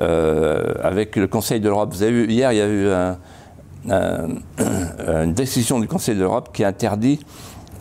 euh, 0.00 0.74
avec 0.82 1.16
le 1.16 1.26
Conseil 1.26 1.60
de 1.60 1.68
l'Europe, 1.68 1.94
vous 1.94 2.02
avez 2.02 2.12
vu, 2.12 2.26
hier, 2.30 2.52
il 2.52 2.58
y 2.58 2.60
a 2.60 2.68
eu 2.68 2.90
une 5.24 5.32
décision 5.32 5.80
du 5.80 5.88
Conseil 5.88 6.16
de 6.16 6.20
l'Europe 6.20 6.50
qui 6.52 6.64
interdit 6.64 7.20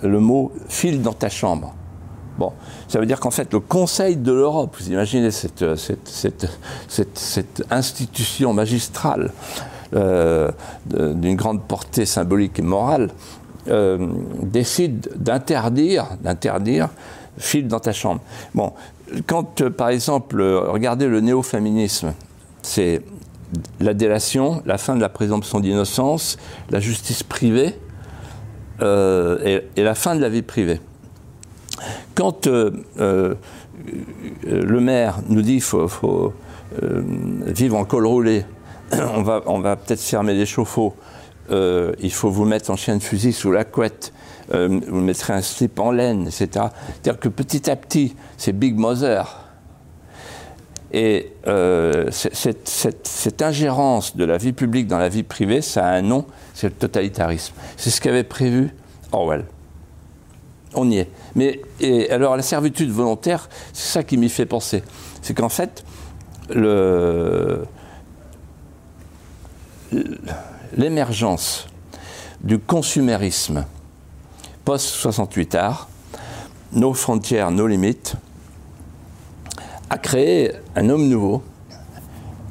le 0.01 0.19
mot 0.19 0.51
file 0.69 1.01
dans 1.01 1.13
ta 1.13 1.29
chambre. 1.29 1.73
Bon, 2.37 2.51
ça 2.87 2.99
veut 2.99 3.05
dire 3.05 3.19
qu'en 3.19 3.31
fait, 3.31 3.51
le 3.53 3.59
Conseil 3.59 4.17
de 4.17 4.31
l'Europe, 4.31 4.75
vous 4.79 4.91
imaginez 4.91 5.31
cette, 5.31 5.65
institution 7.71 8.53
magistrale 8.53 9.31
euh, 9.95 10.51
d'une 10.93 11.37
grande 11.37 11.63
portée 11.63 12.05
symbolique 12.05 12.59
et 12.59 12.61
morale, 12.61 13.11
euh, 13.69 14.09
décide 14.41 15.09
d'interdire, 15.15 16.17
d'interdire, 16.21 16.89
file 17.37 17.69
dans 17.69 17.79
ta 17.79 17.93
chambre. 17.93 18.19
Bon, 18.53 18.73
quand, 19.25 19.61
euh, 19.61 19.69
par 19.69 19.87
exemple, 19.87 20.41
regardez 20.41 21.07
le 21.07 21.21
néo-féminisme, 21.21 22.13
c'est 22.61 23.03
la 23.79 23.93
délation, 23.93 24.61
la 24.65 24.77
fin 24.77 24.97
de 24.97 25.01
la 25.01 25.07
présomption 25.07 25.61
d'innocence, 25.61 26.37
la 26.71 26.81
justice 26.81 27.23
privée 27.23 27.75
et, 28.81 29.61
la 29.77 29.95
fin 29.95 30.15
de 30.15 30.19
la 30.19 30.27
vie 30.27 30.41
privée. 30.41 30.81
Quand 32.15 32.47
le 32.47 33.37
maire 34.81 35.19
nous 35.29 35.41
dit 35.41 35.53
qu'il 35.53 35.61
faut, 35.61 36.33
vivre 37.45 37.77
en 37.77 37.85
col 37.85 38.05
roulé, 38.05 38.43
on 39.15 39.21
va, 39.21 39.41
on 39.45 39.59
va 39.59 39.75
peut-être 39.75 40.01
fermer 40.01 40.33
les 40.33 40.45
chauffe-eau, 40.45 40.95
il 41.49 42.11
faut 42.11 42.29
vous 42.29 42.45
mettre 42.45 42.71
en 42.71 42.75
chien 42.75 42.97
de 42.97 43.03
fusil 43.03 43.33
sous 43.33 43.51
la 43.51 43.63
couette, 43.63 44.13
vous 44.51 45.01
mettrez 45.01 45.33
un 45.33 45.41
slip 45.41 45.79
en 45.79 45.91
laine, 45.91 46.27
etc. 46.27 46.47
C'est-à-dire 47.03 47.19
que 47.19 47.29
petit 47.29 47.69
à 47.69 47.75
petit, 47.75 48.15
c'est 48.37 48.53
Big 48.53 48.75
Mother. 48.75 49.41
Et 50.91 51.33
cette, 52.11 52.67
cette, 52.67 53.41
ingérence 53.41 54.15
de 54.15 54.23
la 54.23 54.37
vie 54.37 54.53
publique 54.53 54.87
dans 54.87 54.97
la 54.97 55.09
vie 55.09 55.23
privée, 55.23 55.61
ça 55.61 55.85
a 55.85 55.91
un 55.91 56.01
nom, 56.01 56.25
c'est 56.53 56.67
le 56.67 56.73
totalitarisme. 56.73 57.53
C'est 57.75 57.89
ce 57.89 57.99
qu'avait 57.99 58.23
prévu 58.23 58.73
Orwell. 59.11 59.45
On 60.73 60.89
y 60.89 60.97
est. 60.97 61.09
Mais 61.35 61.61
et 61.79 62.09
alors 62.11 62.35
la 62.35 62.43
servitude 62.43 62.89
volontaire, 62.91 63.49
c'est 63.73 63.91
ça 63.93 64.03
qui 64.03 64.17
m'y 64.17 64.29
fait 64.29 64.45
penser. 64.45 64.83
C'est 65.21 65.33
qu'en 65.33 65.49
fait, 65.49 65.83
l'émergence 70.75 71.67
du 72.41 72.59
consumérisme 72.59 73.65
post-68 74.65 75.55
art, 75.57 75.89
nos 76.73 76.93
frontières, 76.93 77.51
nos 77.51 77.67
limites, 77.67 78.15
a 79.89 79.97
créé 79.97 80.51
un 80.75 80.89
homme 80.89 81.07
nouveau, 81.07 81.43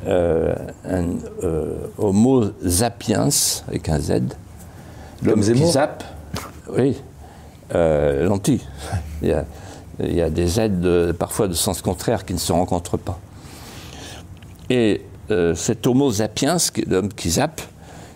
euh, 0.07 0.55
un 0.89 1.05
euh, 1.43 1.89
Homo 1.99 2.45
sapiens, 2.67 3.29
avec 3.69 3.89
un 3.89 3.99
Z, 3.99 4.21
l'homme 5.23 5.41
qui 5.41 5.67
zappe, 5.67 6.05
oui, 6.77 6.97
euh, 7.75 8.25
lentilles. 8.25 8.63
Il 9.23 9.29
y, 10.01 10.21
a, 10.21 10.31
des 10.31 10.61
aides 10.61 11.13
parfois 11.13 11.47
de 11.47 11.53
sens 11.55 11.81
contraire 11.81 12.25
qui 12.25 12.35
ne 12.35 12.39
se 12.39 12.53
rencontrent 12.53 12.97
pas. 12.97 13.19
Et 14.69 15.03
euh, 15.31 15.55
cet 15.55 15.87
homo 15.87 16.13
sapiens, 16.13 16.57
l'homme 16.87 17.09
qui 17.09 17.31
zappe, 17.31 17.61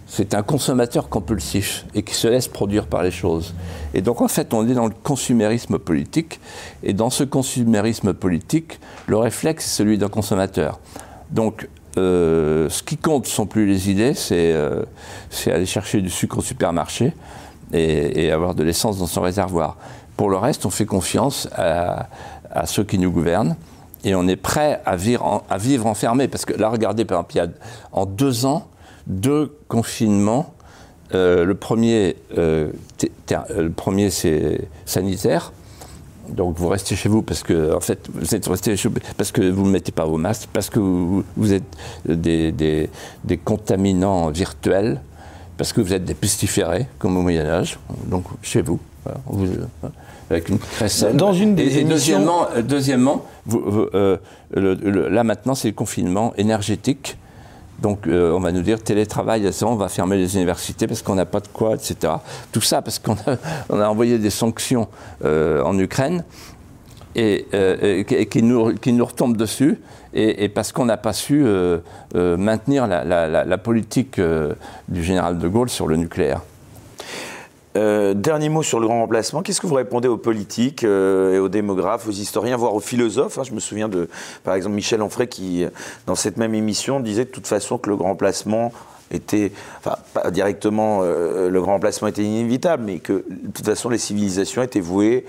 c'est 0.06 0.34
un 0.34 0.42
consommateur 0.42 1.08
compulsif 1.08 1.84
et 1.94 2.02
qui 2.02 2.14
se 2.14 2.28
laisse 2.28 2.48
produire 2.48 2.86
par 2.86 3.02
les 3.02 3.10
choses. 3.10 3.54
Et 3.92 4.00
donc 4.00 4.22
en 4.22 4.28
fait, 4.28 4.54
on 4.54 4.66
est 4.68 4.74
dans 4.74 4.86
le 4.86 4.94
consumérisme 5.02 5.78
politique, 5.78 6.40
et 6.82 6.94
dans 6.94 7.10
ce 7.10 7.24
consumérisme 7.24 8.14
politique, 8.14 8.80
le 9.06 9.18
réflexe 9.18 9.66
est 9.66 9.76
celui 9.76 9.98
d'un 9.98 10.08
consommateur. 10.08 10.80
Donc 11.30 11.68
euh, 11.98 12.68
ce 12.70 12.82
qui 12.82 12.96
compte 12.96 13.24
ne 13.24 13.30
sont 13.30 13.46
plus 13.46 13.66
les 13.66 13.90
idées, 13.90 14.14
c'est 14.14 14.54
aller 15.46 15.66
chercher 15.66 16.00
du 16.00 16.10
sucre 16.10 16.38
au 16.38 16.42
supermarché, 16.42 17.12
et, 17.72 18.30
avoir 18.30 18.54
de 18.54 18.62
l'essence 18.62 18.98
dans 18.98 19.06
son 19.06 19.22
réservoir. 19.22 19.76
Pour 20.16 20.30
le 20.30 20.36
reste, 20.36 20.66
on 20.66 20.70
fait 20.70 20.86
confiance 20.86 21.48
à, 21.54 22.08
ceux 22.66 22.84
qui 22.84 22.98
nous 22.98 23.10
gouvernent 23.10 23.56
et 24.04 24.14
on 24.14 24.26
est 24.28 24.36
prêt 24.36 24.80
à 24.84 24.96
vivre, 24.96 25.42
enfermé. 25.86 26.28
Parce 26.28 26.44
que 26.44 26.54
là, 26.54 26.68
regardez, 26.68 27.04
par 27.04 27.18
exemple, 27.18 27.34
il 27.34 27.38
y 27.38 27.40
a 27.40 27.48
en 27.92 28.06
deux 28.06 28.46
ans, 28.46 28.68
deux 29.06 29.56
confinements. 29.68 30.54
Euh, 31.14 31.44
le 31.44 31.54
premier, 31.54 32.16
euh, 32.36 32.70
le 33.56 33.70
premier 33.70 34.10
c'est 34.10 34.68
sanitaire. 34.84 35.52
Donc 36.28 36.58
vous 36.58 36.68
restez 36.68 36.94
chez 36.94 37.08
vous 37.08 37.22
parce 37.22 37.42
que 37.42 37.74
en 37.74 37.80
fait 37.80 38.06
vous 38.12 38.34
êtes 38.34 38.46
resté 38.46 38.74
parce 39.16 39.32
que 39.32 39.50
vous 39.50 39.64
ne 39.64 39.70
mettez 39.70 39.92
pas 39.92 40.04
vos 40.04 40.18
masques, 40.18 40.50
parce 40.52 40.68
que 40.68 40.78
vous, 40.78 41.24
êtes 41.52 41.64
des, 42.06 42.52
des, 42.52 42.90
des, 43.24 43.38
contaminants 43.38 44.28
virtuels 44.28 45.00
parce 45.56 45.72
que 45.72 45.80
vous 45.80 45.92
êtes 45.92 46.04
des 46.04 46.14
pestiférés, 46.14 46.86
comme 46.98 47.16
au 47.16 47.22
Moyen-Âge, 47.22 47.78
donc 48.06 48.24
chez 48.42 48.62
vous, 48.62 48.78
euh, 49.06 49.10
avec 50.30 50.48
une. 50.48 50.58
Dans 51.14 51.32
une 51.32 51.54
des 51.54 51.78
et, 51.78 51.84
deuxièmement, 51.84 52.46
euh, 53.52 54.16
euh, 54.56 55.08
là 55.10 55.24
maintenant, 55.24 55.54
c'est 55.54 55.68
le 55.68 55.74
confinement 55.74 56.32
énergétique. 56.36 57.16
Donc 57.80 58.08
on 58.08 58.40
va 58.40 58.50
nous 58.50 58.62
dire 58.62 58.82
télétravail, 58.82 59.48
on 59.62 59.76
va 59.76 59.88
fermer 59.88 60.16
les 60.16 60.34
universités 60.34 60.88
parce 60.88 61.00
qu'on 61.00 61.14
n'a 61.14 61.26
pas 61.26 61.38
de 61.38 61.46
quoi, 61.46 61.74
etc. 61.76 62.12
Tout 62.50 62.60
ça 62.60 62.82
parce 62.82 62.98
qu'on 62.98 63.12
a, 63.12 63.36
on 63.68 63.78
a 63.78 63.88
envoyé 63.88 64.18
des 64.18 64.30
sanctions 64.30 64.88
en 65.24 65.78
Ukraine 65.78 66.24
et, 67.14 68.26
qui, 68.28 68.42
nous, 68.42 68.74
qui 68.74 68.92
nous 68.92 69.04
retombent 69.04 69.36
dessus 69.36 69.78
et, 70.14 70.48
parce 70.48 70.72
qu'on 70.72 70.84
n'a 70.84 70.96
pas 70.96 71.12
su 71.12 71.44
euh, 71.44 71.78
euh, 72.14 72.36
maintenir 72.36 72.86
la, 72.86 73.58
politique 73.58 74.18
euh, 74.18 74.54
du 74.88 75.02
général 75.02 75.38
de 75.38 75.48
Gaulle 75.48 75.68
sur 75.68 75.86
le 75.86 75.96
nucléaire. 75.96 76.42
Dernier 78.14 78.48
mot 78.48 78.62
sur 78.62 78.80
le 78.80 78.86
grand 78.86 79.00
remplacement. 79.00 79.42
Qu'est-ce 79.42 79.60
que 79.60 79.66
vous 79.66 79.74
répondez 79.74 80.08
aux 80.08 80.16
politiques 80.16 80.84
et 80.84 81.38
aux 81.38 81.48
démographes, 81.48 82.06
aux 82.06 82.12
historiens, 82.12 82.56
voire 82.56 82.74
aux 82.74 82.80
philosophes 82.80 83.38
hein? 83.38 83.44
Je 83.44 83.52
me 83.52 83.60
souviens 83.60 83.88
de, 83.88 84.08
par 84.44 84.54
exemple, 84.54 84.74
Michel 84.74 85.02
Onfray 85.02 85.28
qui, 85.28 85.64
dans 86.06 86.14
cette 86.14 86.36
même 86.36 86.54
émission, 86.54 87.00
disait 87.00 87.24
de 87.24 87.30
toute 87.30 87.46
façon 87.46 87.78
que 87.78 87.90
le 87.90 87.96
grand 87.96 88.10
remplacement 88.10 88.72
était, 89.10 89.52
enfin, 89.78 89.96
pas 90.14 90.30
directement, 90.30 91.02
le 91.02 91.60
grand 91.60 91.72
remplacement 91.72 92.08
était 92.08 92.24
inévitable, 92.24 92.84
mais 92.84 92.98
que 92.98 93.24
de 93.28 93.52
toute 93.52 93.66
façon, 93.66 93.88
les 93.88 93.98
civilisations 93.98 94.62
étaient 94.62 94.80
vouées 94.80 95.24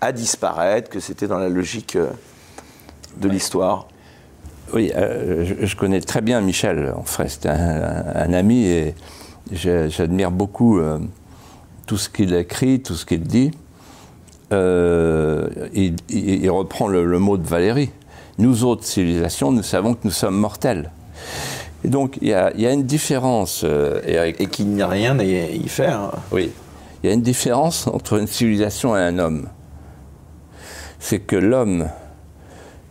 à 0.00 0.12
disparaître, 0.12 0.90
que 0.90 1.00
c'était 1.00 1.26
dans 1.26 1.38
la 1.38 1.48
logique 1.48 1.96
de 3.20 3.28
l'histoire. 3.28 3.86
Oui, 4.74 4.92
euh, 4.94 5.56
je, 5.62 5.76
connais 5.76 6.00
très 6.00 6.20
bien 6.20 6.40
Michel 6.40 6.92
Onfray, 6.96 7.28
c'est 7.30 7.46
un, 7.46 8.32
ami 8.32 8.66
et 8.66 8.94
j'admire 9.50 10.30
beaucoup 10.30 10.78
euh, 10.78 10.98
tout 11.88 11.96
ce 11.96 12.10
qu'il 12.10 12.34
écrit, 12.34 12.80
tout 12.80 12.94
ce 12.94 13.06
qu'il 13.06 13.22
dit. 13.22 13.50
Euh, 14.52 15.48
il, 16.10 16.50
reprend 16.50 16.86
le, 16.86 17.18
mot 17.18 17.38
de 17.38 17.46
Valérie. 17.46 17.90
Nous 18.36 18.64
autres 18.64 18.84
civilisations, 18.84 19.50
nous 19.50 19.62
savons 19.62 19.94
que 19.94 20.00
nous 20.04 20.12
sommes 20.12 20.36
mortels. 20.36 20.92
Et 21.84 21.88
donc 21.88 22.18
il 22.20 22.28
y 22.28 22.34
a, 22.34 22.72
une 22.72 22.84
différence. 22.84 23.64
et 24.06 24.46
qu'il 24.50 24.68
n'y 24.68 24.82
a 24.82 24.86
rien 24.86 25.18
à 25.18 25.24
y 25.24 25.68
faire. 25.68 26.12
Oui, 26.30 26.52
il 27.02 27.06
y 27.06 27.10
a 27.10 27.14
une 27.14 27.22
différence 27.22 27.86
entre 27.86 28.18
une 28.18 28.26
civilisation 28.26 28.94
et 28.96 29.00
un 29.00 29.18
homme. 29.18 29.48
C'est 31.00 31.20
que 31.20 31.36
l'homme, 31.36 31.88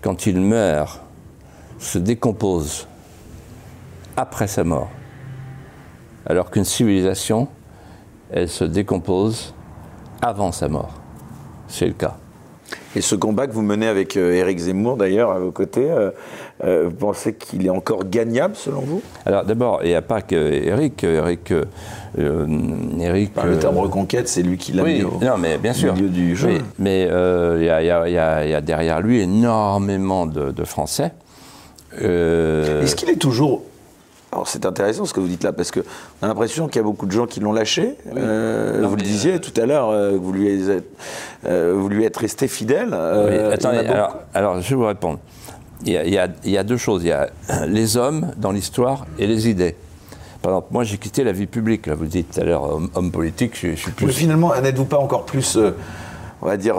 quand 0.01 0.25
il 0.25 0.41
meurt, 0.41 1.01
se 1.77 1.99
décompose 1.99 2.87
après 4.15 4.47
sa 4.47 4.63
mort, 4.63 4.89
alors 6.25 6.49
qu'une 6.49 6.65
civilisation, 6.65 7.47
elle 8.31 8.49
se 8.49 8.63
décompose 8.63 9.53
avant 10.21 10.51
sa 10.51 10.67
mort. 10.67 10.93
C'est 11.67 11.87
le 11.87 11.93
cas. 11.93 12.17
Et 12.95 13.01
ce 13.01 13.15
combat 13.15 13.47
que 13.47 13.51
vous 13.51 13.61
menez 13.61 13.87
avec 13.87 14.17
euh, 14.17 14.33
Éric 14.33 14.57
Zemmour, 14.59 14.97
d'ailleurs, 14.97 15.31
à 15.31 15.39
vos 15.39 15.51
côtés, 15.51 15.89
euh, 15.89 16.09
euh, 16.63 16.85
vous 16.85 16.95
pensez 16.95 17.33
qu'il 17.35 17.65
est 17.65 17.69
encore 17.69 18.05
gagnable, 18.05 18.55
selon 18.55 18.81
vous? 18.81 19.01
Alors, 19.25 19.45
d'abord, 19.45 19.81
il 19.83 19.89
n'y 19.89 19.95
a 19.95 20.01
pas 20.01 20.21
que 20.21 20.35
Éric. 20.35 21.03
Le 21.05 21.65
terme 23.59 23.77
reconquête, 23.77 24.27
c'est 24.27 24.41
lui 24.41 24.57
qui 24.57 24.73
l'a 24.73 24.83
mis 24.83 25.03
au, 25.03 25.19
non, 25.21 25.37
mais 25.37 25.57
bien 25.57 25.73
sûr. 25.73 25.93
milieu 25.93 26.09
du 26.09 26.35
jeu. 26.35 26.57
mais 26.79 27.03
il 27.03 27.63
y, 27.63 27.69
a 27.69 28.61
derrière 28.61 29.01
lui 29.01 29.21
énormément 29.21 30.25
de 30.25 30.63
Français 30.63 31.11
Est-ce 31.93 32.95
qu'il 32.95 33.09
est 33.09 33.21
toujours 33.21 33.61
alors 34.31 34.47
c'est 34.47 34.65
intéressant 34.65 35.05
ce 35.05 35.13
que 35.13 35.19
vous 35.19 35.27
dites 35.27 35.43
là, 35.43 35.53
parce 35.53 35.71
qu'on 35.71 35.81
a 36.21 36.27
l'impression 36.27 36.67
qu'il 36.67 36.77
y 36.77 36.79
a 36.79 36.83
beaucoup 36.83 37.05
de 37.05 37.11
gens 37.11 37.25
qui 37.25 37.39
l'ont 37.39 37.53
lâché. 37.53 37.95
Euh, 38.15 38.83
vous 38.85 38.95
le 38.95 39.01
disiez 39.01 39.39
tout 39.39 39.53
à 39.59 39.65
l'heure, 39.65 39.89
euh, 39.89 40.17
vous, 40.17 40.33
lui 40.33 40.47
êtes, 40.69 40.83
vous 41.43 41.89
lui 41.89 42.03
êtes 42.03 42.17
resté 42.17 42.47
fidèle. 42.47 42.93
attendez, 42.93 43.87
alors, 44.33 44.61
je 44.61 44.69
vais 44.69 44.75
vous 44.75 44.85
répondre. 44.85 45.19
Il 45.85 45.93
y, 45.93 45.97
a, 46.17 46.27
il 46.43 46.51
y, 46.51 46.57
a, 46.57 46.63
deux 46.63 46.77
choses. 46.77 47.03
Il 47.03 47.09
y 47.09 47.11
a 47.11 47.29
les 47.67 47.97
hommes 47.97 48.31
dans 48.37 48.51
l'histoire 48.51 49.05
et 49.19 49.27
les 49.27 49.47
idées. 49.47 49.75
Par 50.41 50.51
exemple, 50.51 50.67
moi 50.71 50.83
j'ai 50.83 50.97
quitté 50.97 51.23
la 51.23 51.31
vie 51.31 51.45
publique. 51.45 51.85
Là, 51.85 51.93
vous 51.93 52.07
dites 52.07 52.31
tout 52.31 52.41
à 52.41 52.43
l'heure, 52.43 52.79
homme, 52.95 53.11
politique, 53.11 53.53
je, 53.53 53.75
suis 53.75 53.91
plus. 53.91 54.07
Mais 54.07 54.11
finalement, 54.11 54.59
n'êtes-vous 54.59 54.85
pas 54.85 54.97
encore 54.97 55.25
plus, 55.25 55.57
on 56.41 56.45
va 56.45 56.57
dire, 56.57 56.77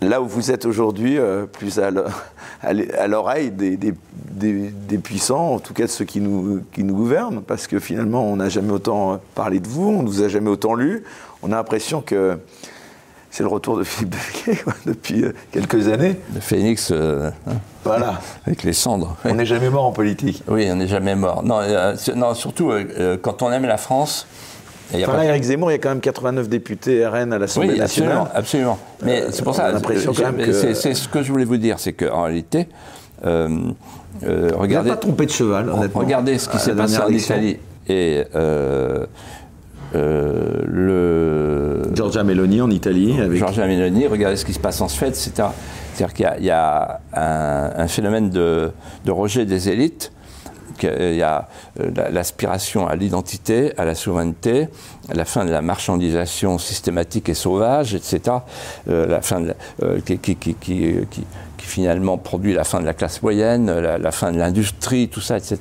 là 0.00 0.22
où 0.22 0.26
vous 0.26 0.50
êtes 0.50 0.64
aujourd'hui, 0.64 1.18
plus 1.52 1.78
à 1.78 1.90
l'oreille 3.08 3.50
des, 3.50 3.76
des, 3.76 4.98
puissants, 4.98 5.54
en 5.54 5.58
tout 5.58 5.74
cas 5.74 5.84
de 5.84 5.90
ceux 5.90 6.04
qui 6.04 6.20
nous, 6.20 6.62
qui 6.72 6.84
nous 6.84 6.94
gouvernent, 6.94 7.42
parce 7.42 7.66
que 7.66 7.78
finalement, 7.78 8.24
on 8.24 8.36
n'a 8.36 8.48
jamais 8.48 8.72
autant 8.72 9.20
parlé 9.34 9.60
de 9.60 9.68
vous, 9.68 9.88
on 9.88 10.02
ne 10.02 10.08
vous 10.08 10.22
a 10.22 10.28
jamais 10.28 10.50
autant 10.50 10.74
lu. 10.74 11.04
On 11.42 11.52
a 11.52 11.56
l'impression 11.56 12.00
que 12.00 12.38
c'est 13.30 13.42
le 13.42 13.48
retour 13.48 13.76
de 13.76 13.84
Philippe 13.84 14.16
Becquet 14.16 14.64
depuis 14.86 15.24
euh, 15.24 15.32
quelques 15.52 15.88
années. 15.88 16.16
Le 16.34 16.40
phénix, 16.40 16.90
euh, 16.90 17.30
hein, 17.46 17.52
voilà. 17.84 18.20
avec 18.46 18.62
les 18.62 18.72
cendres. 18.72 19.16
On 19.24 19.34
n'est 19.34 19.46
jamais 19.46 19.70
mort 19.70 19.84
en 19.84 19.92
politique. 19.92 20.42
Oui, 20.48 20.68
on 20.70 20.76
n'est 20.76 20.88
jamais 20.88 21.14
mort. 21.14 21.42
Non, 21.42 21.60
euh, 21.60 21.94
non 22.16 22.34
surtout 22.34 22.72
quand 23.22 23.42
on 23.42 23.52
aime 23.52 23.66
la 23.66 23.76
France. 23.76 24.26
Enfin, 24.94 25.16
là, 25.16 25.24
Eric 25.24 25.42
Zemmour, 25.42 25.70
il 25.70 25.74
y 25.74 25.76
a 25.76 25.78
quand 25.78 25.88
même 25.90 26.00
89 26.00 26.48
députés 26.48 27.06
RN 27.06 27.32
à 27.32 27.38
l'Assemblée 27.38 27.70
oui, 27.72 27.78
nationale. 27.78 28.30
Absolument, 28.34 28.78
Mais 29.04 29.24
c'est 29.30 29.42
pour 29.42 29.54
ça. 29.54 29.72
que... 29.72 30.52
C'est 30.52 30.94
ce 30.94 31.08
que 31.08 31.22
je 31.22 31.30
voulais 31.30 31.44
vous 31.44 31.56
dire, 31.56 31.78
c'est 31.78 31.92
qu'en 31.92 32.24
réalité. 32.24 32.68
Euh, 33.24 34.50
regardez, 34.54 34.90
pas 34.90 34.96
trompé 34.96 35.26
de 35.26 35.30
cheval, 35.30 35.68
honnêtement. 35.68 36.00
Regardez 36.00 36.38
ce 36.38 36.48
qui 36.48 36.58
s'est 36.58 36.74
passé 36.74 36.98
en 36.98 37.08
Italie 37.08 37.58
et 37.88 38.24
euh, 38.34 39.06
le 40.66 41.82
Giorgia 41.94 42.24
Meloni 42.24 42.60
en 42.60 42.70
Italie. 42.70 43.18
Avec... 43.20 43.38
Giorgia 43.38 43.66
Meloni, 43.66 44.06
regardez 44.06 44.36
ce 44.36 44.44
qui 44.44 44.52
se 44.52 44.60
passe 44.60 44.80
en 44.80 44.88
Suède, 44.88 45.14
C'est-à-dire 45.14 46.12
qu'il 46.12 46.44
y, 46.44 46.50
a, 46.50 47.00
un, 47.14 47.88
phénomène 47.88 48.30
de, 48.30 48.70
rejet 49.08 49.46
des 49.46 49.68
élites. 49.68 50.12
Il 50.82 51.16
y 51.16 51.22
a 51.22 51.48
euh, 51.80 51.90
l'aspiration 52.10 52.86
à 52.86 52.96
l'identité, 52.96 53.72
à 53.78 53.84
la 53.84 53.94
souveraineté, 53.94 54.68
la 55.12 55.24
fin 55.24 55.44
de 55.44 55.50
la 55.50 55.62
marchandisation 55.62 56.58
systématique 56.58 57.28
et 57.28 57.34
sauvage, 57.34 57.94
etc. 57.94 58.38
Euh, 58.88 59.06
la 59.06 59.22
fin 59.22 59.42
qui, 60.04 60.36
finalement 61.58 62.16
produit 62.16 62.54
la 62.54 62.64
fin 62.64 62.80
de 62.80 62.86
la 62.86 62.94
classe 62.94 63.22
moyenne, 63.22 63.70
la, 63.70 64.10
fin 64.10 64.32
de 64.32 64.38
l'industrie, 64.38 65.08
tout 65.08 65.20
ça, 65.20 65.36
etc. 65.36 65.58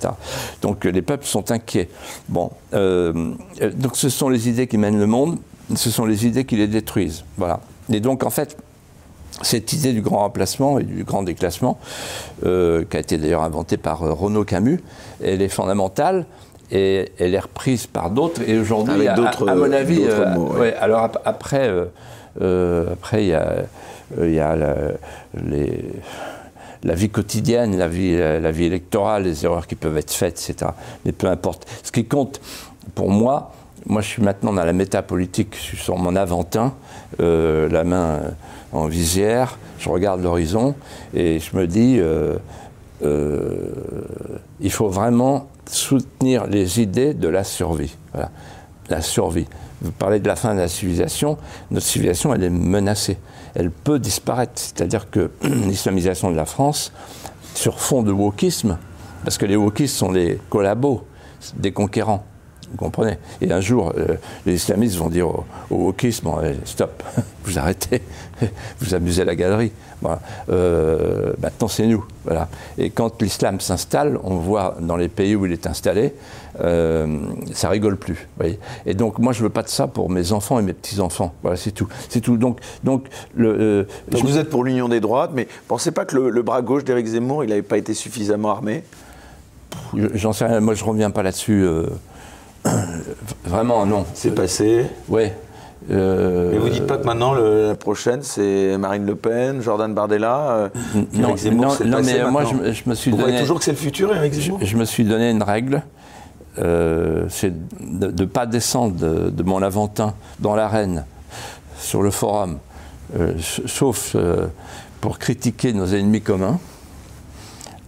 Donc 0.61 0.85
les 0.85 1.01
peuples 1.01 1.25
sont 1.25 1.51
inquiets. 1.51 1.89
Bon, 2.29 2.49
euh, 2.73 3.33
donc 3.75 3.97
ce 3.97 4.07
sont 4.09 4.29
les 4.29 4.47
idées 4.47 4.67
qui 4.67 4.77
mènent 4.77 4.99
le 4.99 5.07
monde, 5.07 5.37
ce 5.75 5.89
sont 5.89 6.05
les 6.05 6.25
idées 6.25 6.45
qui 6.45 6.55
les 6.55 6.67
détruisent. 6.67 7.25
Voilà. 7.37 7.59
Et 7.91 7.99
donc 7.99 8.23
en 8.23 8.29
fait, 8.29 8.57
cette 9.41 9.73
idée 9.73 9.93
du 9.93 10.01
grand 10.01 10.19
remplacement 10.19 10.79
et 10.79 10.83
du 10.83 11.03
grand 11.03 11.23
déclassement, 11.23 11.77
euh, 12.45 12.83
qui 12.89 12.97
a 12.97 12.99
été 12.99 13.17
d'ailleurs 13.17 13.43
inventée 13.43 13.77
par 13.77 14.03
euh, 14.03 14.13
Renaud 14.13 14.43
Camus, 14.43 14.81
elle 15.23 15.41
est 15.41 15.49
fondamentale 15.49 16.25
et 16.71 17.11
elle 17.19 17.35
est 17.35 17.39
reprise 17.39 17.87
par 17.87 18.09
d'autres. 18.09 18.41
Et 18.47 18.57
aujourd'hui, 18.59 19.07
à, 19.07 19.13
à, 19.13 19.55
mon 19.55 19.71
avis, 19.71 20.03
alors 20.79 21.09
après, 21.23 21.71
après 22.41 23.23
il 23.23 23.29
y 23.29 23.33
a 23.33 23.65
euh, 24.17 24.27
il 24.27 24.33
y 24.33 24.39
a 24.39 24.55
la, 26.83 26.95
vie 26.95 27.09
quotidienne, 27.09 27.77
la 27.77 27.87
vie, 27.87 28.15
la 28.15 28.51
vie 28.51 28.65
électorale, 28.65 29.23
les 29.23 29.43
erreurs 29.45 29.67
qui 29.67 29.75
peuvent 29.75 29.97
être 29.97 30.11
faites, 30.11 30.33
etc. 30.49 30.71
Mais 31.05 31.11
peu 31.11 31.27
importe. 31.27 31.67
Ce 31.83 31.91
qui 31.91 32.05
compte 32.05 32.39
pour 32.95 33.09
moi, 33.09 33.51
moi 33.85 34.01
je 34.01 34.07
suis 34.07 34.21
maintenant 34.21 34.53
dans 34.53 34.63
la 34.63 34.73
métapolitique, 34.73 35.55
je 35.55 35.61
suis 35.61 35.77
sur 35.77 35.97
mon 35.97 36.15
aventin, 36.15 36.73
euh, 37.19 37.69
la 37.69 37.83
main 37.83 38.21
en 38.71 38.87
visière, 38.87 39.57
je 39.79 39.89
regarde 39.89 40.21
l'horizon 40.21 40.75
et 41.13 41.39
je 41.39 41.55
me 41.55 41.67
dis, 41.67 41.97
euh, 41.99 42.37
il 44.59 44.71
faut 44.71 44.89
vraiment 44.89 45.47
soutenir 45.69 46.47
les 46.47 46.81
idées 46.81 47.13
de 47.13 47.27
la 47.27 47.43
survie. 47.43 47.95
La 48.89 49.01
survie. 49.01 49.47
Vous 49.81 49.91
parlez 49.91 50.19
de 50.19 50.27
la 50.27 50.35
fin 50.35 50.55
de 50.55 50.59
la 50.59 50.67
civilisation, 50.67 51.37
notre 51.71 51.85
civilisation 51.85 52.33
elle 52.33 52.43
est 52.43 52.49
menacée 52.49 53.17
elle 53.57 53.71
peut 53.71 53.97
disparaître. 53.97 54.53
C'est-à-dire 54.55 55.09
que 55.09 55.31
l'islamisation 55.43 56.31
de 56.31 56.35
la 56.35 56.45
France, 56.45 56.93
sur 57.55 57.79
fond 57.79 58.03
de 58.03 58.11
wokisme, 58.11 58.77
parce 59.23 59.37
que 59.39 59.47
les 59.47 59.55
wokistes 59.55 59.95
sont 59.95 60.11
les 60.11 60.39
collabos 60.49 61.05
des 61.55 61.71
conquérants, 61.71 62.23
vous 62.69 62.77
comprenez 62.77 63.17
Et 63.41 63.51
un 63.51 63.61
jour, 63.61 63.93
euh, 63.97 64.15
les 64.45 64.55
islamistes 64.55 64.97
vont 64.97 65.09
dire 65.09 65.27
au, 65.29 65.45
wokisme 65.69 66.29
stop, 66.65 67.03
vous 67.43 67.57
arrêtez, 67.57 68.01
vous 68.79 68.93
amusez 68.93 69.23
la 69.25 69.35
galerie. 69.35 69.71
Euh, 70.49 71.33
maintenant, 71.41 71.67
c'est 71.67 71.87
nous. 71.87 72.05
Voilà. 72.23 72.49
Et 72.77 72.89
quand 72.89 73.21
l'islam 73.21 73.59
s'installe, 73.59 74.19
on 74.23 74.35
voit 74.35 74.77
dans 74.79 74.97
les 74.97 75.07
pays 75.07 75.35
où 75.35 75.45
il 75.45 75.51
est 75.51 75.65
installé, 75.65 76.13
euh, 76.61 77.17
ça 77.53 77.69
rigole 77.69 77.97
plus. 77.97 78.27
et 78.85 78.93
donc, 78.93 79.19
moi, 79.19 79.33
je 79.33 79.43
veux 79.43 79.49
pas 79.49 79.63
de 79.63 79.69
ça 79.69 79.87
pour 79.87 80.09
mes 80.09 80.31
enfants 80.31 80.59
et 80.59 80.61
mes 80.61 80.73
petits-enfants. 80.73 81.33
Voilà, 81.41 81.57
c'est 81.57 81.71
tout. 81.71 81.87
C'est 82.09 82.21
tout. 82.21 82.37
Donc, 82.37 82.59
donc, 82.83 83.07
le, 83.35 83.87
vous 84.11 84.37
êtes 84.37 84.49
pour 84.49 84.63
l'union 84.63 84.89
des 84.89 84.99
droites, 84.99 85.31
mais 85.33 85.47
pensez 85.67 85.91
pas 85.91 86.05
que 86.05 86.17
le, 86.17 86.41
bras 86.41 86.61
gauche 86.61 86.83
d'Éric 86.83 87.07
Zemmour, 87.07 87.43
il 87.43 87.49
n'avait 87.49 87.61
pas 87.61 87.77
été 87.77 87.93
suffisamment 87.93 88.51
armé? 88.51 88.83
J'en 90.13 90.33
sais 90.33 90.45
rien. 90.45 90.59
Moi, 90.59 90.73
je 90.73 90.83
reviens 90.83 91.11
pas 91.11 91.23
là-dessus. 91.23 91.65
Vraiment, 93.45 93.85
non. 93.85 94.05
C'est 94.13 94.35
passé. 94.35 94.85
Oui. 95.09 95.31
Euh, 95.89 96.49
mais 96.51 96.57
vous 96.57 96.69
dites 96.69 96.85
pas 96.85 96.97
que 96.97 97.05
maintenant 97.05 97.33
la 97.33 97.75
prochaine 97.75 98.21
c'est 98.21 98.77
Marine 98.77 99.05
Le 99.05 99.15
Pen, 99.15 99.61
Jordan 99.61 99.93
Bardella, 99.93 100.49
euh, 100.49 100.69
non, 101.13 101.37
Zemmour, 101.37 101.77
non, 101.85 102.01
mais 102.03 102.29
moi 102.29 102.43
je, 102.43 102.89
me 102.89 102.95
suis 102.95 103.11
vous 103.11 103.17
donné. 103.17 103.39
toujours 103.39 103.59
que 103.59 103.63
c'est 103.63 103.71
le 103.71 103.77
futur, 103.77 104.13
Eric 104.13 104.33
Zemmour. 104.33 104.59
Je, 104.61 104.75
me 104.75 104.83
suis 104.83 105.05
donné 105.05 105.29
une 105.29 105.43
règle, 105.43 105.83
euh, 106.59 107.25
c'est 107.29 107.53
de 107.79 108.07
ne 108.07 108.27
pas 108.27 108.45
descendre 108.45 108.95
de, 109.29 109.43
mon 109.43 109.61
Aventin 109.61 110.13
dans 110.39 110.55
l'arène, 110.55 111.05
sur 111.79 112.01
le 112.01 112.11
forum, 112.11 112.57
sauf 113.37 114.17
pour 114.99 115.19
critiquer 115.19 115.71
nos 115.71 115.85
ennemis 115.85 116.21
communs. 116.21 116.59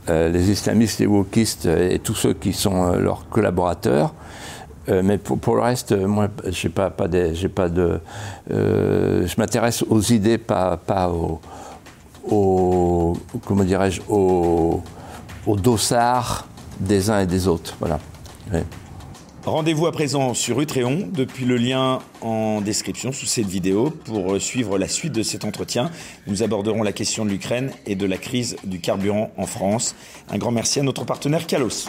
les 0.07 0.51
islamistes, 0.51 0.99
les 0.99 1.07
wokistes 1.07 1.65
et 1.65 1.99
tous 1.99 2.15
ceux 2.15 2.33
qui 2.33 2.53
sont 2.53 2.93
leurs 2.93 3.27
collaborateurs, 3.29 4.13
euh, 4.89 5.01
mais 5.03 5.17
pour, 5.17 5.55
le 5.55 5.61
reste, 5.61 5.91
moi, 5.91 6.29
j'ai 6.47 6.69
pas, 6.69 6.89
pas, 6.89 7.07
pas 7.07 7.69
de. 7.69 7.99
Euh, 8.51 9.27
je 9.27 9.35
m'intéresse 9.37 9.83
aux 9.83 10.01
idées, 10.01 10.37
pas, 10.37 10.77
pas 10.77 11.11
au, 12.29 13.17
comment 13.45 13.63
dirais-je, 13.63 14.01
au, 14.09 14.81
au 15.45 15.55
dossard 15.55 16.47
des 16.79 17.09
uns 17.09 17.21
et 17.21 17.27
des 17.27 17.47
autres. 17.47 17.75
Voilà. 17.79 17.99
Rendez-vous 19.45 19.87
à 19.87 19.91
présent 19.91 20.33
sur 20.33 20.59
Utréon, 20.59 21.07
depuis 21.11 21.45
le 21.45 21.57
lien 21.57 21.99
en 22.21 22.61
description 22.61 23.11
sous 23.11 23.25
cette 23.25 23.47
vidéo, 23.47 23.89
pour 23.89 24.39
suivre 24.39 24.77
la 24.77 24.87
suite 24.87 25.13
de 25.13 25.23
cet 25.23 25.45
entretien. 25.45 25.91
Nous 26.27 26.43
aborderons 26.43 26.83
la 26.83 26.91
question 26.91 27.25
de 27.25 27.29
l'Ukraine 27.29 27.71
et 27.85 27.95
de 27.95 28.05
la 28.05 28.17
crise 28.17 28.57
du 28.63 28.79
carburant 28.79 29.31
en 29.37 29.45
France. 29.45 29.95
Un 30.29 30.37
grand 30.37 30.51
merci 30.51 30.79
à 30.79 30.83
notre 30.83 31.05
partenaire 31.05 31.47
Kalos. 31.47 31.87